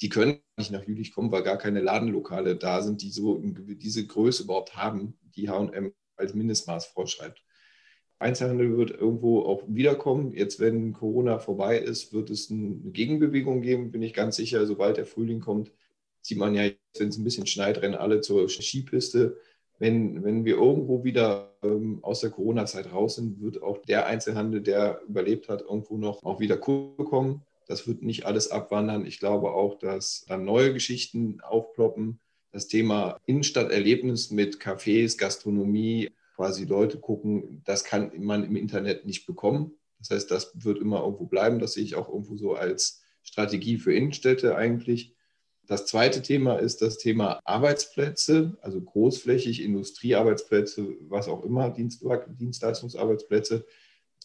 Die 0.00 0.08
können 0.08 0.40
nicht 0.56 0.72
nach 0.72 0.84
Jülich 0.84 1.12
kommen, 1.12 1.30
weil 1.30 1.42
gar 1.42 1.58
keine 1.58 1.80
Ladenlokale 1.80 2.56
da 2.56 2.82
sind, 2.82 3.02
die 3.02 3.10
so 3.10 3.38
diese 3.38 4.06
Größe 4.06 4.44
überhaupt 4.44 4.76
haben, 4.76 5.18
die 5.36 5.48
H&M 5.48 5.92
als 6.16 6.34
Mindestmaß 6.34 6.86
vorschreibt. 6.86 7.42
Einzelhandel 8.18 8.76
wird 8.76 8.90
irgendwo 8.90 9.40
auch 9.40 9.62
wiederkommen. 9.66 10.32
Jetzt, 10.32 10.58
wenn 10.58 10.92
Corona 10.92 11.38
vorbei 11.38 11.78
ist, 11.78 12.12
wird 12.12 12.30
es 12.30 12.50
eine 12.50 12.74
Gegenbewegung 12.92 13.60
geben, 13.60 13.90
bin 13.90 14.02
ich 14.02 14.14
ganz 14.14 14.36
sicher. 14.36 14.66
Sobald 14.66 14.96
der 14.96 15.06
Frühling 15.06 15.40
kommt, 15.40 15.70
sieht 16.22 16.38
man 16.38 16.54
ja, 16.54 16.70
wenn 16.98 17.08
es 17.08 17.18
ein 17.18 17.24
bisschen 17.24 17.46
schneit, 17.46 17.82
rennen 17.82 17.94
alle 17.94 18.20
zur 18.20 18.48
Skipiste. 18.48 19.36
Wenn, 19.78 20.24
wenn 20.24 20.46
wir 20.46 20.56
irgendwo 20.56 21.04
wieder 21.04 21.54
ähm, 21.62 21.98
aus 22.02 22.20
der 22.20 22.30
Corona-Zeit 22.30 22.92
raus 22.92 23.16
sind, 23.16 23.42
wird 23.42 23.62
auch 23.62 23.78
der 23.78 24.06
Einzelhandel, 24.06 24.62
der 24.62 25.02
überlebt 25.06 25.50
hat, 25.50 25.60
irgendwo 25.60 25.98
noch 25.98 26.22
auch 26.22 26.40
wieder 26.40 26.58
cool 26.66 26.94
bekommen. 26.96 27.42
Das 27.66 27.86
wird 27.86 28.02
nicht 28.02 28.24
alles 28.24 28.50
abwandern. 28.50 29.04
Ich 29.04 29.18
glaube 29.18 29.50
auch, 29.50 29.78
dass 29.78 30.24
dann 30.26 30.44
neue 30.44 30.72
Geschichten 30.72 31.40
aufploppen. 31.42 32.20
Das 32.52 32.68
Thema 32.68 33.18
Innenstadterlebnis 33.26 34.30
mit 34.30 34.56
Cafés, 34.58 35.18
Gastronomie, 35.18 36.10
quasi 36.36 36.66
Leute 36.66 36.98
gucken, 36.98 37.62
das 37.64 37.82
kann 37.82 38.12
man 38.18 38.44
im 38.44 38.56
Internet 38.56 39.06
nicht 39.06 39.26
bekommen. 39.26 39.72
Das 39.98 40.10
heißt, 40.10 40.30
das 40.30 40.52
wird 40.54 40.78
immer 40.78 41.02
irgendwo 41.02 41.24
bleiben. 41.24 41.58
Das 41.58 41.72
sehe 41.72 41.82
ich 41.82 41.96
auch 41.96 42.08
irgendwo 42.08 42.36
so 42.36 42.54
als 42.54 43.02
Strategie 43.22 43.78
für 43.78 43.94
Innenstädte 43.94 44.54
eigentlich. 44.54 45.14
Das 45.66 45.86
zweite 45.86 46.22
Thema 46.22 46.56
ist 46.56 46.82
das 46.82 46.98
Thema 46.98 47.40
Arbeitsplätze, 47.44 48.56
also 48.60 48.80
großflächig 48.80 49.62
Industriearbeitsplätze, 49.62 50.96
was 51.08 51.26
auch 51.26 51.42
immer, 51.42 51.70
Dienstleistungsarbeitsplätze. 51.70 53.66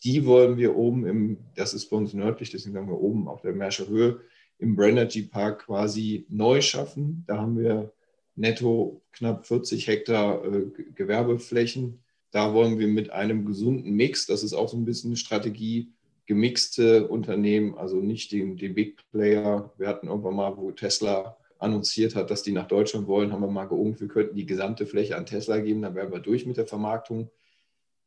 Die 0.03 0.25
wollen 0.25 0.57
wir 0.57 0.75
oben 0.75 1.07
im, 1.07 1.37
das 1.55 1.73
ist 1.73 1.89
bei 1.89 1.97
uns 1.97 2.13
nördlich, 2.13 2.51
deswegen 2.51 2.75
sagen 2.75 2.89
wir 2.89 2.99
oben 2.99 3.27
auf 3.27 3.41
der 3.41 3.53
Märscher 3.53 3.87
Höhe, 3.87 4.21
im 4.59 4.75
Brennergy 4.75 5.23
Park 5.23 5.65
quasi 5.65 6.27
neu 6.29 6.61
schaffen. 6.61 7.23
Da 7.25 7.37
haben 7.37 7.57
wir 7.57 7.91
netto 8.41 9.01
knapp 9.13 9.45
40 9.45 9.87
Hektar 9.87 10.43
äh, 10.43 10.65
Gewerbeflächen. 10.95 12.03
Da 12.31 12.53
wollen 12.53 12.79
wir 12.79 12.87
mit 12.87 13.11
einem 13.11 13.45
gesunden 13.45 13.93
Mix, 13.93 14.25
das 14.25 14.43
ist 14.43 14.53
auch 14.53 14.69
so 14.69 14.77
ein 14.77 14.85
bisschen 14.85 15.11
eine 15.11 15.17
Strategie, 15.17 15.91
gemixte 16.25 17.07
Unternehmen, 17.07 17.77
also 17.77 17.97
nicht 17.97 18.31
den, 18.31 18.57
den 18.57 18.73
Big 18.73 18.97
Player. 19.11 19.71
Wir 19.77 19.87
hatten 19.87 20.07
irgendwann 20.07 20.35
mal, 20.35 20.57
wo 20.57 20.71
Tesla 20.71 21.37
annonciert 21.59 22.15
hat, 22.15 22.31
dass 22.31 22.41
die 22.41 22.53
nach 22.53 22.67
Deutschland 22.67 23.07
wollen, 23.07 23.31
haben 23.31 23.41
wir 23.41 23.47
mal 23.47 23.65
geungt, 23.65 24.01
wir 24.01 24.07
könnten 24.07 24.35
die 24.35 24.45
gesamte 24.45 24.85
Fläche 24.85 25.15
an 25.15 25.25
Tesla 25.25 25.59
geben, 25.59 25.81
dann 25.83 25.93
wären 25.93 26.11
wir 26.11 26.19
durch 26.19 26.45
mit 26.45 26.57
der 26.57 26.65
Vermarktung. 26.65 27.29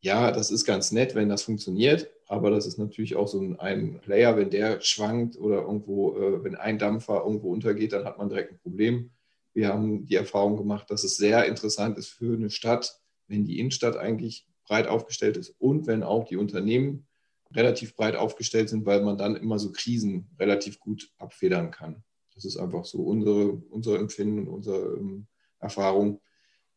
Ja, 0.00 0.32
das 0.32 0.50
ist 0.50 0.64
ganz 0.64 0.90
nett, 0.90 1.14
wenn 1.14 1.28
das 1.28 1.42
funktioniert, 1.42 2.10
aber 2.26 2.50
das 2.50 2.66
ist 2.66 2.78
natürlich 2.78 3.14
auch 3.14 3.28
so 3.28 3.40
ein, 3.58 4.00
Player, 4.00 4.36
wenn 4.36 4.50
der 4.50 4.80
schwankt 4.80 5.38
oder 5.38 5.62
irgendwo, 5.62 6.16
äh, 6.16 6.44
wenn 6.44 6.56
ein 6.56 6.78
Dampfer 6.78 7.22
irgendwo 7.24 7.52
untergeht, 7.52 7.92
dann 7.92 8.04
hat 8.04 8.18
man 8.18 8.28
direkt 8.28 8.52
ein 8.52 8.58
Problem. 8.58 9.10
Wir 9.54 9.68
haben 9.68 10.04
die 10.04 10.16
Erfahrung 10.16 10.56
gemacht, 10.56 10.90
dass 10.90 11.04
es 11.04 11.16
sehr 11.16 11.46
interessant 11.46 11.96
ist 11.96 12.08
für 12.08 12.34
eine 12.34 12.50
Stadt, 12.50 13.00
wenn 13.28 13.44
die 13.44 13.58
Innenstadt 13.58 13.96
eigentlich 13.96 14.46
breit 14.66 14.88
aufgestellt 14.88 15.36
ist 15.36 15.54
und 15.58 15.86
wenn 15.86 16.02
auch 16.02 16.24
die 16.24 16.36
Unternehmen 16.36 17.06
relativ 17.52 17.94
breit 17.94 18.16
aufgestellt 18.16 18.68
sind, 18.68 18.84
weil 18.84 19.02
man 19.02 19.16
dann 19.16 19.36
immer 19.36 19.58
so 19.58 19.70
Krisen 19.70 20.28
relativ 20.38 20.80
gut 20.80 21.12
abfedern 21.18 21.70
kann. 21.70 22.02
Das 22.34 22.44
ist 22.44 22.56
einfach 22.56 22.84
so 22.84 22.98
unsere, 23.02 23.52
unser 23.70 23.98
Empfinden 23.98 24.40
und 24.40 24.48
unsere 24.48 24.96
ähm, 24.96 25.26
Erfahrung. 25.60 26.20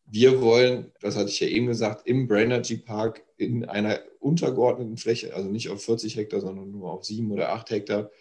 Wir 0.05 0.41
wollen, 0.41 0.91
das 1.01 1.17
hatte 1.17 1.29
ich 1.29 1.39
ja 1.39 1.47
eben 1.47 1.65
gesagt, 1.65 2.07
im 2.07 2.27
Brainergy 2.27 2.77
Park 2.77 3.25
in 3.37 3.65
einer 3.65 3.99
untergeordneten 4.19 4.97
Fläche, 4.97 5.33
also 5.33 5.49
nicht 5.49 5.69
auf 5.69 5.83
40 5.83 6.15
Hektar, 6.15 6.41
sondern 6.41 6.71
nur 6.71 6.91
auf 6.91 7.05
sieben 7.05 7.31
oder 7.31 7.51
acht 7.51 7.71
Hektar, 7.71 8.11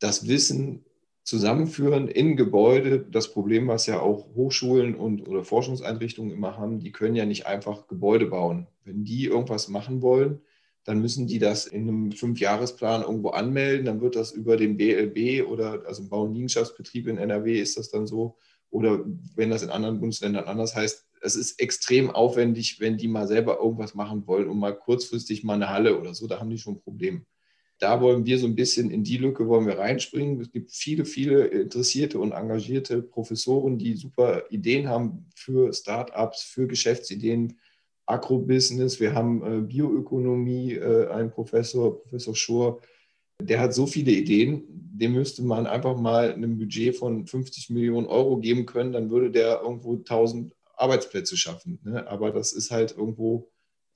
das 0.00 0.26
Wissen 0.26 0.84
zusammenführen 1.22 2.08
in 2.08 2.36
Gebäude. 2.36 2.98
Das 3.00 3.32
Problem, 3.32 3.68
was 3.68 3.86
ja 3.86 4.00
auch 4.00 4.34
Hochschulen 4.34 4.94
und 4.94 5.28
oder 5.28 5.44
Forschungseinrichtungen 5.44 6.32
immer 6.32 6.56
haben, 6.56 6.80
die 6.80 6.92
können 6.92 7.16
ja 7.16 7.26
nicht 7.26 7.46
einfach 7.46 7.86
Gebäude 7.86 8.26
bauen. 8.26 8.66
Wenn 8.84 9.04
die 9.04 9.26
irgendwas 9.26 9.68
machen 9.68 10.02
wollen, 10.02 10.40
dann 10.84 11.00
müssen 11.00 11.26
die 11.26 11.38
das 11.38 11.66
in 11.66 11.82
einem 11.82 12.12
Fünfjahresplan 12.12 13.02
irgendwo 13.02 13.30
anmelden. 13.30 13.86
Dann 13.86 14.00
wird 14.00 14.16
das 14.16 14.32
über 14.32 14.56
den 14.56 14.76
BLB 14.76 15.46
oder 15.48 15.82
also 15.86 16.02
im 16.02 16.08
Bau- 16.08 16.24
und 16.24 16.34
Liegenschaftsbetrieb 16.34 17.06
in 17.06 17.18
NRW 17.18 17.60
ist 17.60 17.76
das 17.76 17.90
dann 17.90 18.06
so. 18.06 18.36
Oder 18.70 19.04
wenn 19.34 19.50
das 19.50 19.62
in 19.62 19.70
anderen 19.70 20.00
Bundesländern 20.00 20.44
anders 20.44 20.74
heißt, 20.74 21.06
es 21.22 21.36
ist 21.36 21.60
extrem 21.60 22.10
aufwendig, 22.10 22.80
wenn 22.80 22.96
die 22.96 23.08
mal 23.08 23.26
selber 23.26 23.58
irgendwas 23.60 23.94
machen 23.94 24.26
wollen 24.26 24.48
und 24.48 24.58
mal 24.58 24.74
kurzfristig 24.76 25.44
mal 25.44 25.54
eine 25.54 25.68
Halle 25.68 25.98
oder 26.00 26.14
so, 26.14 26.26
da 26.26 26.40
haben 26.40 26.50
die 26.50 26.58
schon 26.58 26.76
ein 26.76 26.80
Problem. 26.80 27.26
Da 27.80 28.00
wollen 28.00 28.26
wir 28.26 28.38
so 28.38 28.46
ein 28.46 28.54
bisschen 28.54 28.90
in 28.90 29.02
die 29.02 29.16
Lücke 29.16 29.48
wollen 29.48 29.66
wir 29.66 29.78
reinspringen. 29.78 30.40
Es 30.40 30.52
gibt 30.52 30.70
viele, 30.70 31.04
viele 31.06 31.46
interessierte 31.46 32.18
und 32.18 32.32
engagierte 32.32 33.02
Professoren, 33.02 33.78
die 33.78 33.96
super 33.96 34.44
Ideen 34.50 34.88
haben 34.88 35.26
für 35.34 35.72
Startups, 35.72 36.42
für 36.42 36.66
Geschäftsideen, 36.66 37.58
Agrobusiness, 38.06 39.00
wir 39.00 39.14
haben 39.14 39.42
äh, 39.42 39.60
Bioökonomie, 39.62 40.74
äh, 40.74 41.08
ein 41.08 41.30
Professor, 41.30 42.02
Professor 42.02 42.36
Schur, 42.36 42.80
der 43.40 43.60
hat 43.60 43.72
so 43.72 43.86
viele 43.86 44.12
Ideen, 44.12 44.64
dem 44.68 45.14
müsste 45.14 45.42
man 45.42 45.66
einfach 45.66 45.98
mal 45.98 46.32
ein 46.32 46.58
Budget 46.58 46.96
von 46.96 47.26
50 47.26 47.70
Millionen 47.70 48.06
Euro 48.06 48.36
geben 48.36 48.66
können, 48.66 48.92
dann 48.92 49.10
würde 49.10 49.30
der 49.30 49.62
irgendwo 49.62 49.94
1000 49.94 50.54
Arbeitsplätze 50.76 51.36
schaffen. 51.36 51.78
Ne? 51.82 52.06
Aber 52.08 52.30
das 52.30 52.52
ist 52.52 52.70
halt 52.70 52.96
irgendwo 52.96 53.50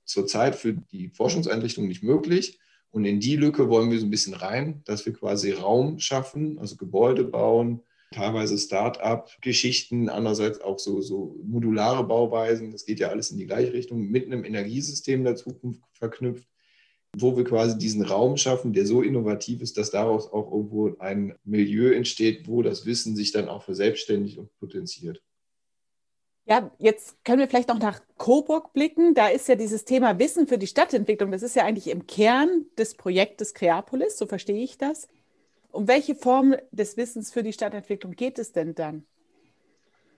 zurzeit 0.05 0.55
für 0.55 0.73
die 0.73 1.09
Forschungseinrichtung 1.09 1.87
nicht 1.87 2.03
möglich. 2.03 2.59
Und 2.95 3.03
in 3.03 3.19
die 3.19 3.35
Lücke 3.35 3.67
wollen 3.67 3.91
wir 3.91 3.99
so 3.99 4.05
ein 4.05 4.09
bisschen 4.09 4.35
rein, 4.35 4.81
dass 4.85 5.05
wir 5.05 5.11
quasi 5.11 5.51
Raum 5.51 5.99
schaffen, 5.99 6.57
also 6.59 6.77
Gebäude 6.77 7.25
bauen, 7.25 7.81
teilweise 8.13 8.57
Start-up-Geschichten, 8.57 10.07
andererseits 10.07 10.61
auch 10.61 10.79
so, 10.79 11.01
so 11.01 11.35
modulare 11.43 12.05
Bauweisen. 12.07 12.71
Das 12.71 12.85
geht 12.85 13.01
ja 13.01 13.09
alles 13.09 13.31
in 13.31 13.37
die 13.37 13.47
gleiche 13.47 13.73
Richtung, 13.73 13.99
mit 13.99 14.27
einem 14.27 14.45
Energiesystem 14.45 15.25
der 15.25 15.35
Zukunft 15.35 15.81
verknüpft, 15.91 16.47
wo 17.17 17.35
wir 17.35 17.43
quasi 17.43 17.77
diesen 17.77 18.01
Raum 18.01 18.37
schaffen, 18.37 18.71
der 18.71 18.85
so 18.85 19.01
innovativ 19.01 19.59
ist, 19.59 19.77
dass 19.77 19.91
daraus 19.91 20.31
auch 20.31 20.49
irgendwo 20.49 20.95
ein 20.99 21.35
Milieu 21.43 21.91
entsteht, 21.91 22.47
wo 22.47 22.61
das 22.61 22.85
Wissen 22.85 23.17
sich 23.17 23.33
dann 23.33 23.49
auch 23.49 23.63
verselbstständigt 23.63 24.37
und 24.37 24.57
potenziert. 24.57 25.21
Ja, 26.47 26.69
jetzt 26.77 27.23
können 27.25 27.39
wir 27.39 27.47
vielleicht 27.47 27.69
noch 27.69 27.79
nach 27.79 28.01
Coburg 28.17 28.71
blicken. 28.73 29.15
Da 29.15 29.27
ist 29.27 29.47
ja 29.47 29.55
dieses 29.55 29.83
Thema 29.83 30.19
Wissen 30.19 30.47
für 30.47 30.59
die 30.59 30.67
Stadtentwicklung, 30.67 31.31
das 31.31 31.41
ist 31.41 31.55
ja 31.55 31.65
eigentlich 31.65 31.89
im 31.89 32.05
Kern 32.05 32.65
des 32.77 32.95
Projektes 32.95 33.55
Creapolis, 33.55 34.17
so 34.17 34.27
verstehe 34.27 34.63
ich 34.63 34.77
das. 34.77 35.07
Um 35.71 35.87
welche 35.87 36.13
Form 36.15 36.55
des 36.71 36.97
Wissens 36.97 37.33
für 37.33 37.41
die 37.41 37.51
Stadtentwicklung 37.51 38.13
geht 38.13 38.37
es 38.37 38.51
denn 38.51 38.75
dann? 38.75 39.03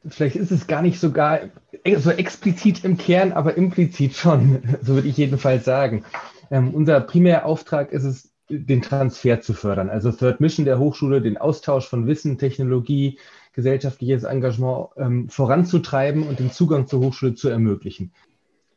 Vielleicht 0.05 0.35
ist 0.35 0.51
es 0.51 0.67
gar 0.67 0.81
nicht 0.81 0.99
sogar 0.99 1.49
so 1.97 2.11
explizit 2.11 2.83
im 2.83 2.97
Kern, 2.97 3.31
aber 3.31 3.55
implizit 3.55 4.13
schon, 4.13 4.61
so 4.81 4.95
würde 4.95 5.07
ich 5.07 5.17
jedenfalls 5.17 5.63
sagen. 5.65 6.03
Ähm, 6.51 6.73
unser 6.73 6.99
primärer 7.01 7.45
Auftrag 7.45 7.91
ist 7.91 8.03
es, 8.03 8.33
den 8.49 8.81
Transfer 8.81 9.41
zu 9.41 9.53
fördern, 9.53 9.89
also 9.89 10.09
Third 10.11 10.39
Mission 10.39 10.63
der 10.63 10.79
Hochschule, 10.79 11.21
den 11.21 11.37
Austausch 11.37 11.89
von 11.89 12.07
Wissen, 12.07 12.37
Technologie, 12.37 13.19
gesellschaftliches 13.57 14.23
Engagement 14.23 14.89
ähm, 14.97 15.29
voranzutreiben 15.29 16.27
und 16.27 16.37
den 16.39 16.51
Zugang 16.51 16.85
zur 16.85 16.99
Hochschule 16.99 17.33
zu 17.33 17.49
ermöglichen. 17.49 18.11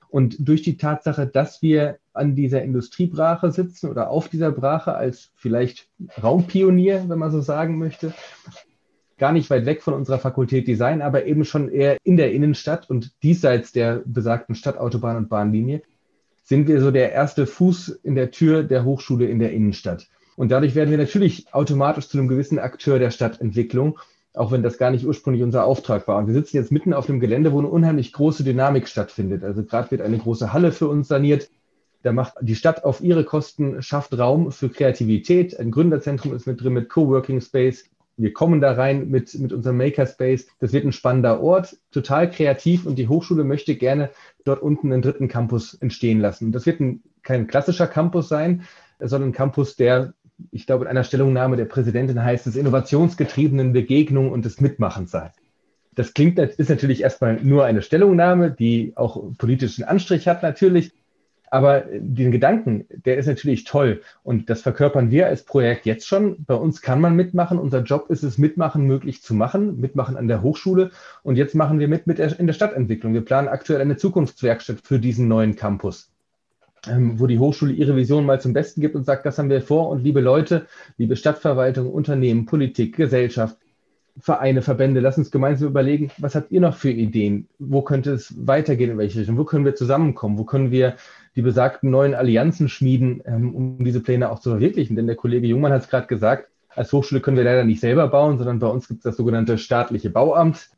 Und 0.09 0.37
durch 0.41 0.63
die 0.63 0.79
Tatsache, 0.79 1.27
dass 1.27 1.61
wir 1.61 1.99
an 2.15 2.35
dieser 2.35 2.63
Industriebrache 2.63 3.53
sitzen 3.53 3.91
oder 3.91 4.09
auf 4.09 4.29
dieser 4.29 4.51
Brache 4.51 4.95
als 4.95 5.33
vielleicht 5.37 5.89
Raumpionier, 6.21 7.05
wenn 7.09 7.19
man 7.19 7.31
so 7.31 7.43
sagen 7.43 7.77
möchte, 7.77 8.15
gar 9.19 9.33
nicht 9.33 9.51
weit 9.51 9.67
weg 9.67 9.83
von 9.83 9.93
unserer 9.93 10.19
Fakultät 10.19 10.67
Design, 10.67 11.03
aber 11.03 11.27
eben 11.27 11.45
schon 11.45 11.69
eher 11.69 11.99
in 12.03 12.17
der 12.17 12.33
Innenstadt 12.33 12.89
und 12.89 13.13
diesseits 13.23 13.73
der 13.73 14.03
besagten 14.07 14.55
Stadtautobahn 14.55 15.19
und 15.19 15.29
Bahnlinie, 15.29 15.83
sind 16.43 16.69
wir 16.69 16.81
so 16.81 16.91
der 16.91 17.13
erste 17.13 17.47
Fuß 17.47 18.01
in 18.03 18.15
der 18.15 18.31
Tür 18.31 18.63
der 18.63 18.85
Hochschule 18.87 19.27
in 19.27 19.39
der 19.41 19.53
Innenstadt. 19.53 20.09
Und 20.37 20.51
dadurch 20.51 20.75
werden 20.75 20.91
wir 20.91 20.97
natürlich 20.97 21.53
automatisch 21.53 22.09
zu 22.09 22.17
einem 22.17 22.29
gewissen 22.29 22.59
Akteur 22.59 22.99
der 22.99 23.11
Stadtentwicklung 23.11 23.99
auch 24.35 24.53
wenn 24.53 24.63
das 24.63 24.79
gar 24.79 24.91
nicht 24.91 25.07
ursprünglich 25.07 25.43
unser 25.43 25.65
Auftrag 25.65 26.07
war. 26.07 26.17
Und 26.19 26.27
wir 26.27 26.35
sitzen 26.35 26.57
jetzt 26.57 26.71
mitten 26.71 26.93
auf 26.93 27.07
dem 27.07 27.21
Gelände, 27.21 27.53
wo 27.53 27.59
eine 27.59 27.69
unheimlich 27.69 28.13
große 28.13 28.45
Dynamik 28.45 28.89
stattfindet. 28.89 29.43
Also 29.43 29.65
gerade 29.65 29.91
wird 29.91 30.03
eine 30.03 30.19
große 30.19 30.53
Halle 30.53 30.73
für 30.73 30.89
uns 30.89 31.09
saniert. 31.09 31.51
Da 32.03 32.13
macht 32.13 32.35
die 32.41 32.55
Stadt 32.55 32.85
auf 32.85 33.01
ihre 33.01 33.25
Kosten, 33.25 33.83
schafft 33.83 34.17
Raum 34.17 34.53
für 34.53 34.71
Kreativität. 34.71 35.59
Ein 35.59 35.71
Gründerzentrum 35.71 36.35
ist 36.35 36.47
mit 36.47 36.63
drin 36.63 36.73
mit 36.73 36.89
Coworking 36.89 37.41
Space. 37.41 37.85
Wir 38.17 38.33
kommen 38.33 38.61
da 38.61 38.73
rein 38.73 39.09
mit, 39.09 39.35
mit 39.39 39.53
unserem 39.53 39.79
Makerspace. 39.79 40.47
Das 40.61 40.73
wird 40.73 40.85
ein 40.85 40.93
spannender 40.93 41.41
Ort, 41.41 41.77
total 41.91 42.31
kreativ 42.31 42.87
und 42.87 42.97
die 42.99 43.09
Hochschule 43.09 43.45
möchte 43.45 43.77
gerne 43.77 44.11
dort 44.45 44.63
unten 44.63 44.93
einen 44.93 45.03
dritten 45.03 45.29
Campus 45.29 45.75
entstehen 45.75 46.21
lassen. 46.21 46.53
Das 46.53 46.67
wird 46.67 46.81
ein, 46.81 47.03
kein 47.23 47.47
klassischer 47.47 47.87
Campus 47.87 48.29
sein, 48.29 48.63
sondern 48.99 49.31
ein 49.31 49.33
Campus, 49.35 49.77
der 49.77 50.15
ich 50.51 50.67
glaube, 50.67 50.85
in 50.85 50.91
einer 50.91 51.05
Stellungnahme 51.05 51.57
der 51.57 51.65
Präsidentin 51.65 52.23
heißt 52.23 52.47
es, 52.47 52.57
innovationsgetriebenen 52.57 53.73
Begegnung 53.73 54.31
und 54.31 54.45
des 54.45 54.61
Mitmachens 54.61 55.11
sei. 55.11 55.33
Das 55.95 56.15
klingt, 56.15 56.39
ist 56.39 56.71
natürlich 56.71 57.03
erstmal 57.03 57.41
nur 57.43 57.65
eine 57.65 57.83
Stellungnahme, 57.83 58.51
die 58.51 58.93
auch 58.97 59.23
politischen 59.39 59.85
Anstrich 59.85 60.29
hat 60.29 60.43
natürlich. 60.43 60.93
Aber 61.53 61.81
den 61.93 62.31
Gedanken, 62.31 62.87
der 62.89 63.19
ist 63.19 63.27
natürlich 63.27 63.65
toll. 63.65 64.03
Und 64.23 64.49
das 64.51 64.63
verkörpern 64.63 65.11
wir 65.11 65.27
als 65.27 65.45
Projekt 65.45 65.85
jetzt 65.85 66.07
schon. 66.07 66.45
Bei 66.45 66.55
uns 66.55 66.81
kann 66.81 67.01
man 67.01 67.17
mitmachen. 67.17 67.59
Unser 67.59 67.83
Job 67.83 68.09
ist 68.09 68.23
es, 68.23 68.39
mitmachen 68.39 68.87
möglich 68.87 69.21
zu 69.23 69.35
machen, 69.35 69.81
mitmachen 69.81 70.17
an 70.17 70.29
der 70.29 70.43
Hochschule. 70.43 70.93
Und 71.25 71.37
jetzt 71.37 71.57
machen 71.57 71.81
wir 71.81 71.89
mit, 71.89 72.07
mit 72.07 72.21
in 72.21 72.47
der 72.47 72.55
Stadtentwicklung. 72.55 73.15
Wir 73.15 73.25
planen 73.25 73.49
aktuell 73.49 73.81
eine 73.81 73.97
Zukunftswerkstatt 73.97 74.79
für 74.85 75.01
diesen 75.01 75.27
neuen 75.27 75.57
Campus 75.57 76.10
wo 76.87 77.27
die 77.27 77.39
Hochschule 77.39 77.73
ihre 77.73 77.97
Vision 77.97 78.25
mal 78.27 78.41
zum 78.41 78.53
Besten 78.53 78.81
gibt 78.81 78.95
und 78.95 79.05
sagt, 79.05 79.27
das 79.27 79.39
haben 79.39 79.51
wir 79.51 79.61
vor 79.61 79.89
und 79.89 80.03
liebe 80.03 80.21
Leute, 80.21 80.67
liebe 80.97 81.17
Stadtverwaltung, 81.17 81.91
Unternehmen, 81.91 82.47
Politik, 82.47 82.97
Gesellschaft, 82.97 83.57
Vereine, 84.19 84.63
Verbände, 84.63 85.01
lass 85.01 85.19
uns 85.19 85.31
gemeinsam 85.31 85.69
überlegen, 85.69 86.11
was 86.19 86.35
habt 86.35 86.51
ihr 86.51 86.61
noch 86.61 86.77
für 86.77 86.91
Ideen? 86.91 87.49
Wo 87.59 87.83
könnte 87.83 88.13
es 88.13 88.35
weitergehen, 88.47 88.91
in 88.91 88.99
welche 88.99 89.21
Richtung? 89.21 89.39
Wo 89.39 89.45
können 89.45 89.65
wir 89.65 89.75
zusammenkommen? 89.75 90.39
Wo 90.39 90.45
können 90.45 90.71
wir 90.71 90.97
die 91.37 91.43
besagten 91.43 91.91
neuen 91.91 92.15
Allianzen 92.15 92.69
schmieden, 92.69 93.23
ähm, 93.25 93.55
um 93.55 93.85
diese 93.85 94.01
Pläne 94.01 94.31
auch 94.31 94.41
zu 94.41 94.51
verwirklichen? 94.51 94.97
Denn 94.97 95.07
der 95.07 95.17
Kollege 95.17 95.47
Jungmann 95.47 95.73
hat 95.73 95.83
es 95.83 95.89
gerade 95.89 96.07
gesagt, 96.07 96.49
als 96.69 96.93
Hochschule 96.93 97.21
können 97.21 97.37
wir 97.37 97.45
leider 97.45 97.65
nicht 97.65 97.81
selber 97.81 98.09
bauen, 98.09 98.39
sondern 98.39 98.59
bei 98.59 98.67
uns 98.67 98.89
gibt 98.89 98.99
es 98.99 99.05
das 99.05 99.17
sogenannte 99.17 99.59
staatliche 99.59 100.11
Bauamt. 100.11 100.71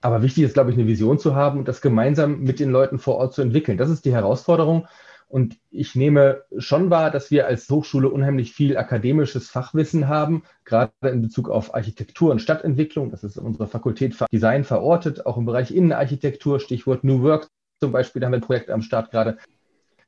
Aber 0.00 0.22
wichtig 0.22 0.44
ist, 0.44 0.54
glaube 0.54 0.70
ich, 0.70 0.76
eine 0.76 0.86
Vision 0.86 1.18
zu 1.18 1.34
haben 1.34 1.58
und 1.58 1.68
das 1.68 1.80
gemeinsam 1.80 2.40
mit 2.40 2.60
den 2.60 2.70
Leuten 2.70 2.98
vor 2.98 3.16
Ort 3.16 3.34
zu 3.34 3.42
entwickeln. 3.42 3.78
Das 3.78 3.90
ist 3.90 4.04
die 4.04 4.12
Herausforderung. 4.12 4.86
Und 5.28 5.58
ich 5.70 5.94
nehme 5.94 6.42
schon 6.56 6.88
wahr, 6.88 7.10
dass 7.10 7.30
wir 7.30 7.46
als 7.46 7.68
Hochschule 7.68 8.08
unheimlich 8.08 8.52
viel 8.52 8.78
akademisches 8.78 9.50
Fachwissen 9.50 10.08
haben, 10.08 10.42
gerade 10.64 10.90
in 11.02 11.20
Bezug 11.20 11.50
auf 11.50 11.74
Architektur 11.74 12.30
und 12.30 12.40
Stadtentwicklung. 12.40 13.10
Das 13.10 13.24
ist 13.24 13.36
unsere 13.36 13.66
Fakultät 13.66 14.14
für 14.14 14.24
Design 14.32 14.64
verortet, 14.64 15.26
auch 15.26 15.36
im 15.36 15.44
Bereich 15.44 15.70
Innenarchitektur, 15.70 16.60
Stichwort 16.60 17.04
New 17.04 17.22
Work 17.22 17.48
zum 17.80 17.92
Beispiel, 17.92 18.20
da 18.20 18.26
haben 18.26 18.32
wir 18.32 18.38
ein 18.38 18.42
Projekt 18.42 18.70
am 18.70 18.82
Start 18.82 19.10
gerade. 19.10 19.38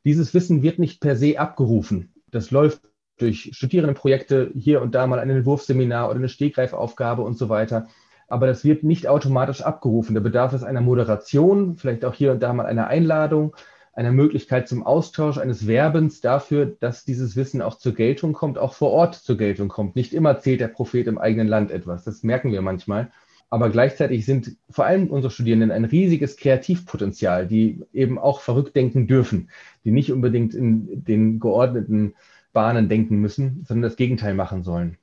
Dieses 0.05 0.35
Wissen 0.35 0.62
wird 0.62 0.79
nicht 0.79 1.01
per 1.01 1.16
se 1.16 1.39
abgerufen. 1.39 2.14
Das 2.31 2.51
läuft 2.51 2.81
durch 3.18 3.51
Studierendenprojekte, 3.53 4.51
hier 4.55 4.81
und 4.81 4.95
da 4.95 5.07
mal 5.07 5.18
ein 5.18 5.31
Entwurfsseminar 5.31 6.09
oder 6.09 6.18
eine 6.18 6.29
Stegreifaufgabe 6.29 7.23
und 7.23 7.37
so 7.37 7.49
weiter. 7.49 7.89
Aber 8.27 8.47
das 8.47 8.64
wird 8.64 8.83
nicht 8.83 9.09
automatisch 9.09 9.62
abgerufen. 9.62 10.14
Da 10.14 10.21
bedarf 10.21 10.53
es 10.53 10.62
einer 10.62 10.81
Moderation, 10.81 11.77
vielleicht 11.77 12.05
auch 12.05 12.14
hier 12.14 12.33
und 12.33 12.43
da 12.43 12.53
mal 12.53 12.66
einer 12.66 12.87
Einladung 12.87 13.55
einer 14.01 14.12
Möglichkeit 14.12 14.66
zum 14.66 14.82
Austausch, 14.82 15.36
eines 15.36 15.66
Werbens 15.66 16.22
dafür, 16.22 16.64
dass 16.64 17.05
dieses 17.05 17.36
Wissen 17.36 17.61
auch 17.61 17.76
zur 17.76 17.92
Geltung 17.94 18.32
kommt, 18.32 18.57
auch 18.57 18.72
vor 18.72 18.92
Ort 18.92 19.14
zur 19.14 19.36
Geltung 19.36 19.68
kommt. 19.68 19.94
Nicht 19.94 20.14
immer 20.14 20.40
zählt 20.40 20.62
der 20.62 20.68
Prophet 20.68 21.07
im 21.07 21.18
eigenen 21.18 21.46
Land 21.46 21.70
etwas. 21.70 22.05
Das 22.05 22.22
merken 22.22 22.51
wir 22.51 22.62
manchmal. 22.62 23.11
Aber 23.51 23.68
gleichzeitig 23.68 24.24
sind 24.24 24.57
vor 24.70 24.86
allem 24.86 25.09
unsere 25.09 25.30
Studierenden 25.30 25.70
ein 25.70 25.84
riesiges 25.84 26.38
Kreativpotenzial, 26.38 27.46
die 27.46 27.82
eben 27.92 28.18
auch 28.18 28.40
verrückt 28.40 28.74
denken 28.74 29.07
dürfen, 29.07 29.51
die 29.84 29.90
nicht 29.90 30.11
unbedingt 30.11 30.55
in 30.55 31.05
den 31.05 31.38
geordneten 31.38 32.14
Bahnen 32.55 32.88
denken 32.88 33.18
müssen, 33.20 33.64
sondern 33.68 33.82
das 33.82 33.96
Gegenteil 33.96 34.32
machen 34.32 34.62
sollen. 34.62 34.96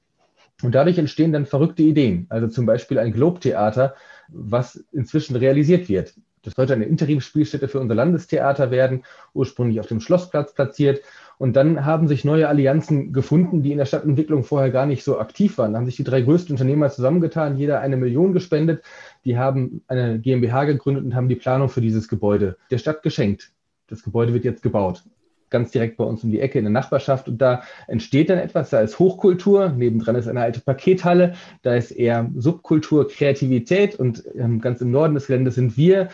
Und 0.63 0.73
dadurch 0.73 0.97
entstehen 0.97 1.33
dann 1.33 1.45
verrückte 1.45 1.83
Ideen. 1.83 2.25
Also 2.29 2.47
zum 2.47 2.65
Beispiel 2.65 2.97
ein 2.97 3.13
Globe-Theater, 3.13 3.93
was 4.29 4.83
inzwischen 4.91 5.35
realisiert 5.35 5.87
wird. 5.87 6.15
Das 6.47 6.55
sollte 6.55 6.73
eine 6.73 6.85
Interimsspielstätte 6.85 7.67
für 7.67 7.81
unser 7.81 7.93
Landestheater 7.93 8.71
werden, 8.71 9.03
ursprünglich 9.33 9.81
auf 9.81 9.87
dem 9.87 9.99
Schlossplatz 9.99 10.53
platziert. 10.53 11.01
Und 11.37 11.57
dann 11.57 11.83
haben 11.83 12.07
sich 12.07 12.23
neue 12.23 12.47
Allianzen 12.47 13.11
gefunden, 13.11 13.63
die 13.63 13.73
in 13.73 13.77
der 13.77 13.85
Stadtentwicklung 13.85 14.45
vorher 14.45 14.71
gar 14.71 14.85
nicht 14.85 15.03
so 15.03 15.19
aktiv 15.19 15.57
waren. 15.57 15.73
Da 15.73 15.79
haben 15.79 15.85
sich 15.85 15.97
die 15.97 16.05
drei 16.05 16.21
größten 16.21 16.53
Unternehmer 16.53 16.89
zusammengetan, 16.89 17.57
jeder 17.57 17.81
eine 17.81 17.97
Million 17.97 18.31
gespendet. 18.31 18.81
Die 19.25 19.37
haben 19.37 19.81
eine 19.89 20.19
GmbH 20.19 20.63
gegründet 20.63 21.03
und 21.03 21.15
haben 21.15 21.27
die 21.27 21.35
Planung 21.35 21.67
für 21.67 21.81
dieses 21.81 22.07
Gebäude 22.07 22.55
der 22.71 22.77
Stadt 22.77 23.03
geschenkt. 23.03 23.51
Das 23.87 24.01
Gebäude 24.01 24.33
wird 24.33 24.45
jetzt 24.45 24.63
gebaut 24.63 25.03
ganz 25.49 25.71
direkt 25.71 25.97
bei 25.97 26.03
uns 26.03 26.23
um 26.23 26.31
die 26.31 26.39
Ecke 26.39 26.59
in 26.59 26.65
der 26.65 26.71
Nachbarschaft. 26.71 27.27
Und 27.27 27.39
da 27.39 27.63
entsteht 27.87 28.29
dann 28.29 28.37
etwas, 28.37 28.69
da 28.69 28.81
ist 28.81 28.99
Hochkultur, 28.99 29.69
nebendran 29.69 30.15
ist 30.15 30.27
eine 30.27 30.41
alte 30.41 30.59
Pakethalle, 30.59 31.33
da 31.61 31.75
ist 31.75 31.91
eher 31.91 32.29
Subkultur, 32.35 33.07
Kreativität 33.07 33.95
und 33.95 34.23
ähm, 34.35 34.61
ganz 34.61 34.81
im 34.81 34.91
Norden 34.91 35.15
des 35.15 35.27
Geländes 35.27 35.55
sind 35.55 35.77
wir. 35.77 36.09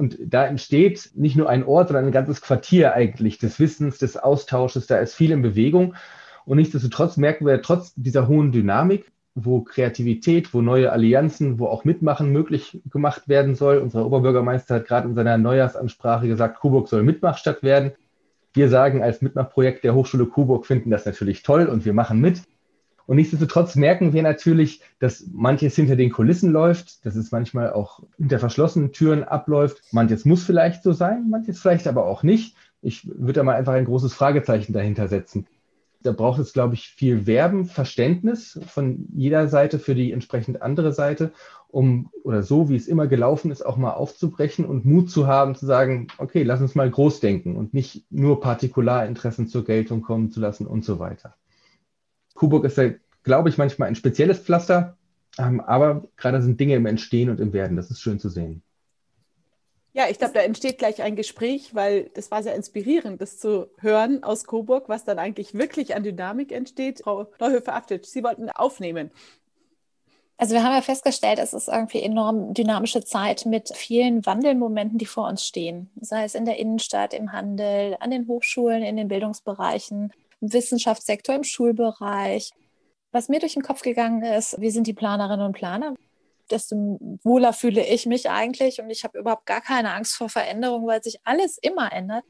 Und 0.00 0.16
da 0.18 0.46
entsteht 0.46 1.10
nicht 1.14 1.36
nur 1.36 1.50
ein 1.50 1.62
Ort, 1.62 1.88
sondern 1.88 2.06
ein 2.06 2.12
ganzes 2.12 2.40
Quartier 2.40 2.94
eigentlich 2.94 3.36
des 3.36 3.60
Wissens, 3.60 3.98
des 3.98 4.16
Austausches. 4.16 4.86
Da 4.86 4.96
ist 4.96 5.14
viel 5.14 5.30
in 5.30 5.42
Bewegung. 5.42 5.94
Und 6.46 6.56
nichtsdestotrotz 6.56 7.18
merken 7.18 7.44
wir 7.44 7.60
trotz 7.60 7.92
dieser 7.96 8.26
hohen 8.26 8.50
Dynamik, 8.50 9.12
wo 9.34 9.60
Kreativität, 9.60 10.54
wo 10.54 10.62
neue 10.62 10.90
Allianzen, 10.90 11.58
wo 11.58 11.66
auch 11.66 11.84
Mitmachen 11.84 12.32
möglich 12.32 12.80
gemacht 12.90 13.28
werden 13.28 13.54
soll. 13.54 13.76
Unser 13.76 14.06
Oberbürgermeister 14.06 14.76
hat 14.76 14.86
gerade 14.86 15.06
in 15.06 15.14
seiner 15.14 15.36
Neujahrsansprache 15.36 16.26
gesagt, 16.26 16.60
Coburg 16.60 16.88
soll 16.88 17.02
Mitmachstadt 17.02 17.62
werden. 17.62 17.92
Wir 18.54 18.70
sagen 18.70 19.02
als 19.02 19.20
Mitmachprojekt 19.20 19.84
der 19.84 19.94
Hochschule 19.94 20.24
Coburg 20.24 20.64
finden 20.64 20.88
das 20.88 21.04
natürlich 21.04 21.42
toll 21.42 21.66
und 21.66 21.84
wir 21.84 21.92
machen 21.92 22.22
mit. 22.22 22.40
Und 23.10 23.16
nichtsdestotrotz 23.16 23.74
merken 23.74 24.12
wir 24.12 24.22
natürlich, 24.22 24.82
dass 25.00 25.26
manches 25.32 25.74
hinter 25.74 25.96
den 25.96 26.12
Kulissen 26.12 26.52
läuft, 26.52 27.04
dass 27.04 27.16
es 27.16 27.32
manchmal 27.32 27.72
auch 27.72 28.04
hinter 28.18 28.38
verschlossenen 28.38 28.92
Türen 28.92 29.24
abläuft. 29.24 29.82
Manches 29.90 30.24
muss 30.24 30.44
vielleicht 30.44 30.84
so 30.84 30.92
sein, 30.92 31.28
manches 31.28 31.58
vielleicht 31.58 31.88
aber 31.88 32.06
auch 32.06 32.22
nicht. 32.22 32.54
Ich 32.82 33.08
würde 33.08 33.32
da 33.32 33.42
mal 33.42 33.56
einfach 33.56 33.72
ein 33.72 33.86
großes 33.86 34.14
Fragezeichen 34.14 34.72
dahinter 34.72 35.08
setzen. 35.08 35.48
Da 36.04 36.12
braucht 36.12 36.38
es, 36.38 36.52
glaube 36.52 36.74
ich, 36.74 36.86
viel 36.86 37.26
Werben, 37.26 37.64
Verständnis 37.64 38.60
von 38.68 39.08
jeder 39.12 39.48
Seite 39.48 39.80
für 39.80 39.96
die 39.96 40.12
entsprechend 40.12 40.62
andere 40.62 40.92
Seite, 40.92 41.32
um 41.66 42.10
oder 42.22 42.44
so, 42.44 42.68
wie 42.68 42.76
es 42.76 42.86
immer 42.86 43.08
gelaufen 43.08 43.50
ist, 43.50 43.66
auch 43.66 43.76
mal 43.76 43.94
aufzubrechen 43.94 44.64
und 44.64 44.84
Mut 44.84 45.10
zu 45.10 45.26
haben, 45.26 45.56
zu 45.56 45.66
sagen, 45.66 46.06
okay, 46.18 46.44
lass 46.44 46.60
uns 46.60 46.76
mal 46.76 46.88
groß 46.88 47.18
denken 47.18 47.56
und 47.56 47.74
nicht 47.74 48.04
nur 48.12 48.40
Partikularinteressen 48.40 49.48
zur 49.48 49.64
Geltung 49.64 50.00
kommen 50.00 50.30
zu 50.30 50.38
lassen 50.38 50.68
und 50.68 50.84
so 50.84 51.00
weiter. 51.00 51.34
Coburg 52.40 52.64
ist 52.64 52.78
ja, 52.78 52.92
glaube 53.22 53.50
ich, 53.50 53.58
manchmal 53.58 53.88
ein 53.88 53.94
spezielles 53.94 54.38
Pflaster, 54.38 54.96
ähm, 55.38 55.60
aber 55.60 56.08
gerade 56.16 56.40
sind 56.40 56.58
Dinge 56.58 56.74
im 56.74 56.86
Entstehen 56.86 57.28
und 57.28 57.38
im 57.38 57.52
Werden. 57.52 57.76
Das 57.76 57.90
ist 57.90 58.00
schön 58.00 58.18
zu 58.18 58.30
sehen. 58.30 58.62
Ja, 59.92 60.04
ich 60.08 60.16
glaube, 60.16 60.32
da 60.32 60.40
entsteht 60.40 60.78
gleich 60.78 61.02
ein 61.02 61.16
Gespräch, 61.16 61.74
weil 61.74 62.08
das 62.14 62.30
war 62.30 62.42
sehr 62.42 62.54
inspirierend, 62.54 63.20
das 63.20 63.38
zu 63.38 63.66
hören 63.76 64.22
aus 64.22 64.44
Coburg, 64.44 64.88
was 64.88 65.04
dann 65.04 65.18
eigentlich 65.18 65.52
wirklich 65.52 65.94
an 65.94 66.02
Dynamik 66.02 66.50
entsteht. 66.50 67.02
Frau 67.04 67.26
Neuhöfer-Aftet, 67.40 68.06
Sie 68.06 68.22
wollten 68.22 68.48
aufnehmen. 68.48 69.10
Also 70.38 70.54
wir 70.54 70.62
haben 70.62 70.74
ja 70.74 70.80
festgestellt, 70.80 71.40
es 71.40 71.52
ist 71.52 71.68
irgendwie 71.68 72.00
enorm 72.00 72.54
dynamische 72.54 73.04
Zeit 73.04 73.44
mit 73.44 73.68
vielen 73.74 74.24
Wandelmomenten, 74.24 74.96
die 74.96 75.04
vor 75.04 75.28
uns 75.28 75.44
stehen. 75.44 75.90
Sei 76.00 76.24
es 76.24 76.34
in 76.34 76.46
der 76.46 76.58
Innenstadt, 76.58 77.12
im 77.12 77.32
Handel, 77.32 77.98
an 78.00 78.10
den 78.10 78.26
Hochschulen, 78.28 78.82
in 78.82 78.96
den 78.96 79.08
Bildungsbereichen 79.08 80.14
Wissenschaftssektor, 80.40 81.34
im 81.34 81.44
Schulbereich. 81.44 82.50
Was 83.12 83.28
mir 83.28 83.40
durch 83.40 83.54
den 83.54 83.62
Kopf 83.62 83.82
gegangen 83.82 84.22
ist, 84.22 84.60
wir 84.60 84.70
sind 84.70 84.86
die 84.86 84.94
Planerinnen 84.94 85.44
und 85.44 85.52
Planer, 85.52 85.94
desto 86.50 86.98
wohler 87.22 87.52
fühle 87.52 87.84
ich 87.84 88.06
mich 88.06 88.30
eigentlich 88.30 88.80
und 88.80 88.90
ich 88.90 89.04
habe 89.04 89.18
überhaupt 89.18 89.46
gar 89.46 89.60
keine 89.60 89.92
Angst 89.92 90.16
vor 90.16 90.28
Veränderung, 90.28 90.86
weil 90.86 91.02
sich 91.02 91.18
alles 91.24 91.58
immer 91.58 91.92
ändert. 91.92 92.24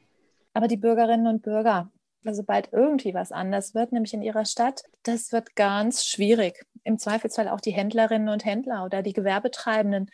Aber 0.53 0.69
die 0.69 0.77
Bürgerinnen 0.77 1.27
und 1.27 1.43
Bürger, 1.43 1.91
also 2.25 2.43
sobald 2.43 2.73
irgendwie 2.73 3.15
was 3.15 3.33
anders 3.33 3.75
wird, 3.75 3.93
nämlich 3.93 4.15
in 4.15 4.23
ihrer 4.23 4.45
Stadt, 4.45 4.83
das 5.05 5.33
wird 5.33 5.55
ganz 5.55 6.05
schwierig. 6.05 6.65
Im 6.85 6.99
Zweifelsfall 6.99 7.49
auch 7.49 7.61
die 7.61 7.73
Händlerinnen 7.73 8.29
und 8.29 8.45
Händler 8.45 8.85
oder 8.85 9.03
die 9.03 9.13
Gewerbetreibenden, 9.13 10.11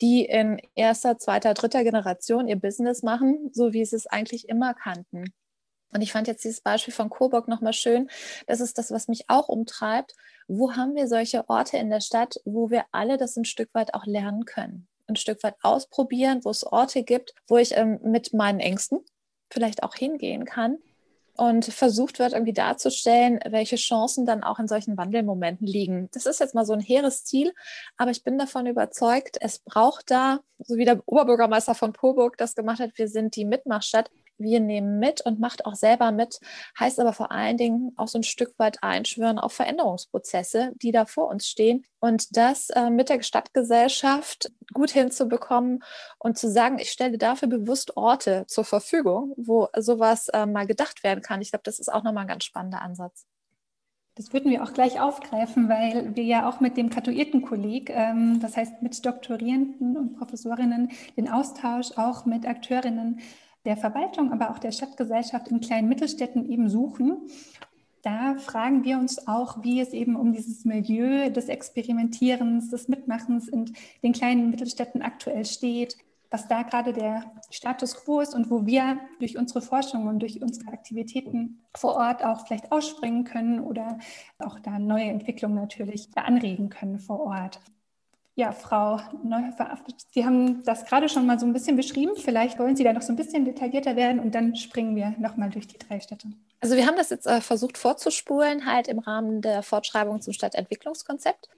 die 0.00 0.24
in 0.24 0.60
erster, 0.74 1.18
zweiter, 1.18 1.54
dritter 1.54 1.84
Generation 1.84 2.48
ihr 2.48 2.56
Business 2.56 3.02
machen, 3.02 3.50
so 3.52 3.72
wie 3.72 3.84
sie 3.84 3.96
es 3.96 4.06
eigentlich 4.06 4.48
immer 4.48 4.74
kannten. 4.74 5.32
Und 5.92 6.02
ich 6.02 6.12
fand 6.12 6.28
jetzt 6.28 6.44
dieses 6.44 6.60
Beispiel 6.60 6.92
von 6.92 7.10
Coburg 7.10 7.48
nochmal 7.48 7.72
schön. 7.72 8.08
Das 8.46 8.60
ist 8.60 8.78
das, 8.78 8.90
was 8.90 9.08
mich 9.08 9.24
auch 9.28 9.48
umtreibt. 9.48 10.14
Wo 10.46 10.74
haben 10.74 10.94
wir 10.94 11.08
solche 11.08 11.48
Orte 11.48 11.76
in 11.76 11.90
der 11.90 12.00
Stadt, 12.00 12.40
wo 12.44 12.70
wir 12.70 12.84
alle 12.92 13.16
das 13.16 13.36
ein 13.36 13.44
Stück 13.44 13.70
weit 13.74 13.94
auch 13.94 14.06
lernen 14.06 14.44
können? 14.44 14.86
Ein 15.06 15.16
Stück 15.16 15.42
weit 15.42 15.56
ausprobieren, 15.62 16.40
wo 16.44 16.50
es 16.50 16.64
Orte 16.64 17.02
gibt, 17.02 17.34
wo 17.46 17.56
ich 17.56 17.76
ähm, 17.76 17.98
mit 18.02 18.34
meinen 18.34 18.60
Ängsten 18.60 19.00
vielleicht 19.50 19.82
auch 19.82 19.94
hingehen 19.94 20.44
kann 20.44 20.78
und 21.38 21.66
versucht 21.66 22.18
wird, 22.18 22.32
irgendwie 22.32 22.52
darzustellen, 22.52 23.38
welche 23.48 23.76
Chancen 23.76 24.26
dann 24.26 24.42
auch 24.42 24.58
in 24.58 24.66
solchen 24.66 24.96
Wandelmomenten 24.96 25.66
liegen. 25.66 26.08
Das 26.12 26.26
ist 26.26 26.40
jetzt 26.40 26.54
mal 26.54 26.66
so 26.66 26.72
ein 26.72 26.80
hehres 26.80 27.24
Ziel, 27.24 27.54
aber 27.96 28.10
ich 28.10 28.24
bin 28.24 28.38
davon 28.38 28.66
überzeugt, 28.66 29.38
es 29.40 29.60
braucht 29.60 30.10
da, 30.10 30.40
so 30.58 30.76
wie 30.76 30.84
der 30.84 31.00
Oberbürgermeister 31.06 31.76
von 31.76 31.92
Coburg 31.92 32.36
das 32.38 32.56
gemacht 32.56 32.80
hat, 32.80 32.90
wir 32.96 33.08
sind 33.08 33.36
die 33.36 33.44
Mitmachstadt, 33.44 34.10
wir 34.38 34.60
nehmen 34.60 34.98
mit 34.98 35.20
und 35.20 35.40
macht 35.40 35.66
auch 35.66 35.74
selber 35.74 36.12
mit, 36.12 36.40
heißt 36.78 37.00
aber 37.00 37.12
vor 37.12 37.32
allen 37.32 37.56
Dingen 37.56 37.92
auch 37.96 38.08
so 38.08 38.18
ein 38.18 38.22
Stück 38.22 38.58
weit 38.58 38.82
einschwören 38.82 39.38
auf 39.38 39.52
Veränderungsprozesse, 39.52 40.72
die 40.76 40.92
da 40.92 41.04
vor 41.04 41.28
uns 41.28 41.46
stehen 41.46 41.84
und 42.00 42.36
das 42.36 42.70
äh, 42.70 42.90
mit 42.90 43.08
der 43.08 43.22
Stadtgesellschaft 43.22 44.50
gut 44.72 44.90
hinzubekommen 44.90 45.82
und 46.18 46.38
zu 46.38 46.50
sagen, 46.50 46.78
ich 46.78 46.90
stelle 46.90 47.18
dafür 47.18 47.48
bewusst 47.48 47.96
Orte 47.96 48.44
zur 48.46 48.64
Verfügung, 48.64 49.34
wo 49.36 49.68
sowas 49.76 50.28
äh, 50.28 50.46
mal 50.46 50.66
gedacht 50.66 51.02
werden 51.02 51.22
kann. 51.22 51.42
Ich 51.42 51.50
glaube, 51.50 51.64
das 51.64 51.78
ist 51.78 51.92
auch 51.92 52.04
nochmal 52.04 52.24
ein 52.24 52.28
ganz 52.28 52.44
spannender 52.44 52.82
Ansatz. 52.82 53.26
Das 54.18 54.32
würden 54.32 54.50
wir 54.50 54.64
auch 54.64 54.72
gleich 54.72 55.00
aufgreifen, 55.00 55.68
weil 55.68 56.16
wir 56.16 56.24
ja 56.24 56.48
auch 56.48 56.58
mit 56.58 56.76
dem 56.76 56.90
Graduiertenkolleg, 56.90 57.90
ähm, 57.90 58.40
das 58.40 58.56
heißt 58.56 58.82
mit 58.82 59.06
Doktorierenden 59.06 59.96
und 59.96 60.18
Professorinnen, 60.18 60.90
den 61.16 61.30
Austausch 61.30 61.96
auch 61.96 62.26
mit 62.26 62.44
Akteurinnen 62.44 63.20
der 63.68 63.76
Verwaltung, 63.76 64.32
aber 64.32 64.50
auch 64.50 64.58
der 64.58 64.72
Stadtgesellschaft 64.72 65.48
in 65.48 65.60
kleinen 65.60 65.88
Mittelstädten 65.88 66.50
eben 66.50 66.70
suchen. 66.70 67.28
Da 68.02 68.36
fragen 68.38 68.82
wir 68.82 68.98
uns 68.98 69.28
auch, 69.28 69.62
wie 69.62 69.80
es 69.80 69.92
eben 69.92 70.16
um 70.16 70.32
dieses 70.32 70.64
Milieu 70.64 71.28
des 71.28 71.48
Experimentierens, 71.48 72.70
des 72.70 72.88
Mitmachens 72.88 73.46
in 73.46 73.74
den 74.02 74.12
kleinen 74.14 74.50
Mittelstädten 74.50 75.02
aktuell 75.02 75.44
steht, 75.44 75.98
was 76.30 76.48
da 76.48 76.62
gerade 76.62 76.94
der 76.94 77.30
Status 77.50 77.94
quo 77.94 78.20
ist 78.20 78.34
und 78.34 78.50
wo 78.50 78.64
wir 78.64 79.00
durch 79.18 79.36
unsere 79.36 79.60
Forschung 79.60 80.06
und 80.06 80.20
durch 80.20 80.40
unsere 80.40 80.72
Aktivitäten 80.72 81.60
vor 81.76 81.96
Ort 81.96 82.24
auch 82.24 82.46
vielleicht 82.46 82.72
ausspringen 82.72 83.24
können 83.24 83.60
oder 83.60 83.98
auch 84.38 84.58
da 84.60 84.78
neue 84.78 85.10
Entwicklungen 85.10 85.56
natürlich 85.56 86.08
anregen 86.14 86.70
können 86.70 86.98
vor 86.98 87.20
Ort. 87.20 87.60
Ja, 88.38 88.52
Frau 88.52 89.00
Neuhofer, 89.24 89.76
Sie 90.12 90.24
haben 90.24 90.62
das 90.62 90.84
gerade 90.84 91.08
schon 91.08 91.26
mal 91.26 91.40
so 91.40 91.44
ein 91.44 91.52
bisschen 91.52 91.74
beschrieben. 91.74 92.12
Vielleicht 92.14 92.56
wollen 92.60 92.76
Sie 92.76 92.84
da 92.84 92.92
noch 92.92 93.02
so 93.02 93.12
ein 93.12 93.16
bisschen 93.16 93.44
detaillierter 93.44 93.96
werden 93.96 94.20
und 94.20 94.32
dann 94.32 94.54
springen 94.54 94.94
wir 94.94 95.12
nochmal 95.18 95.50
durch 95.50 95.66
die 95.66 95.76
drei 95.76 95.98
Städte. 95.98 96.28
Also 96.60 96.76
wir 96.76 96.86
haben 96.86 96.94
das 96.96 97.10
jetzt 97.10 97.26
äh, 97.26 97.40
versucht 97.40 97.76
vorzuspulen, 97.76 98.64
halt 98.64 98.86
im 98.86 99.00
Rahmen 99.00 99.42
der 99.42 99.64
Fortschreibung 99.64 100.20
zum 100.20 100.34
Stadtentwicklungskonzept. 100.34 101.48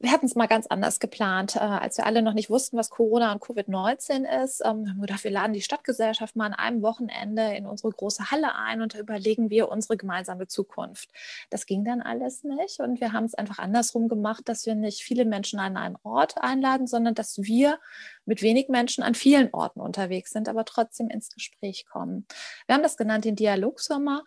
Wir 0.00 0.12
hatten 0.12 0.26
es 0.26 0.36
mal 0.36 0.46
ganz 0.46 0.66
anders 0.68 1.00
geplant, 1.00 1.56
äh, 1.56 1.60
als 1.60 1.98
wir 1.98 2.06
alle 2.06 2.22
noch 2.22 2.34
nicht 2.34 2.50
wussten, 2.50 2.76
was 2.76 2.90
Corona 2.90 3.32
und 3.32 3.42
Covid-19 3.42 4.24
ist. 4.44 4.62
Ähm, 4.64 4.84
wir 4.84 4.90
haben 4.90 5.00
gedacht, 5.00 5.24
wir 5.24 5.30
laden 5.30 5.52
die 5.52 5.60
Stadtgesellschaft 5.60 6.36
mal 6.36 6.46
an 6.46 6.54
einem 6.54 6.82
Wochenende 6.82 7.54
in 7.54 7.66
unsere 7.66 7.90
große 7.90 8.30
Halle 8.30 8.54
ein 8.54 8.80
und 8.80 8.94
da 8.94 8.98
überlegen 8.98 9.50
wir 9.50 9.68
unsere 9.68 9.96
gemeinsame 9.96 10.46
Zukunft. 10.46 11.10
Das 11.50 11.66
ging 11.66 11.84
dann 11.84 12.00
alles 12.00 12.44
nicht 12.44 12.78
und 12.78 13.00
wir 13.00 13.12
haben 13.12 13.24
es 13.24 13.34
einfach 13.34 13.58
andersrum 13.58 14.08
gemacht, 14.08 14.48
dass 14.48 14.66
wir 14.66 14.76
nicht 14.76 15.02
viele 15.02 15.24
Menschen 15.24 15.58
an 15.58 15.76
einen 15.76 15.96
Ort 16.04 16.38
einladen, 16.38 16.86
sondern 16.86 17.14
dass 17.14 17.38
wir 17.42 17.80
mit 18.24 18.42
wenig 18.42 18.68
Menschen 18.68 19.02
an 19.02 19.14
vielen 19.14 19.52
Orten 19.52 19.80
unterwegs 19.80 20.30
sind, 20.30 20.48
aber 20.48 20.64
trotzdem 20.64 21.08
ins 21.08 21.30
Gespräch 21.30 21.86
kommen. 21.86 22.24
Wir 22.66 22.76
haben 22.76 22.82
das 22.82 22.96
genannt 22.96 23.24
den 23.24 23.36
Dialogsommer. 23.36 24.22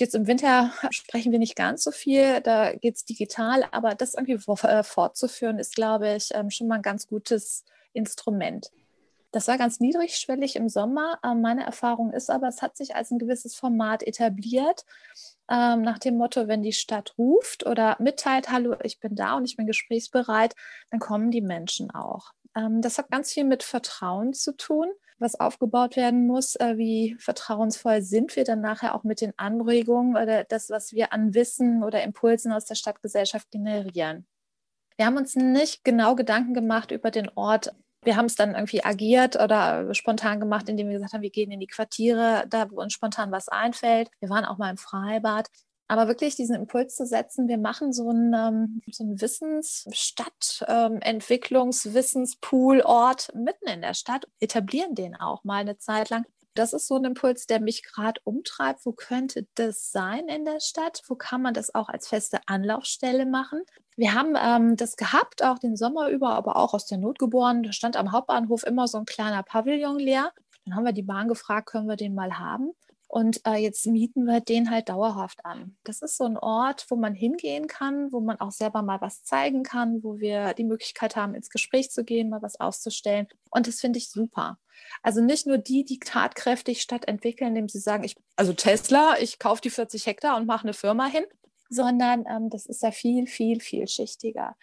Jetzt 0.00 0.14
im 0.14 0.26
Winter 0.26 0.72
sprechen 0.90 1.30
wir 1.30 1.38
nicht 1.38 1.56
ganz 1.56 1.84
so 1.84 1.90
viel, 1.90 2.40
da 2.40 2.72
geht 2.72 2.96
es 2.96 3.04
digital, 3.04 3.64
aber 3.70 3.94
das 3.94 4.14
irgendwie 4.14 4.38
äh, 4.66 4.82
fortzuführen, 4.82 5.58
ist, 5.58 5.74
glaube 5.74 6.14
ich, 6.14 6.30
ähm, 6.34 6.50
schon 6.50 6.68
mal 6.68 6.76
ein 6.76 6.82
ganz 6.82 7.06
gutes 7.06 7.64
Instrument. 7.92 8.70
Das 9.30 9.46
war 9.46 9.58
ganz 9.58 9.78
niedrigschwellig 9.78 10.56
im 10.56 10.68
Sommer. 10.68 11.20
Ähm, 11.24 11.42
meine 11.42 11.64
Erfahrung 11.64 12.12
ist 12.12 12.30
aber, 12.30 12.48
es 12.48 12.62
hat 12.62 12.78
sich 12.78 12.96
als 12.96 13.10
ein 13.10 13.18
gewisses 13.18 13.54
Format 13.54 14.02
etabliert, 14.02 14.86
ähm, 15.50 15.82
nach 15.82 15.98
dem 15.98 16.16
Motto, 16.16 16.48
wenn 16.48 16.62
die 16.62 16.72
Stadt 16.72 17.14
ruft 17.18 17.66
oder 17.66 17.96
mitteilt, 18.00 18.50
hallo, 18.50 18.76
ich 18.82 19.00
bin 19.00 19.14
da 19.14 19.34
und 19.34 19.44
ich 19.44 19.56
bin 19.56 19.66
gesprächsbereit, 19.66 20.54
dann 20.90 20.98
kommen 20.98 21.30
die 21.30 21.42
Menschen 21.42 21.90
auch. 21.90 22.32
Das 22.52 22.98
hat 22.98 23.12
ganz 23.12 23.32
viel 23.32 23.44
mit 23.44 23.62
Vertrauen 23.62 24.32
zu 24.32 24.56
tun 24.56 24.88
was 25.20 25.38
aufgebaut 25.38 25.96
werden 25.96 26.26
muss. 26.26 26.56
Äh, 26.56 26.76
wie 26.78 27.16
vertrauensvoll 27.18 28.02
sind 28.02 28.34
wir 28.36 28.44
dann 28.44 28.60
nachher 28.60 28.94
auch 28.94 29.04
mit 29.04 29.20
den 29.20 29.32
Anregungen 29.36 30.16
oder 30.16 30.44
das, 30.44 30.70
was 30.70 30.92
wir 30.92 31.12
an 31.12 31.34
Wissen 31.34 31.82
oder 31.82 32.02
Impulsen 32.02 32.52
aus 32.52 32.64
der 32.64 32.74
Stadtgesellschaft 32.74 33.50
generieren? 33.50 34.26
Wir 34.96 35.06
haben 35.06 35.16
uns 35.16 35.34
nicht 35.36 35.84
genau 35.84 36.14
Gedanken 36.14 36.54
gemacht 36.54 36.90
über 36.90 37.10
den 37.10 37.30
Ort. 37.34 37.72
Wir 38.02 38.16
haben 38.16 38.26
es 38.26 38.34
dann 38.34 38.54
irgendwie 38.54 38.84
agiert 38.84 39.36
oder 39.36 39.94
spontan 39.94 40.40
gemacht, 40.40 40.68
indem 40.68 40.88
wir 40.88 40.94
gesagt 40.94 41.12
haben, 41.12 41.22
wir 41.22 41.30
gehen 41.30 41.50
in 41.50 41.60
die 41.60 41.66
Quartiere, 41.66 42.44
da 42.48 42.70
wo 42.70 42.80
uns 42.80 42.92
spontan 42.92 43.30
was 43.30 43.48
einfällt. 43.48 44.10
Wir 44.20 44.30
waren 44.30 44.44
auch 44.44 44.58
mal 44.58 44.70
im 44.70 44.76
Freibad. 44.76 45.48
Aber 45.90 46.06
wirklich 46.06 46.36
diesen 46.36 46.54
Impuls 46.54 46.94
zu 46.94 47.04
setzen, 47.04 47.48
wir 47.48 47.58
machen 47.58 47.92
so 47.92 48.10
einen, 48.10 48.32
ähm, 48.32 48.80
so 48.92 49.02
einen 49.02 49.20
Wissensstadt, 49.20 50.64
ähm, 50.68 51.00
Entwicklungswissenspool-Ort 51.00 53.34
mitten 53.34 53.66
in 53.66 53.82
der 53.82 53.94
Stadt, 53.94 54.28
etablieren 54.38 54.94
den 54.94 55.16
auch 55.16 55.42
mal 55.42 55.62
eine 55.62 55.78
Zeit 55.78 56.10
lang. 56.10 56.26
Das 56.54 56.72
ist 56.74 56.86
so 56.86 56.94
ein 56.94 57.06
Impuls, 57.06 57.48
der 57.48 57.60
mich 57.60 57.82
gerade 57.82 58.20
umtreibt. 58.22 58.86
Wo 58.86 58.92
könnte 58.92 59.48
das 59.56 59.90
sein 59.90 60.28
in 60.28 60.44
der 60.44 60.60
Stadt? 60.60 61.02
Wo 61.08 61.16
kann 61.16 61.42
man 61.42 61.54
das 61.54 61.74
auch 61.74 61.88
als 61.88 62.06
feste 62.06 62.38
Anlaufstelle 62.46 63.26
machen? 63.26 63.64
Wir 63.96 64.14
haben 64.14 64.36
ähm, 64.40 64.76
das 64.76 64.94
gehabt, 64.94 65.42
auch 65.42 65.58
den 65.58 65.76
Sommer 65.76 66.10
über, 66.10 66.36
aber 66.36 66.54
auch 66.54 66.72
aus 66.72 66.86
der 66.86 66.98
Not 66.98 67.18
geboren. 67.18 67.64
Da 67.64 67.72
stand 67.72 67.96
am 67.96 68.12
Hauptbahnhof 68.12 68.62
immer 68.62 68.86
so 68.86 68.98
ein 68.98 69.06
kleiner 69.06 69.42
Pavillon 69.42 69.98
leer. 69.98 70.30
Dann 70.64 70.76
haben 70.76 70.84
wir 70.84 70.92
die 70.92 71.02
Bahn 71.02 71.26
gefragt, 71.26 71.68
können 71.68 71.88
wir 71.88 71.96
den 71.96 72.14
mal 72.14 72.38
haben? 72.38 72.74
Und 73.12 73.44
äh, 73.44 73.56
jetzt 73.56 73.88
mieten 73.88 74.24
wir 74.24 74.40
den 74.40 74.70
halt 74.70 74.88
dauerhaft 74.88 75.44
an. 75.44 75.76
Das 75.82 76.00
ist 76.00 76.16
so 76.16 76.26
ein 76.26 76.36
Ort, 76.36 76.86
wo 76.90 76.94
man 76.94 77.12
hingehen 77.12 77.66
kann, 77.66 78.12
wo 78.12 78.20
man 78.20 78.38
auch 78.38 78.52
selber 78.52 78.82
mal 78.82 79.00
was 79.00 79.24
zeigen 79.24 79.64
kann, 79.64 80.04
wo 80.04 80.20
wir 80.20 80.54
die 80.54 80.62
Möglichkeit 80.62 81.16
haben, 81.16 81.34
ins 81.34 81.50
Gespräch 81.50 81.90
zu 81.90 82.04
gehen, 82.04 82.30
mal 82.30 82.40
was 82.40 82.60
auszustellen. 82.60 83.26
Und 83.50 83.66
das 83.66 83.80
finde 83.80 83.98
ich 83.98 84.10
super. 84.10 84.58
Also 85.02 85.20
nicht 85.20 85.44
nur 85.44 85.58
die, 85.58 85.84
die 85.84 85.98
tatkräftig 85.98 86.82
statt 86.82 87.08
entwickeln, 87.08 87.48
indem 87.48 87.68
sie 87.68 87.80
sagen, 87.80 88.04
ich, 88.04 88.14
also 88.36 88.52
Tesla, 88.52 89.16
ich 89.18 89.40
kaufe 89.40 89.60
die 89.60 89.70
40 89.70 90.06
Hektar 90.06 90.36
und 90.36 90.46
mache 90.46 90.62
eine 90.62 90.72
Firma 90.72 91.06
hin, 91.06 91.24
sondern 91.70 92.26
ähm, 92.28 92.50
das 92.50 92.66
ist 92.66 92.82
ja 92.82 92.90
viel, 92.90 93.26
viel, 93.26 93.60
vielschichtiger. 93.60 94.56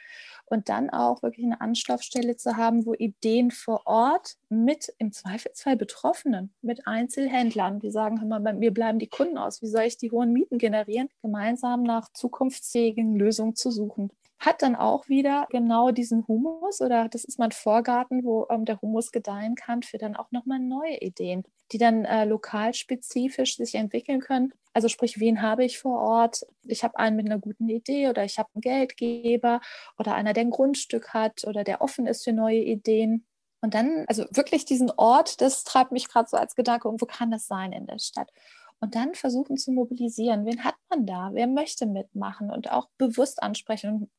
Und 0.46 0.70
dann 0.70 0.90
auch 0.90 1.24
wirklich 1.24 1.46
eine 1.46 1.60
Anschlafstelle 1.60 2.38
zu 2.38 2.56
haben, 2.56 2.86
wo 2.86 2.94
Ideen 2.94 3.52
vor 3.52 3.82
Ort 3.86 4.36
mit 4.50 4.94
im 4.98 5.12
Zweifelsfall 5.12 5.76
Betroffenen, 5.76 6.54
mit 6.62 6.88
Einzelhändlern, 6.88 7.80
die 7.80 7.92
sagen, 7.92 8.22
hör 8.22 8.28
mal, 8.28 8.40
bei 8.40 8.54
mir 8.54 8.74
bleiben 8.74 9.00
die 9.00 9.10
Kunden 9.10 9.38
aus, 9.38 9.62
wie 9.62 9.68
soll 9.68 9.84
ich 9.84 9.98
die 9.98 10.12
hohen 10.12 10.32
Mieten 10.32 10.58
generieren, 10.58 11.10
gemeinsam 11.22 11.84
nach 11.84 12.12
zukunftsfähigen 12.14 13.16
Lösungen 13.18 13.56
zu 13.56 13.72
suchen 13.72 14.12
hat 14.40 14.62
dann 14.62 14.76
auch 14.76 15.08
wieder 15.08 15.48
genau 15.50 15.92
diesen 15.92 16.28
Humus 16.28 16.82
oder 16.82 17.10
das 17.10 17.24
ist 17.24 17.40
mein 17.40 17.52
Vorgarten, 17.52 18.24
wo 18.24 18.46
ähm, 18.50 18.66
der 18.66 18.82
Humus 18.82 19.12
gedeihen 19.12 19.56
kann, 19.56 19.82
für 19.82 19.98
dann 19.98 20.16
auch 20.16 20.32
nochmal 20.32 20.60
neue 20.60 20.98
Ideen, 20.98 21.44
die 21.72 21.78
dann 21.78 22.06
äh, 22.06 22.26
lokal 22.26 22.74
spezifisch 22.74 23.58
sich 23.58 23.76
entwickeln 23.76 24.20
können. 24.20 24.54
Also 24.74 24.90
sprich, 24.90 25.20
wen 25.20 25.42
habe 25.42 25.66
ich 25.66 25.80
vor 25.80 26.00
Ort? 26.00 26.46
Ich 26.66 26.84
habe 26.84 27.00
einen 27.00 27.16
mit 27.16 27.26
einer 27.26 27.40
guten 27.40 27.68
Idee 27.68 28.10
oder 28.10 28.24
ich 28.24 28.38
habe 28.38 28.50
einen 28.54 28.62
Geldgeber 28.62 29.60
oder 29.98 30.14
einer, 30.14 30.34
der 30.34 30.44
ein 30.44 30.52
Grundstück 30.52 31.14
hat 31.14 31.44
oder 31.46 31.64
der 31.64 31.82
offen 31.82 32.06
ist 32.06 32.24
für 32.24 32.34
neue 32.34 32.60
Ideen. 32.60 33.26
Und 33.62 33.74
dann, 33.74 34.06
also 34.08 34.26
wirklich 34.30 34.66
diesen 34.66 34.92
Ort, 34.92 35.42
das 35.42 35.64
treibt 35.64 35.92
mich 35.92 36.08
gerade 36.08 36.30
so 36.30 36.38
als 36.38 36.56
Gedanke 36.56 36.88
um, 36.88 37.02
wo 37.02 37.08
kann 37.08 37.32
das 37.32 37.48
sein 37.48 37.72
in 37.72 37.88
der 37.88 37.98
Stadt? 37.98 38.32
und 38.80 38.96
dann 38.96 39.16
versuchen 39.16 39.58
zu 39.58 39.72
mobilisieren. 39.72 40.46
Wen 40.46 40.64
hat 40.64 40.76
man 40.90 41.06
da? 41.06 41.32
Wer 41.34 41.48
möchte 41.48 41.86
mitmachen 41.86 42.52
und 42.52 42.72
auch 42.72 42.90
bewusst 42.98 43.42
ansprechen 43.42 44.10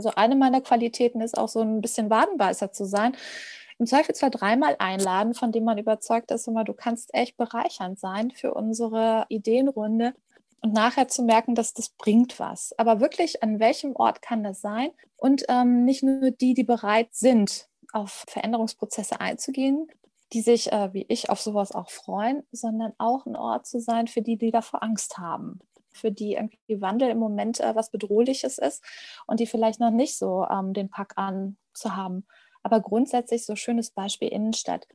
also 0.00 0.12
eine 0.16 0.34
meiner 0.34 0.62
Qualitäten 0.62 1.20
ist 1.20 1.36
auch 1.36 1.48
so 1.48 1.60
ein 1.60 1.82
bisschen 1.82 2.08
Wadenbeißer 2.08 2.72
zu 2.72 2.86
sein. 2.86 3.14
Im 3.78 3.84
Zweifelsfall 3.84 4.30
dreimal 4.30 4.76
einladen, 4.78 5.34
von 5.34 5.52
dem 5.52 5.64
man 5.64 5.76
überzeugt 5.76 6.30
ist, 6.30 6.48
immer, 6.48 6.64
du 6.64 6.72
kannst 6.72 7.12
echt 7.12 7.36
bereichernd 7.36 7.98
sein 7.98 8.30
für 8.30 8.54
unsere 8.54 9.26
Ideenrunde 9.28 10.14
und 10.62 10.72
nachher 10.72 11.08
zu 11.08 11.22
merken, 11.22 11.54
dass 11.54 11.74
das 11.74 11.90
bringt 11.90 12.40
was. 12.40 12.72
Aber 12.78 13.00
wirklich, 13.00 13.42
an 13.42 13.60
welchem 13.60 13.94
Ort 13.94 14.22
kann 14.22 14.42
das 14.42 14.62
sein? 14.62 14.88
Und 15.18 15.44
ähm, 15.50 15.84
nicht 15.84 16.02
nur 16.02 16.30
die, 16.30 16.54
die 16.54 16.64
bereit 16.64 17.08
sind, 17.12 17.68
auf 17.92 18.24
Veränderungsprozesse 18.26 19.20
einzugehen, 19.20 19.86
die 20.32 20.40
sich, 20.40 20.72
äh, 20.72 20.94
wie 20.94 21.04
ich, 21.10 21.28
auf 21.28 21.42
sowas 21.42 21.72
auch 21.72 21.90
freuen, 21.90 22.42
sondern 22.52 22.94
auch 22.96 23.26
ein 23.26 23.36
Ort 23.36 23.66
zu 23.66 23.80
sein 23.80 24.06
für 24.06 24.22
die, 24.22 24.38
die 24.38 24.50
davor 24.50 24.82
Angst 24.82 25.18
haben 25.18 25.60
für 25.92 26.10
die 26.10 26.34
irgendwie 26.34 26.80
Wandel 26.80 27.10
im 27.10 27.18
Moment 27.18 27.60
äh, 27.60 27.74
was 27.74 27.90
Bedrohliches 27.90 28.58
ist 28.58 28.84
und 29.26 29.40
die 29.40 29.46
vielleicht 29.46 29.80
noch 29.80 29.90
nicht 29.90 30.16
so 30.16 30.46
ähm, 30.50 30.72
den 30.72 30.90
Pack 30.90 31.14
an 31.16 31.56
zu 31.72 31.96
haben. 31.96 32.26
Aber 32.62 32.80
grundsätzlich 32.80 33.44
so 33.44 33.56
schönes 33.56 33.90
Beispiel 33.90 34.28
Innenstadt. 34.28 34.86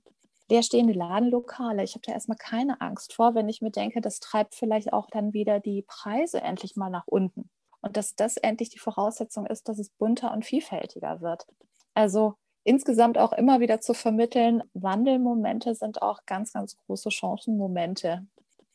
Leerstehende 0.49 0.93
Ladenlokale. 0.93 1.83
Ich 1.83 1.95
habe 1.95 2.03
da 2.05 2.13
erstmal 2.13 2.37
keine 2.37 2.79
Angst 2.79 3.13
vor, 3.13 3.33
wenn 3.33 3.49
ich 3.49 3.61
mir 3.61 3.71
denke, 3.71 4.01
das 4.01 4.19
treibt 4.19 4.53
vielleicht 4.53 4.93
auch 4.93 5.07
dann 5.09 5.33
wieder 5.33 5.59
die 5.59 5.83
Preise 5.87 6.41
endlich 6.41 6.75
mal 6.75 6.89
nach 6.89 7.07
unten. 7.07 7.49
Und 7.81 7.97
dass 7.97 8.15
das 8.15 8.37
endlich 8.37 8.69
die 8.69 8.79
Voraussetzung 8.79 9.47
ist, 9.47 9.67
dass 9.67 9.79
es 9.79 9.89
bunter 9.89 10.31
und 10.33 10.45
vielfältiger 10.45 11.21
wird. 11.21 11.47
Also 11.95 12.35
insgesamt 12.63 13.17
auch 13.17 13.33
immer 13.33 13.59
wieder 13.59 13.81
zu 13.81 13.93
vermitteln, 13.93 14.63
Wandelmomente 14.73 15.73
sind 15.73 16.01
auch 16.01 16.25
ganz, 16.25 16.53
ganz 16.53 16.77
große 16.77 17.09
Chancenmomente. 17.09 18.25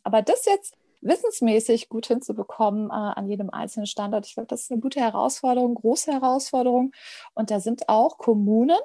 Aber 0.02 0.22
das 0.22 0.46
jetzt 0.46 0.76
wissensmäßig 1.00 1.88
gut 1.88 2.06
hinzubekommen 2.06 2.90
äh, 2.90 2.92
an 2.92 3.28
jedem 3.28 3.50
einzelnen 3.50 3.86
Standort. 3.86 4.26
Ich 4.26 4.34
glaube, 4.34 4.48
das 4.48 4.62
ist 4.62 4.72
eine 4.72 4.80
gute 4.80 5.00
Herausforderung, 5.00 5.74
große 5.74 6.12
Herausforderung. 6.12 6.92
Und 7.34 7.50
da 7.50 7.60
sind 7.60 7.88
auch 7.88 8.18
Kommunen, 8.18 8.78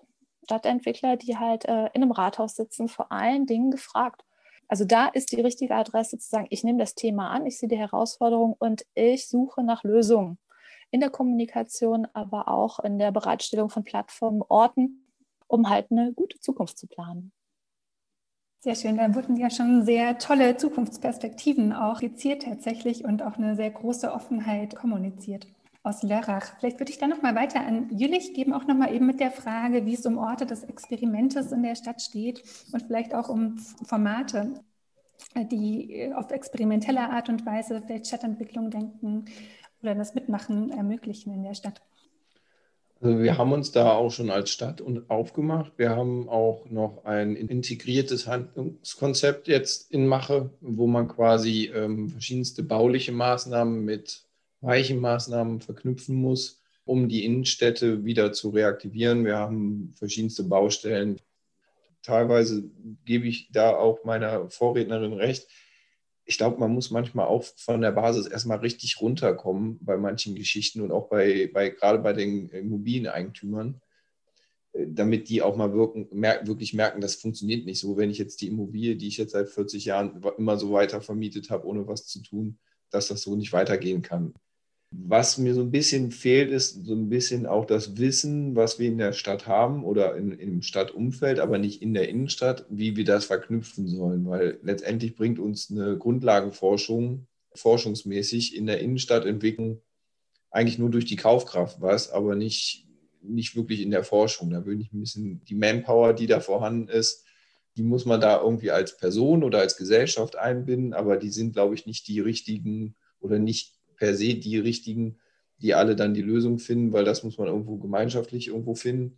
Stadtentwickler, 0.45 1.17
die 1.17 1.37
halt 1.37 1.65
äh, 1.65 1.87
in 1.93 2.03
einem 2.03 2.11
Rathaus 2.11 2.55
sitzen, 2.55 2.87
vor 2.87 3.11
allen 3.11 3.45
Dingen 3.45 3.71
gefragt. 3.71 4.23
Also 4.67 4.85
da 4.85 5.07
ist 5.07 5.31
die 5.31 5.41
richtige 5.41 5.75
Adresse 5.75 6.17
zu 6.17 6.27
sagen, 6.27 6.47
ich 6.49 6.63
nehme 6.63 6.79
das 6.79 6.95
Thema 6.95 7.29
an, 7.29 7.45
ich 7.45 7.59
sehe 7.59 7.69
die 7.69 7.77
Herausforderung 7.77 8.55
und 8.57 8.85
ich 8.95 9.27
suche 9.27 9.63
nach 9.63 9.83
Lösungen 9.83 10.39
in 10.91 11.01
der 11.01 11.09
Kommunikation, 11.09 12.07
aber 12.13 12.47
auch 12.47 12.79
in 12.79 12.97
der 12.97 13.11
Bereitstellung 13.11 13.69
von 13.69 13.83
Plattformen, 13.83 14.41
Orten, 14.47 15.11
um 15.47 15.69
halt 15.69 15.91
eine 15.91 16.13
gute 16.13 16.39
Zukunft 16.39 16.77
zu 16.77 16.87
planen. 16.87 17.31
Sehr 18.65 18.73
schön. 18.73 18.97
Da 18.97 19.13
wurden 19.13 19.37
ja 19.37 19.51
schon 19.51 19.85
sehr 19.85 20.17
tolle 20.17 20.57
Zukunftsperspektiven 20.57 21.71
auch 21.71 21.97
skizziert 21.97 22.41
tatsächlich 22.41 23.05
und 23.05 23.21
auch 23.21 23.37
eine 23.37 23.55
sehr 23.55 23.69
große 23.69 24.11
Offenheit 24.11 24.75
kommuniziert 24.75 25.45
aus 25.83 26.01
Lörrach. 26.01 26.57
Vielleicht 26.57 26.79
würde 26.79 26.91
ich 26.91 26.97
dann 26.97 27.11
nochmal 27.11 27.35
weiter 27.35 27.59
an 27.59 27.95
Jülich 27.95 28.33
geben, 28.33 28.53
auch 28.53 28.65
nochmal 28.65 28.91
eben 28.91 29.05
mit 29.05 29.19
der 29.19 29.29
Frage, 29.29 29.85
wie 29.85 29.93
es 29.93 30.03
um 30.07 30.17
Orte 30.17 30.47
des 30.47 30.63
Experimentes 30.63 31.51
in 31.51 31.61
der 31.61 31.75
Stadt 31.75 32.01
steht 32.01 32.41
und 32.73 32.81
vielleicht 32.81 33.13
auch 33.13 33.29
um 33.29 33.59
Formate, 33.59 34.55
die 35.35 36.11
auf 36.15 36.31
experimentelle 36.31 37.11
Art 37.11 37.29
und 37.29 37.45
Weise 37.45 37.83
vielleicht 37.85 38.07
Stadtentwicklung 38.07 38.71
denken 38.71 39.25
oder 39.83 39.93
das 39.93 40.15
Mitmachen 40.15 40.71
ermöglichen 40.71 41.31
in 41.35 41.43
der 41.43 41.53
Stadt. 41.53 41.83
Also 43.05 43.19
wir 43.19 43.37
haben 43.37 43.51
uns 43.51 43.71
da 43.71 43.91
auch 43.91 44.09
schon 44.09 44.31
als 44.31 44.49
Stadt 44.49 44.81
aufgemacht. 45.09 45.73
Wir 45.77 45.91
haben 45.91 46.27
auch 46.27 46.65
noch 46.71 47.05
ein 47.05 47.35
integriertes 47.35 48.25
Handlungskonzept 48.25 49.47
jetzt 49.47 49.91
in 49.91 50.07
Mache, 50.07 50.49
wo 50.59 50.87
man 50.87 51.07
quasi 51.07 51.71
ähm, 51.71 52.09
verschiedenste 52.09 52.63
bauliche 52.63 53.11
Maßnahmen 53.11 53.85
mit 53.85 54.23
weichen 54.61 54.99
Maßnahmen 55.01 55.61
verknüpfen 55.61 56.15
muss, 56.15 56.63
um 56.83 57.07
die 57.07 57.25
Innenstädte 57.25 58.05
wieder 58.05 58.33
zu 58.33 58.49
reaktivieren. 58.49 59.23
Wir 59.23 59.37
haben 59.37 59.93
verschiedenste 59.95 60.41
Baustellen. 60.41 61.21
Teilweise 62.01 62.63
gebe 63.05 63.27
ich 63.27 63.51
da 63.51 63.75
auch 63.75 64.03
meiner 64.03 64.49
Vorrednerin 64.49 65.13
recht 65.13 65.47
ich 66.25 66.37
glaube, 66.37 66.59
man 66.59 66.71
muss 66.71 66.89
manchmal 66.89 67.27
auch 67.27 67.43
von 67.43 67.81
der 67.81 67.91
Basis 67.91 68.25
erstmal 68.25 68.57
richtig 68.57 68.99
runterkommen 68.99 69.77
bei 69.81 69.95
manchen 69.95 70.35
Geschichten 70.35 70.81
und 70.81 70.91
auch 70.91 71.07
bei, 71.07 71.49
bei 71.53 71.69
gerade 71.69 71.99
bei 71.99 72.13
den 72.13 72.49
Immobilieneigentümern, 72.49 73.79
äh, 74.73 74.87
damit 74.87 75.29
die 75.29 75.43
auch 75.43 75.55
mal 75.55 75.73
wirken, 75.73 76.07
mer 76.11 76.45
wirklich 76.47 76.73
merken, 76.73 76.99
das 76.99 77.15
funktioniert 77.15 77.65
nicht 77.65 77.79
so, 77.79 77.95
wenn 77.95 78.09
ich 78.09 78.17
jetzt 78.17 78.41
die 78.41 78.47
Immobilie, 78.47 78.95
die 78.95 79.07
ich 79.07 79.17
jetzt 79.17 79.33
seit 79.33 79.49
40 79.49 79.85
Jahren 79.85 80.21
immer 80.37 80.57
so 80.57 80.71
weiter 80.71 80.99
vermietet 80.99 81.51
habe, 81.51 81.67
ohne 81.67 81.87
was 81.87 82.07
zu 82.07 82.21
tun, 82.23 82.57
dass 82.89 83.07
das 83.07 83.21
so 83.21 83.35
nicht 83.35 83.53
weitergehen 83.53 84.01
kann. 84.01 84.33
Was 84.91 85.37
mir 85.37 85.53
so 85.53 85.61
ein 85.61 85.71
bisschen 85.71 86.11
fehlt, 86.11 86.51
ist 86.51 86.85
so 86.85 86.93
ein 86.93 87.09
bisschen 87.09 87.45
auch 87.45 87.65
das 87.65 87.97
Wissen, 87.97 88.55
was 88.55 88.79
wir 88.79 88.87
in 88.87 88.97
der 88.97 89.13
Stadt 89.13 89.45
haben 89.45 89.83
oder 89.83 90.15
in, 90.15 90.31
im 90.31 90.61
Stadtumfeld, 90.61 91.39
aber 91.39 91.57
nicht 91.57 91.81
in 91.81 91.93
der 91.93 92.07
Innenstadt, 92.07 92.65
wie 92.69 92.95
wir 92.95 93.03
das 93.03 93.25
verknüpfen 93.25 93.87
sollen. 93.87 94.25
Weil 94.25 94.59
letztendlich 94.63 95.15
bringt 95.15 95.39
uns 95.39 95.69
eine 95.69 95.97
Grundlagenforschung 95.97 97.27
forschungsmäßig 97.55 98.55
in 98.55 98.67
der 98.67 98.79
Innenstadtentwicklung 98.79 99.81
eigentlich 100.51 100.77
nur 100.77 100.89
durch 100.89 101.05
die 101.05 101.17
Kaufkraft 101.17 101.81
was, 101.81 102.11
aber 102.11 102.35
nicht, 102.35 102.87
nicht 103.21 103.55
wirklich 103.55 103.81
in 103.81 103.91
der 103.91 104.03
Forschung. 104.03 104.51
Da 104.51 104.65
würde 104.65 104.81
ich 104.81 104.93
ein 104.93 105.01
bisschen 105.01 105.43
die 105.45 105.55
Manpower, 105.55 106.13
die 106.13 106.27
da 106.27 106.39
vorhanden 106.39 106.87
ist, 106.87 107.25
die 107.75 107.83
muss 107.83 108.05
man 108.05 108.21
da 108.21 108.41
irgendwie 108.41 108.71
als 108.71 108.95
Person 108.95 109.43
oder 109.43 109.59
als 109.59 109.75
Gesellschaft 109.75 110.37
einbinden, 110.37 110.93
aber 110.93 111.17
die 111.17 111.29
sind, 111.29 111.53
glaube 111.53 111.75
ich, 111.75 111.85
nicht 111.85 112.07
die 112.07 112.21
richtigen 112.21 112.95
oder 113.19 113.37
nicht 113.37 113.74
per 113.97 114.15
se 114.15 114.35
die 114.35 114.57
richtigen, 114.57 115.17
die 115.59 115.73
alle 115.73 115.95
dann 115.95 116.13
die 116.13 116.21
Lösung 116.21 116.59
finden, 116.59 116.93
weil 116.93 117.05
das 117.05 117.23
muss 117.23 117.37
man 117.37 117.47
irgendwo 117.47 117.77
gemeinschaftlich 117.77 118.47
irgendwo 118.47 118.75
finden. 118.75 119.17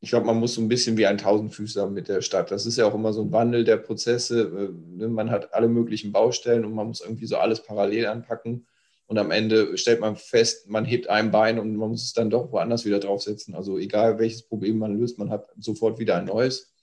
Ich 0.00 0.10
glaube, 0.10 0.26
man 0.26 0.38
muss 0.38 0.54
so 0.54 0.60
ein 0.60 0.68
bisschen 0.68 0.96
wie 0.96 1.06
ein 1.06 1.18
Tausendfüßler 1.18 1.88
mit 1.88 2.08
der 2.08 2.20
Stadt. 2.20 2.50
Das 2.50 2.66
ist 2.66 2.76
ja 2.76 2.86
auch 2.86 2.94
immer 2.94 3.12
so 3.12 3.22
ein 3.22 3.32
Wandel 3.32 3.64
der 3.64 3.78
Prozesse. 3.78 4.42
Äh, 4.42 4.98
ne, 4.98 5.08
man 5.08 5.30
hat 5.30 5.54
alle 5.54 5.68
möglichen 5.68 6.12
Baustellen 6.12 6.64
und 6.64 6.74
man 6.74 6.88
muss 6.88 7.00
irgendwie 7.00 7.26
so 7.26 7.38
alles 7.38 7.62
parallel 7.62 8.06
anpacken. 8.06 8.66
Und 9.06 9.18
am 9.18 9.30
Ende 9.30 9.78
stellt 9.78 10.00
man 10.00 10.16
fest, 10.16 10.68
man 10.68 10.84
hebt 10.84 11.08
ein 11.08 11.30
Bein 11.30 11.58
und 11.58 11.74
man 11.76 11.90
muss 11.90 12.04
es 12.04 12.12
dann 12.12 12.28
doch 12.28 12.50
woanders 12.52 12.84
wieder 12.84 12.98
draufsetzen. 12.98 13.54
Also 13.54 13.78
egal 13.78 14.18
welches 14.18 14.42
Problem 14.42 14.78
man 14.78 14.98
löst, 14.98 15.18
man 15.18 15.30
hat 15.30 15.48
sofort 15.58 15.98
wieder 15.98 16.16
ein 16.16 16.26
neues. 16.26 16.75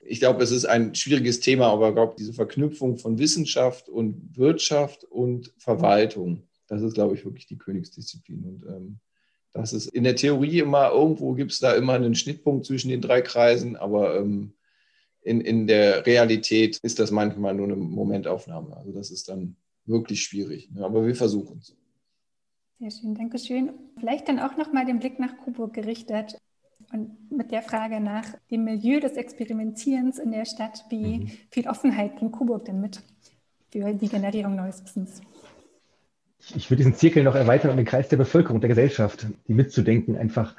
Ich 0.00 0.20
glaube, 0.20 0.42
es 0.42 0.50
ist 0.50 0.64
ein 0.64 0.94
schwieriges 0.94 1.40
Thema, 1.40 1.66
aber 1.66 1.88
ich 1.88 1.94
glaube, 1.94 2.14
diese 2.18 2.32
Verknüpfung 2.32 2.98
von 2.98 3.18
Wissenschaft 3.18 3.88
und 3.88 4.36
Wirtschaft 4.36 5.04
und 5.04 5.52
Verwaltung, 5.58 6.44
das 6.66 6.82
ist, 6.82 6.94
glaube 6.94 7.14
ich, 7.14 7.24
wirklich 7.24 7.46
die 7.46 7.58
Königsdisziplin. 7.58 8.44
Und 8.44 8.66
ähm, 8.66 9.00
das 9.52 9.72
ist 9.72 9.86
in 9.88 10.04
der 10.04 10.16
Theorie 10.16 10.60
immer, 10.60 10.90
irgendwo 10.92 11.34
gibt 11.34 11.52
es 11.52 11.60
da 11.60 11.74
immer 11.74 11.94
einen 11.94 12.14
Schnittpunkt 12.14 12.66
zwischen 12.66 12.90
den 12.90 13.00
drei 13.00 13.22
Kreisen, 13.22 13.76
aber 13.76 14.16
ähm, 14.16 14.52
in, 15.22 15.40
in 15.40 15.66
der 15.66 16.06
Realität 16.06 16.78
ist 16.82 16.98
das 16.98 17.10
manchmal 17.10 17.54
nur 17.54 17.66
eine 17.66 17.76
Momentaufnahme. 17.76 18.76
Also 18.76 18.92
das 18.92 19.10
ist 19.10 19.28
dann 19.28 19.56
wirklich 19.84 20.22
schwierig. 20.22 20.70
Ja, 20.74 20.84
aber 20.84 21.06
wir 21.06 21.14
versuchen 21.14 21.58
es. 21.58 21.76
Sehr 22.78 22.90
schön, 22.90 23.14
danke 23.14 23.38
schön. 23.38 23.72
Vielleicht 23.98 24.28
dann 24.28 24.38
auch 24.38 24.56
nochmal 24.56 24.86
den 24.86 25.00
Blick 25.00 25.18
nach 25.18 25.36
Coburg 25.38 25.74
gerichtet. 25.74 26.38
Und 26.92 27.30
mit 27.30 27.50
der 27.50 27.62
Frage 27.62 28.00
nach 28.00 28.24
dem 28.50 28.64
Milieu 28.64 29.00
des 29.00 29.12
Experimentierens 29.12 30.18
in 30.18 30.30
der 30.30 30.46
Stadt, 30.46 30.84
wie 30.88 31.18
mhm. 31.18 31.30
viel 31.50 31.68
Offenheit 31.68 32.16
bringt 32.16 32.32
Coburg 32.32 32.64
denn 32.64 32.80
mit 32.80 33.02
für 33.70 33.92
die 33.92 34.08
Generierung 34.08 34.56
neues 34.56 34.82
Wissens? 34.82 35.20
Ich 36.54 36.70
würde 36.70 36.78
diesen 36.78 36.94
Zirkel 36.94 37.24
noch 37.24 37.34
erweitern 37.34 37.70
um 37.72 37.76
den 37.76 37.84
Kreis 37.84 38.08
der 38.08 38.16
Bevölkerung, 38.16 38.60
der 38.60 38.68
Gesellschaft, 38.68 39.26
die 39.48 39.54
mitzudenken 39.54 40.16
einfach. 40.16 40.54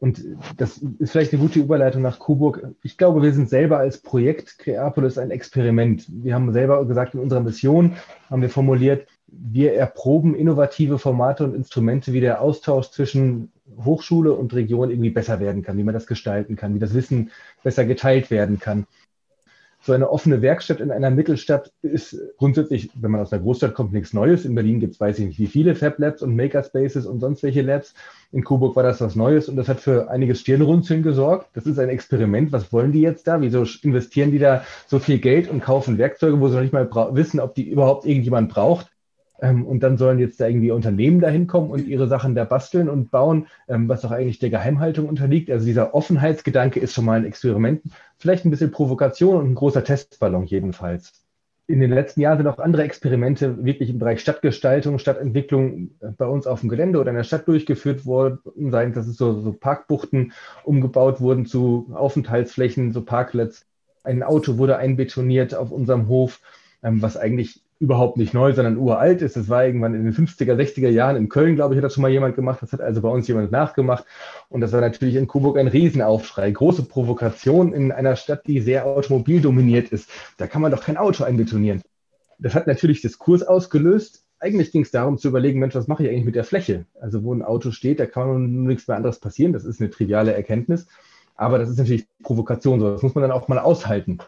Und 0.00 0.24
das 0.56 0.78
ist 0.78 1.10
vielleicht 1.10 1.32
eine 1.32 1.42
gute 1.42 1.58
Überleitung 1.58 2.02
nach 2.02 2.18
Coburg. 2.18 2.74
Ich 2.82 2.96
glaube, 2.96 3.22
wir 3.22 3.32
sind 3.32 3.48
selber 3.48 3.78
als 3.78 3.98
Projekt 3.98 4.58
Creapolis 4.58 5.18
ein 5.18 5.30
Experiment. 5.30 6.06
Wir 6.08 6.34
haben 6.34 6.52
selber 6.52 6.84
gesagt, 6.86 7.14
in 7.14 7.20
unserer 7.20 7.40
Mission 7.40 7.96
haben 8.30 8.42
wir 8.42 8.50
formuliert, 8.50 9.08
wir 9.26 9.74
erproben 9.74 10.34
innovative 10.34 10.98
Formate 10.98 11.44
und 11.44 11.54
Instrumente, 11.54 12.12
wie 12.12 12.20
der 12.20 12.40
Austausch 12.40 12.90
zwischen 12.90 13.52
Hochschule 13.84 14.32
und 14.32 14.54
Region 14.54 14.90
irgendwie 14.90 15.10
besser 15.10 15.40
werden 15.40 15.62
kann, 15.62 15.78
wie 15.78 15.84
man 15.84 15.94
das 15.94 16.06
gestalten 16.06 16.56
kann, 16.56 16.74
wie 16.74 16.78
das 16.78 16.94
Wissen 16.94 17.30
besser 17.62 17.84
geteilt 17.84 18.30
werden 18.30 18.58
kann. 18.58 18.86
So 19.80 19.92
eine 19.92 20.10
offene 20.10 20.42
Werkstatt 20.42 20.80
in 20.80 20.90
einer 20.90 21.10
Mittelstadt 21.10 21.72
ist 21.82 22.20
grundsätzlich, 22.36 22.90
wenn 22.94 23.12
man 23.12 23.20
aus 23.20 23.32
einer 23.32 23.42
Großstadt 23.42 23.74
kommt, 23.74 23.92
nichts 23.92 24.12
Neues. 24.12 24.44
In 24.44 24.56
Berlin 24.56 24.80
gibt 24.80 24.94
es, 24.94 25.00
weiß 25.00 25.20
ich 25.20 25.26
nicht, 25.26 25.38
wie 25.38 25.46
viele 25.46 25.76
Fab 25.76 26.00
Labs 26.00 26.20
und 26.20 26.34
Makerspaces 26.34 27.06
und 27.06 27.20
sonst 27.20 27.44
welche 27.44 27.62
Labs. 27.62 27.94
In 28.32 28.42
Coburg 28.42 28.74
war 28.74 28.82
das 28.82 29.00
was 29.00 29.14
Neues 29.14 29.48
und 29.48 29.54
das 29.54 29.68
hat 29.68 29.78
für 29.78 30.10
einiges 30.10 30.40
Stirnrunzeln 30.40 31.04
gesorgt. 31.04 31.50
Das 31.54 31.64
ist 31.64 31.78
ein 31.78 31.90
Experiment. 31.90 32.50
Was 32.50 32.72
wollen 32.72 32.90
die 32.90 33.02
jetzt 33.02 33.28
da? 33.28 33.40
Wieso 33.40 33.64
investieren 33.82 34.32
die 34.32 34.40
da 34.40 34.64
so 34.88 34.98
viel 34.98 35.20
Geld 35.20 35.48
und 35.48 35.60
kaufen 35.60 35.96
Werkzeuge, 35.96 36.40
wo 36.40 36.48
sie 36.48 36.54
noch 36.56 36.62
nicht 36.62 36.72
mal 36.72 36.90
wissen, 37.14 37.38
ob 37.38 37.54
die 37.54 37.70
überhaupt 37.70 38.04
irgendjemand 38.04 38.50
braucht? 38.50 38.90
Ähm, 39.40 39.66
und 39.66 39.82
dann 39.82 39.98
sollen 39.98 40.18
jetzt 40.18 40.40
da 40.40 40.46
irgendwie 40.46 40.70
Unternehmen 40.70 41.20
dahin 41.20 41.46
kommen 41.46 41.70
und 41.70 41.86
ihre 41.86 42.08
Sachen 42.08 42.34
da 42.34 42.44
basteln 42.44 42.88
und 42.88 43.10
bauen, 43.10 43.46
ähm, 43.68 43.88
was 43.88 44.02
doch 44.02 44.10
eigentlich 44.10 44.38
der 44.38 44.50
Geheimhaltung 44.50 45.08
unterliegt. 45.08 45.50
Also 45.50 45.66
dieser 45.66 45.94
Offenheitsgedanke 45.94 46.80
ist 46.80 46.94
schon 46.94 47.04
mal 47.04 47.18
ein 47.18 47.24
Experiment. 47.26 47.82
Vielleicht 48.18 48.44
ein 48.44 48.50
bisschen 48.50 48.70
Provokation 48.70 49.36
und 49.36 49.50
ein 49.50 49.54
großer 49.54 49.84
Testballon 49.84 50.44
jedenfalls. 50.44 51.24
In 51.70 51.80
den 51.80 51.90
letzten 51.90 52.22
Jahren 52.22 52.38
sind 52.38 52.46
auch 52.46 52.58
andere 52.58 52.82
Experimente 52.82 53.62
wirklich 53.62 53.90
im 53.90 53.98
Bereich 53.98 54.20
Stadtgestaltung, 54.20 54.98
Stadtentwicklung 54.98 55.90
äh, 56.00 56.08
bei 56.16 56.26
uns 56.26 56.46
auf 56.46 56.60
dem 56.60 56.68
Gelände 56.68 56.98
oder 56.98 57.10
in 57.10 57.16
der 57.16 57.24
Stadt 57.24 57.46
durchgeführt 57.46 58.06
worden, 58.06 58.38
seien 58.70 58.92
dass 58.92 59.06
es 59.06 59.18
so, 59.18 59.40
so 59.40 59.52
Parkbuchten 59.52 60.32
umgebaut 60.64 61.20
wurden 61.20 61.46
zu 61.46 61.90
Aufenthaltsflächen, 61.94 62.92
so 62.92 63.02
Parklets. 63.02 63.66
Ein 64.02 64.22
Auto 64.22 64.56
wurde 64.56 64.78
einbetoniert 64.78 65.54
auf 65.54 65.70
unserem 65.70 66.08
Hof, 66.08 66.40
ähm, 66.82 67.02
was 67.02 67.18
eigentlich 67.18 67.62
überhaupt 67.80 68.16
nicht 68.16 68.34
neu, 68.34 68.52
sondern 68.52 68.76
uralt 68.76 69.22
ist. 69.22 69.36
Das 69.36 69.48
war 69.48 69.64
irgendwann 69.64 69.94
in 69.94 70.04
den 70.04 70.12
50er, 70.12 70.54
60er 70.54 70.88
Jahren 70.88 71.16
in 71.16 71.28
Köln, 71.28 71.54
glaube 71.54 71.74
ich, 71.74 71.78
hat 71.78 71.84
das 71.84 71.94
schon 71.94 72.02
mal 72.02 72.10
jemand 72.10 72.34
gemacht. 72.34 72.60
Das 72.60 72.72
hat 72.72 72.80
also 72.80 73.00
bei 73.00 73.08
uns 73.08 73.28
jemand 73.28 73.52
nachgemacht. 73.52 74.04
Und 74.48 74.60
das 74.60 74.72
war 74.72 74.80
natürlich 74.80 75.14
in 75.14 75.28
Coburg 75.28 75.58
ein 75.58 75.68
Riesenaufschrei. 75.68 76.50
Große 76.50 76.84
Provokation 76.84 77.72
in 77.72 77.92
einer 77.92 78.16
Stadt, 78.16 78.46
die 78.46 78.60
sehr 78.60 78.86
automobildominiert 78.86 79.90
ist. 79.90 80.10
Da 80.38 80.48
kann 80.48 80.60
man 80.60 80.72
doch 80.72 80.82
kein 80.82 80.96
Auto 80.96 81.22
einbetonieren. 81.22 81.82
Das 82.38 82.54
hat 82.54 82.66
natürlich 82.66 83.00
Diskurs 83.00 83.42
ausgelöst. 83.42 84.24
Eigentlich 84.40 84.72
ging 84.72 84.82
es 84.82 84.90
darum 84.90 85.18
zu 85.18 85.28
überlegen, 85.28 85.58
Mensch, 85.58 85.74
was 85.74 85.88
mache 85.88 86.04
ich 86.04 86.10
eigentlich 86.10 86.24
mit 86.24 86.36
der 86.36 86.44
Fläche? 86.44 86.86
Also 87.00 87.22
wo 87.22 87.32
ein 87.32 87.42
Auto 87.42 87.70
steht, 87.70 88.00
da 88.00 88.06
kann 88.06 88.64
nichts 88.64 88.88
mehr 88.88 88.96
anderes 88.96 89.18
passieren. 89.18 89.52
Das 89.52 89.64
ist 89.64 89.80
eine 89.80 89.90
triviale 89.90 90.34
Erkenntnis. 90.34 90.86
Aber 91.36 91.58
das 91.58 91.68
ist 91.68 91.78
natürlich 91.78 92.06
Provokation. 92.24 92.80
Das 92.80 93.02
muss 93.02 93.14
man 93.14 93.22
dann 93.22 93.32
auch 93.32 93.46
mal 93.46 93.58
aushalten 93.60 94.18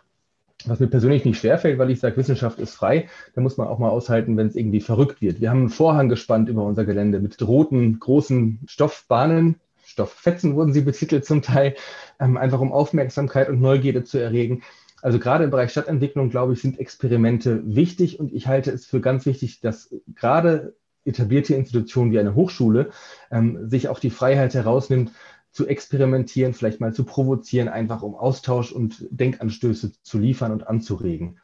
was 0.68 0.80
mir 0.80 0.86
persönlich 0.86 1.24
nicht 1.24 1.38
schwerfällt, 1.38 1.78
weil 1.78 1.90
ich 1.90 2.00
sage, 2.00 2.16
Wissenschaft 2.16 2.58
ist 2.58 2.74
frei. 2.74 3.08
Da 3.34 3.40
muss 3.40 3.56
man 3.56 3.68
auch 3.68 3.78
mal 3.78 3.90
aushalten, 3.90 4.36
wenn 4.36 4.46
es 4.46 4.56
irgendwie 4.56 4.80
verrückt 4.80 5.20
wird. 5.20 5.40
Wir 5.40 5.50
haben 5.50 5.60
einen 5.60 5.68
Vorhang 5.70 6.08
gespannt 6.08 6.48
über 6.48 6.64
unser 6.64 6.84
Gelände 6.84 7.20
mit 7.20 7.40
roten, 7.46 7.98
großen 7.98 8.60
Stoffbahnen. 8.66 9.56
Stofffetzen 9.84 10.54
wurden 10.54 10.72
sie 10.72 10.82
betitelt 10.82 11.24
zum 11.24 11.42
Teil, 11.42 11.74
ähm, 12.20 12.36
einfach 12.36 12.60
um 12.60 12.72
Aufmerksamkeit 12.72 13.48
und 13.48 13.60
Neugierde 13.60 14.04
zu 14.04 14.18
erregen. 14.18 14.62
Also 15.02 15.18
gerade 15.18 15.44
im 15.44 15.50
Bereich 15.50 15.70
Stadtentwicklung, 15.70 16.30
glaube 16.30 16.52
ich, 16.52 16.60
sind 16.60 16.78
Experimente 16.78 17.62
wichtig 17.64 18.20
und 18.20 18.32
ich 18.32 18.46
halte 18.46 18.70
es 18.70 18.86
für 18.86 19.00
ganz 19.00 19.26
wichtig, 19.26 19.60
dass 19.60 19.94
gerade 20.14 20.74
etablierte 21.04 21.54
Institutionen 21.54 22.12
wie 22.12 22.18
eine 22.18 22.34
Hochschule 22.34 22.90
ähm, 23.30 23.68
sich 23.68 23.88
auch 23.88 23.98
die 23.98 24.10
Freiheit 24.10 24.54
herausnimmt, 24.54 25.12
zu 25.52 25.66
experimentieren, 25.66 26.54
vielleicht 26.54 26.80
mal 26.80 26.94
zu 26.94 27.04
provozieren, 27.04 27.68
einfach 27.68 28.02
um 28.02 28.14
Austausch 28.14 28.72
und 28.72 29.06
Denkanstöße 29.10 29.92
zu 30.02 30.18
liefern 30.18 30.52
und 30.52 30.66
anzuregen. 30.66 31.38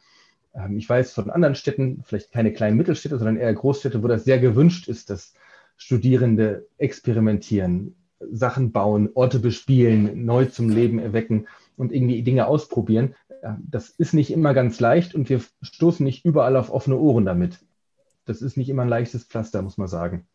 Ähm, 0.53 0.77
ich 0.77 0.87
weiß 0.87 1.13
von 1.13 1.29
anderen 1.29 1.55
Städten, 1.55 2.03
vielleicht 2.03 2.31
keine 2.31 2.53
kleinen 2.53 2.77
Mittelstädte, 2.77 3.17
sondern 3.17 3.37
eher 3.37 3.53
Großstädte, 3.53 4.03
wo 4.03 4.07
das 4.07 4.23
sehr 4.23 4.39
gewünscht 4.39 4.87
ist, 4.87 5.09
dass 5.09 5.33
Studierende 5.75 6.67
experimentieren, 6.77 7.95
Sachen 8.19 8.71
bauen, 8.71 9.09
Orte 9.13 9.39
bespielen, 9.39 10.25
neu 10.25 10.45
zum 10.45 10.69
Leben 10.69 10.97
erwecken 10.97 11.47
und 11.75 11.91
irgendwie 11.91 12.23
Dinge 12.23 12.47
ausprobieren. 12.47 13.13
Das 13.59 13.89
ist 13.89 14.13
nicht 14.13 14.31
immer 14.31 14.55
ganz 14.55 14.79
leicht 14.79 15.13
und 15.13 15.29
wir 15.29 15.39
stoßen 15.61 16.03
nicht 16.03 16.25
überall 16.25 16.55
auf 16.55 16.71
offene 16.71 16.97
Ohren 16.97 17.25
damit. 17.25 17.59
Das 18.25 18.41
ist 18.41 18.57
nicht 18.57 18.69
immer 18.69 18.81
ein 18.81 18.89
leichtes 18.89 19.25
Pflaster, 19.25 19.61
muss 19.61 19.77
man 19.77 19.87
sagen. 19.87 20.27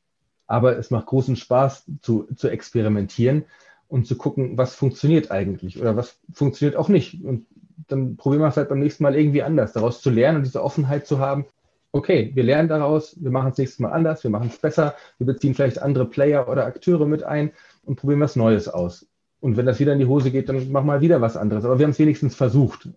Aber 0.53 0.77
es 0.77 0.91
macht 0.91 1.07
großen 1.07 1.37
Spaß 1.37 1.87
zu, 2.03 2.29
zu 2.37 2.51
experimentieren 2.51 3.47
und 3.89 4.07
zu 4.07 4.19
gucken, 4.19 4.59
was 4.59 4.75
funktioniert 4.75 5.31
eigentlich 5.31 5.81
oder 5.81 5.97
was 5.97 6.19
funktioniert 6.31 6.77
auch 6.77 6.91
nicht. 6.91 7.25
Und 7.25 7.47
dann 7.89 8.19
probieren 8.19 8.43
wir 8.43 8.49
es 8.49 8.59
halt 8.59 8.69
beim 8.69 8.81
nächsten 8.81 9.03
Mal 9.03 9.17
irgendwie 9.17 9.43
anders, 9.43 9.73
daraus 9.73 10.03
zu 10.03 10.11
lernen 10.11 10.37
und 10.37 10.45
diese 10.45 10.63
Offenheit 10.63 11.07
zu 11.07 11.21
haben. 11.21 11.47
Okay, 11.91 12.33
wir 12.35 12.43
lernen 12.43 12.69
daraus, 12.69 13.17
wir 13.19 13.31
machen 13.31 13.53
es 13.53 13.57
nächstes 13.57 13.81
Mal 13.81 13.93
anders, 13.93 14.25
wir 14.25 14.31
machen 14.31 14.49
es 14.49 14.59
besser, 14.59 14.95
wir 15.17 15.27
beziehen 15.27 15.55
vielleicht 15.55 15.81
andere 15.81 16.05
Player 16.05 16.47
oder 16.47 16.67
Akteure 16.67 17.07
mit 17.07 17.23
ein 17.23 17.53
und 17.87 17.97
probieren 17.97 18.21
was 18.21 18.37
Neues 18.37 18.69
aus. 18.69 19.07
Und 19.41 19.57
wenn 19.57 19.65
das 19.65 19.81
wieder 19.81 19.95
in 19.95 20.01
die 20.01 20.07
Hose 20.07 20.31
geht, 20.31 20.51
dann 20.51 20.71
machen 20.71 20.87
wir 20.87 21.01
wieder 21.01 21.23
was 21.23 21.39
anderes. 21.39 21.65
Aber 21.65 21.79
wir 21.79 21.87
haben 21.87 21.93
es 21.93 21.99
wenigstens 21.99 22.35
versucht. 22.35 22.91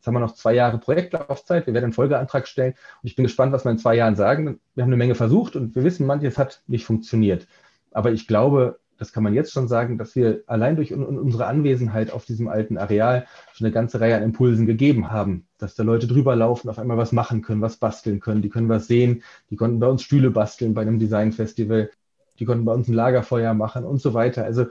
Jetzt 0.00 0.06
haben 0.06 0.14
wir 0.14 0.20
noch 0.20 0.32
zwei 0.32 0.54
Jahre 0.54 0.78
Projektlaufzeit. 0.78 1.66
Wir 1.66 1.74
werden 1.74 1.84
einen 1.84 1.92
Folgeantrag 1.92 2.48
stellen. 2.48 2.72
Und 2.72 3.06
ich 3.06 3.16
bin 3.16 3.24
gespannt, 3.24 3.52
was 3.52 3.66
wir 3.66 3.70
in 3.70 3.76
zwei 3.76 3.96
Jahren 3.96 4.16
sagen. 4.16 4.58
Wir 4.74 4.82
haben 4.82 4.88
eine 4.88 4.96
Menge 4.96 5.14
versucht 5.14 5.56
und 5.56 5.76
wir 5.76 5.84
wissen, 5.84 6.06
manches 6.06 6.38
hat 6.38 6.62
nicht 6.66 6.86
funktioniert. 6.86 7.46
Aber 7.90 8.10
ich 8.10 8.26
glaube, 8.26 8.80
das 8.96 9.12
kann 9.12 9.22
man 9.22 9.34
jetzt 9.34 9.52
schon 9.52 9.68
sagen, 9.68 9.98
dass 9.98 10.16
wir 10.16 10.42
allein 10.46 10.76
durch 10.76 10.94
unsere 10.94 11.44
Anwesenheit 11.46 12.12
auf 12.12 12.24
diesem 12.24 12.48
alten 12.48 12.78
Areal 12.78 13.26
schon 13.52 13.66
eine 13.66 13.74
ganze 13.74 14.00
Reihe 14.00 14.16
an 14.16 14.22
Impulsen 14.22 14.64
gegeben 14.64 15.10
haben, 15.10 15.46
dass 15.58 15.74
da 15.74 15.82
Leute 15.82 16.06
drüber 16.06 16.34
laufen, 16.34 16.70
auf 16.70 16.78
einmal 16.78 16.96
was 16.96 17.12
machen 17.12 17.42
können, 17.42 17.60
was 17.60 17.76
basteln 17.76 18.20
können, 18.20 18.40
die 18.40 18.48
können 18.48 18.70
was 18.70 18.86
sehen, 18.86 19.22
die 19.50 19.56
konnten 19.56 19.80
bei 19.80 19.86
uns 19.86 20.02
Stühle 20.02 20.30
basteln 20.30 20.72
bei 20.72 20.80
einem 20.80 20.98
Designfestival, 20.98 21.90
die 22.38 22.46
konnten 22.46 22.64
bei 22.64 22.72
uns 22.72 22.88
ein 22.88 22.94
Lagerfeuer 22.94 23.52
machen 23.52 23.84
und 23.84 24.00
so 24.00 24.14
weiter. 24.14 24.44
Also 24.44 24.66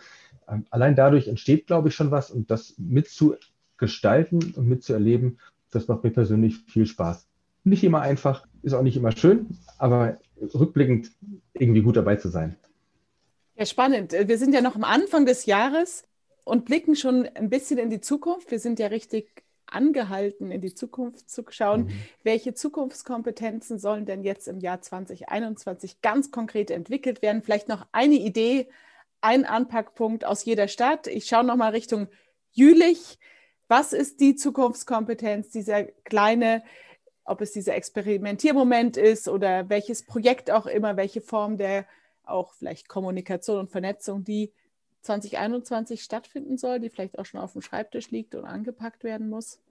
ähm, 0.48 0.66
allein 0.72 0.96
dadurch 0.96 1.28
entsteht, 1.28 1.68
glaube 1.68 1.90
ich, 1.90 1.96
schon 1.96 2.10
was 2.10 2.32
und 2.32 2.50
das 2.50 2.74
mitzugestalten 3.80 4.54
und 4.56 4.68
mitzuerleben, 4.68 5.40
das 5.72 5.88
macht 5.88 6.04
mir 6.04 6.12
persönlich 6.12 6.58
viel 6.68 6.86
Spaß. 6.86 7.28
Nicht 7.64 7.84
immer 7.84 8.02
einfach, 8.02 8.46
ist 8.64 8.74
auch 8.74 8.82
nicht 8.82 8.98
immer 8.98 9.12
schön, 9.12 9.58
aber 9.78 10.18
rückblickend 10.54 11.12
irgendwie 11.54 11.82
gut 11.82 11.98
dabei 11.98 12.16
zu 12.16 12.30
sein. 12.30 12.56
Ja, 13.56 13.66
spannend. 13.66 14.14
Wir 14.14 14.38
sind 14.38 14.54
ja 14.54 14.62
noch 14.62 14.76
am 14.76 14.84
Anfang 14.84 15.26
des 15.26 15.46
Jahres 15.46 16.04
und 16.46 16.66
blicken 16.66 16.96
schon 16.96 17.28
ein 17.36 17.50
bisschen 17.50 17.78
in 17.78 17.90
die 17.90 18.00
Zukunft. 18.00 18.52
Wir 18.52 18.60
sind 18.60 18.80
ja 18.80 18.88
richtig 18.88 19.44
angehalten, 19.66 20.52
in 20.52 20.62
die 20.62 20.74
Zukunft 20.74 21.30
zu 21.30 21.44
schauen. 21.50 21.84
Mhm. 21.84 21.92
Welche 22.24 22.54
Zukunftskompetenzen 22.54 23.78
sollen 23.78 24.06
denn 24.06 24.24
jetzt 24.24 24.48
im 24.48 24.60
Jahr 24.60 24.82
2021 24.82 26.02
ganz 26.02 26.32
konkret 26.32 26.72
entwickelt 26.72 27.22
werden? 27.22 27.44
Vielleicht 27.44 27.68
noch 27.68 27.86
eine 27.92 28.16
Idee, 28.16 28.70
ein 29.22 29.46
Anpackpunkt 29.46 30.26
aus 30.26 30.46
jeder 30.46 30.70
Stadt. 30.70 31.06
Ich 31.08 31.26
schaue 31.26 31.44
nochmal 31.44 31.72
Richtung 31.72 32.08
Jülich. 32.52 33.20
Was 33.70 33.94
ist 33.94 34.20
die 34.20 34.36
Zukunftskompetenz, 34.36 35.52
dieser 35.52 35.84
kleine, 35.84 36.64
ob 37.24 37.40
es 37.40 37.52
dieser 37.52 37.76
Experimentiermoment 37.76 38.98
ist 38.98 39.30
oder 39.30 39.70
welches 39.70 40.04
Projekt 40.08 40.50
auch 40.50 40.66
immer, 40.66 40.98
welche 40.98 41.22
Form 41.22 41.56
der 41.56 41.86
auch 42.24 42.56
vielleicht 42.56 42.90
Kommunikation 42.90 43.60
und 43.60 43.70
Vernetzung, 43.70 44.24
die 44.24 44.52
2021 45.02 46.02
stattfinden 46.02 46.58
soll, 46.58 46.80
die 46.80 46.90
vielleicht 46.90 47.20
auch 47.20 47.26
schon 47.26 47.40
auf 47.40 47.54
dem 47.54 47.62
Schreibtisch 47.62 48.10
liegt 48.10 48.34
und 48.34 48.46
angepackt 48.46 49.04
werden 49.04 49.30
muss? 49.30 49.62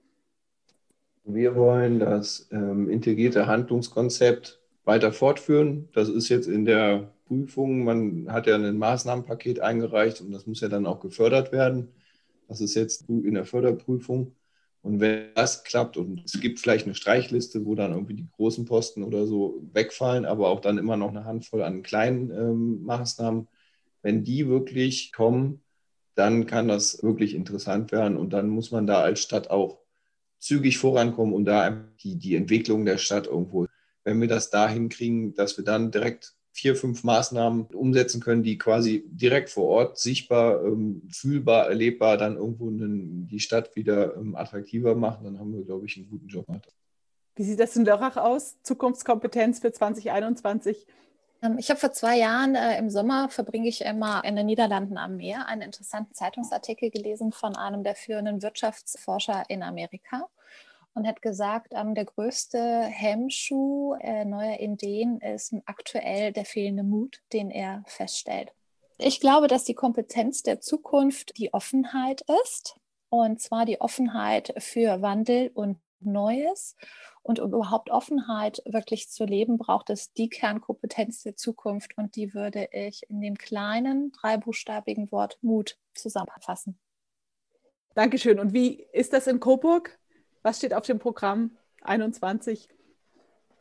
Wir 1.25 1.57
wollen 1.57 1.99
das 1.99 2.47
ähm, 2.53 2.89
integrierte 2.89 3.47
Handlungskonzept 3.47 4.61
weiter 4.85 5.11
fortführen. 5.11 5.89
Das 5.93 6.07
ist 6.07 6.29
jetzt 6.29 6.47
in 6.47 6.63
der 6.63 7.11
Prüfung. 7.27 7.83
Man 7.83 8.31
hat 8.31 8.47
ja 8.47 8.55
ein 8.55 8.77
Maßnahmenpaket 8.77 9.59
eingereicht 9.59 10.21
und 10.21 10.31
das 10.31 10.47
muss 10.47 10.61
ja 10.61 10.69
dann 10.69 10.85
auch 10.85 11.01
gefördert 11.01 11.51
werden. 11.51 11.89
Das 12.49 12.59
ist 12.61 12.75
jetzt 12.75 13.07
in 13.07 13.35
der 13.35 13.45
Förderprüfung. 13.45 14.35
Und 14.81 14.99
wenn 14.99 15.33
das 15.35 15.63
klappt 15.63 15.97
und 15.97 16.23
es 16.25 16.39
gibt 16.39 16.59
vielleicht 16.59 16.85
eine 16.85 16.95
Streichliste, 16.95 17.65
wo 17.65 17.75
dann 17.75 17.91
irgendwie 17.91 18.15
die 18.15 18.27
großen 18.31 18.65
Posten 18.65 19.03
oder 19.03 19.27
so 19.27 19.61
wegfallen, 19.71 20.25
aber 20.25 20.49
auch 20.49 20.59
dann 20.59 20.77
immer 20.77 20.97
noch 20.97 21.09
eine 21.09 21.25
Handvoll 21.25 21.61
an 21.63 21.83
kleinen 21.83 22.31
ähm, 22.31 22.83
Maßnahmen, 22.83 23.47
wenn 24.01 24.23
die 24.23 24.47
wirklich 24.47 25.11
kommen, 25.11 25.61
dann 26.15 26.47
kann 26.47 26.67
das 26.67 27.03
wirklich 27.03 27.35
interessant 27.35 27.91
werden 27.91 28.17
und 28.17 28.31
dann 28.31 28.49
muss 28.49 28.71
man 28.71 28.87
da 28.87 29.01
als 29.01 29.21
Stadt 29.21 29.49
auch 29.49 29.79
zügig 30.39 30.77
vorankommen 30.77 31.33
und 31.33 31.45
da 31.45 31.69
die, 32.01 32.15
die 32.15 32.35
Entwicklung 32.35 32.85
der 32.85 32.97
Stadt 32.97 33.27
irgendwo, 33.27 33.67
wenn 34.03 34.19
wir 34.21 34.27
das 34.27 34.49
da 34.49 34.67
hinkriegen, 34.67 35.35
dass 35.35 35.57
wir 35.57 35.65
dann 35.65 35.91
direkt 35.91 36.33
vier, 36.51 36.75
fünf 36.75 37.03
Maßnahmen 37.03 37.67
umsetzen 37.67 38.21
können, 38.21 38.43
die 38.43 38.57
quasi 38.57 39.05
direkt 39.07 39.49
vor 39.49 39.67
Ort 39.67 39.97
sichtbar, 39.97 40.63
ähm, 40.63 41.03
fühlbar, 41.11 41.67
erlebbar 41.67 42.17
dann 42.17 42.35
irgendwo 42.35 42.69
die 42.71 43.39
Stadt 43.39 43.75
wieder 43.75 44.15
ähm, 44.15 44.35
attraktiver 44.35 44.95
machen, 44.95 45.25
dann 45.25 45.39
haben 45.39 45.53
wir, 45.53 45.63
glaube 45.63 45.85
ich, 45.85 45.97
einen 45.97 46.09
guten 46.09 46.27
Job 46.27 46.45
gemacht. 46.47 46.67
Wie 47.35 47.43
sieht 47.43 47.59
das 47.59 47.75
in 47.75 47.85
Lörrach 47.85 48.17
aus? 48.17 48.57
Zukunftskompetenz 48.63 49.59
für 49.59 49.71
2021? 49.71 50.85
Ähm, 51.41 51.57
ich 51.57 51.69
habe 51.69 51.79
vor 51.79 51.93
zwei 51.93 52.17
Jahren 52.17 52.55
äh, 52.55 52.77
im 52.77 52.89
Sommer 52.89 53.29
verbringe 53.29 53.69
ich 53.69 53.81
immer 53.81 54.23
in 54.25 54.35
den 54.35 54.45
Niederlanden 54.45 54.97
am 54.97 55.17
Meer 55.17 55.47
einen 55.47 55.61
interessanten 55.61 56.13
Zeitungsartikel 56.13 56.89
gelesen 56.89 57.31
von 57.31 57.55
einem 57.55 57.83
der 57.83 57.95
führenden 57.95 58.41
Wirtschaftsforscher 58.41 59.43
in 59.47 59.63
Amerika 59.63 60.27
und 60.93 61.07
hat 61.07 61.21
gesagt, 61.21 61.73
ähm, 61.75 61.95
der 61.95 62.05
größte 62.05 62.83
Hemmschuh 62.83 63.95
äh, 63.99 64.25
neuer 64.25 64.59
Ideen 64.59 65.19
ist 65.21 65.55
aktuell 65.65 66.31
der 66.33 66.45
fehlende 66.45 66.83
Mut, 66.83 67.21
den 67.33 67.51
er 67.51 67.83
feststellt. 67.87 68.51
Ich 68.97 69.19
glaube, 69.19 69.47
dass 69.47 69.63
die 69.63 69.75
Kompetenz 69.75 70.43
der 70.43 70.59
Zukunft 70.59 71.37
die 71.37 71.53
Offenheit 71.53 72.23
ist, 72.43 72.77
und 73.09 73.39
zwar 73.41 73.65
die 73.65 73.81
Offenheit 73.81 74.53
für 74.57 75.01
Wandel 75.01 75.51
und 75.53 75.79
Neues. 75.99 76.75
Und 77.21 77.39
um 77.39 77.53
überhaupt 77.53 77.89
Offenheit 77.89 78.61
wirklich 78.65 79.09
zu 79.09 79.25
leben, 79.25 79.57
braucht 79.57 79.89
es 79.89 80.13
die 80.13 80.29
Kernkompetenz 80.29 81.23
der 81.23 81.35
Zukunft. 81.35 81.97
Und 81.97 82.15
die 82.15 82.33
würde 82.33 82.69
ich 82.71 83.03
in 83.09 83.21
dem 83.21 83.37
kleinen, 83.37 84.11
dreibuchstabigen 84.11 85.11
Wort 85.11 85.37
Mut 85.41 85.77
zusammenfassen. 85.93 86.79
Dankeschön. 87.93 88.39
Und 88.39 88.53
wie 88.53 88.83
ist 88.93 89.13
das 89.13 89.27
in 89.27 89.39
Coburg? 89.39 89.98
Was 90.41 90.57
steht 90.57 90.73
auf 90.73 90.85
dem 90.85 90.99
Programm 90.99 91.51
21? 91.83 92.69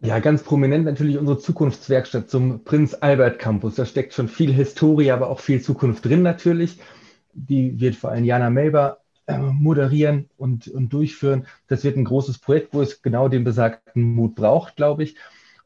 Ja, 0.00 0.20
ganz 0.20 0.44
prominent 0.44 0.84
natürlich 0.84 1.18
unsere 1.18 1.38
Zukunftswerkstatt 1.38 2.30
zum 2.30 2.62
Prinz 2.62 2.94
Albert 2.94 3.40
Campus. 3.40 3.74
Da 3.74 3.84
steckt 3.84 4.14
schon 4.14 4.28
viel 4.28 4.52
Historie, 4.52 5.10
aber 5.10 5.28
auch 5.28 5.40
viel 5.40 5.60
Zukunft 5.60 6.04
drin 6.04 6.22
natürlich. 6.22 6.78
Die 7.32 7.80
wird 7.80 7.96
vor 7.96 8.10
allem 8.10 8.24
Jana 8.24 8.48
Melber 8.48 8.98
äh, 9.26 9.38
moderieren 9.38 10.30
und, 10.36 10.68
und 10.68 10.92
durchführen. 10.92 11.46
Das 11.66 11.82
wird 11.82 11.96
ein 11.96 12.04
großes 12.04 12.38
Projekt, 12.38 12.74
wo 12.74 12.80
es 12.80 13.02
genau 13.02 13.28
den 13.28 13.42
besagten 13.42 14.02
Mut 14.02 14.36
braucht, 14.36 14.76
glaube 14.76 15.02
ich. 15.02 15.16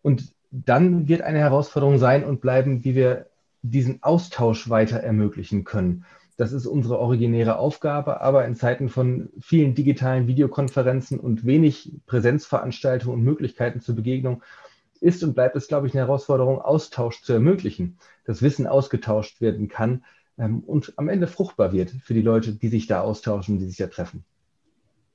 Und 0.01 0.33
dann 0.51 1.09
wird 1.09 1.23
eine 1.23 1.39
Herausforderung 1.39 1.99
sein 1.99 2.25
und 2.25 2.41
bleiben, 2.41 2.85
wie 2.85 2.95
wir 2.95 3.27
diesen 3.63 4.03
Austausch 4.03 4.71
weiter 4.71 4.99
ermöglichen 4.99 5.65
können. 5.65 6.05
Das 6.43 6.51
ist 6.51 6.67
unsere 6.67 6.99
originäre 6.99 7.57
Aufgabe, 7.57 8.21
aber 8.21 8.45
in 8.47 8.57
Zeiten 8.57 8.89
von 8.89 9.31
vielen 9.39 9.77
digitalen 9.77 10.27
Videokonferenzen 10.27 11.21
und 11.21 11.47
wenig 11.47 11.93
Präsenzveranstaltungen 12.07 13.17
und 13.17 13.25
Möglichkeiten 13.25 13.81
zur 13.81 13.95
Begegnung 13.95 14.43
ist 15.01 15.23
und 15.23 15.35
bleibt 15.35 15.55
es, 15.55 15.69
glaube 15.69 15.87
ich, 15.87 15.95
eine 15.95 16.01
Herausforderung, 16.01 16.61
Austausch 16.61 17.23
zu 17.23 17.33
ermöglichen, 17.33 17.97
dass 18.25 18.43
Wissen 18.43 18.67
ausgetauscht 18.67 19.41
werden 19.41 19.69
kann 19.69 20.05
ähm, 20.37 20.65
und 20.67 20.95
am 20.97 21.09
Ende 21.09 21.29
fruchtbar 21.29 21.73
wird 21.73 21.91
für 22.03 22.13
die 22.13 22.23
Leute, 22.23 22.51
die 22.51 22.67
sich 22.67 22.89
da 22.89 23.03
austauschen, 23.03 23.61
die 23.61 23.67
sich 23.67 23.77
da 23.77 23.87
treffen. 23.87 24.25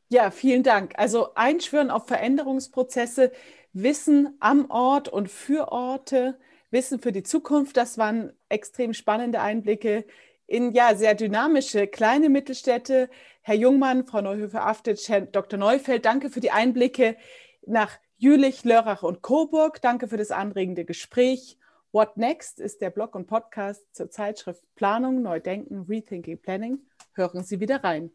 Ja, 0.07 0.32
vielen 0.32 0.63
Dank. 0.63 0.93
Also 0.95 1.34
einschwören 1.36 1.91
auf 1.91 2.07
Veränderungsprozesse, 2.07 3.34
Wissen 3.73 4.38
am 4.39 4.71
Ort 4.71 5.09
und 5.09 5.30
für 5.30 5.73
Orte, 5.73 6.38
Wissen 6.71 6.99
für 6.99 7.11
die 7.11 7.23
Zukunft, 7.23 7.75
das 7.75 7.97
waren 7.97 8.32
extrem 8.47 8.93
spannende 8.93 9.41
Einblicke 9.41 10.05
in 10.47 10.71
ja 10.71 10.95
sehr 10.95 11.13
dynamische 11.13 11.87
kleine 11.87 12.29
Mittelstädte. 12.29 13.09
Herr 13.41 13.55
Jungmann, 13.55 14.05
Frau 14.05 14.21
Neuhöfer-Aftitsch, 14.21 15.09
Herr 15.09 15.21
Dr. 15.21 15.59
Neufeld, 15.59 16.05
danke 16.05 16.29
für 16.29 16.39
die 16.39 16.51
Einblicke 16.51 17.17
nach 17.65 17.99
Jülich, 18.17 18.63
Lörrach 18.63 19.03
und 19.03 19.21
Coburg. 19.21 19.81
Danke 19.81 20.07
für 20.07 20.17
das 20.17 20.31
anregende 20.31 20.85
Gespräch. 20.85 21.57
What 21.91 22.17
Next 22.17 22.59
ist 22.59 22.81
der 22.81 22.89
Blog 22.89 23.15
und 23.15 23.27
Podcast 23.27 23.83
zur 23.95 24.09
Zeitschrift 24.09 24.63
Planung, 24.75 25.21
Neudenken, 25.21 25.85
Rethinking 25.87 26.41
Planning. 26.41 26.79
Hören 27.13 27.43
Sie 27.43 27.59
wieder 27.59 27.83
rein. 27.83 28.11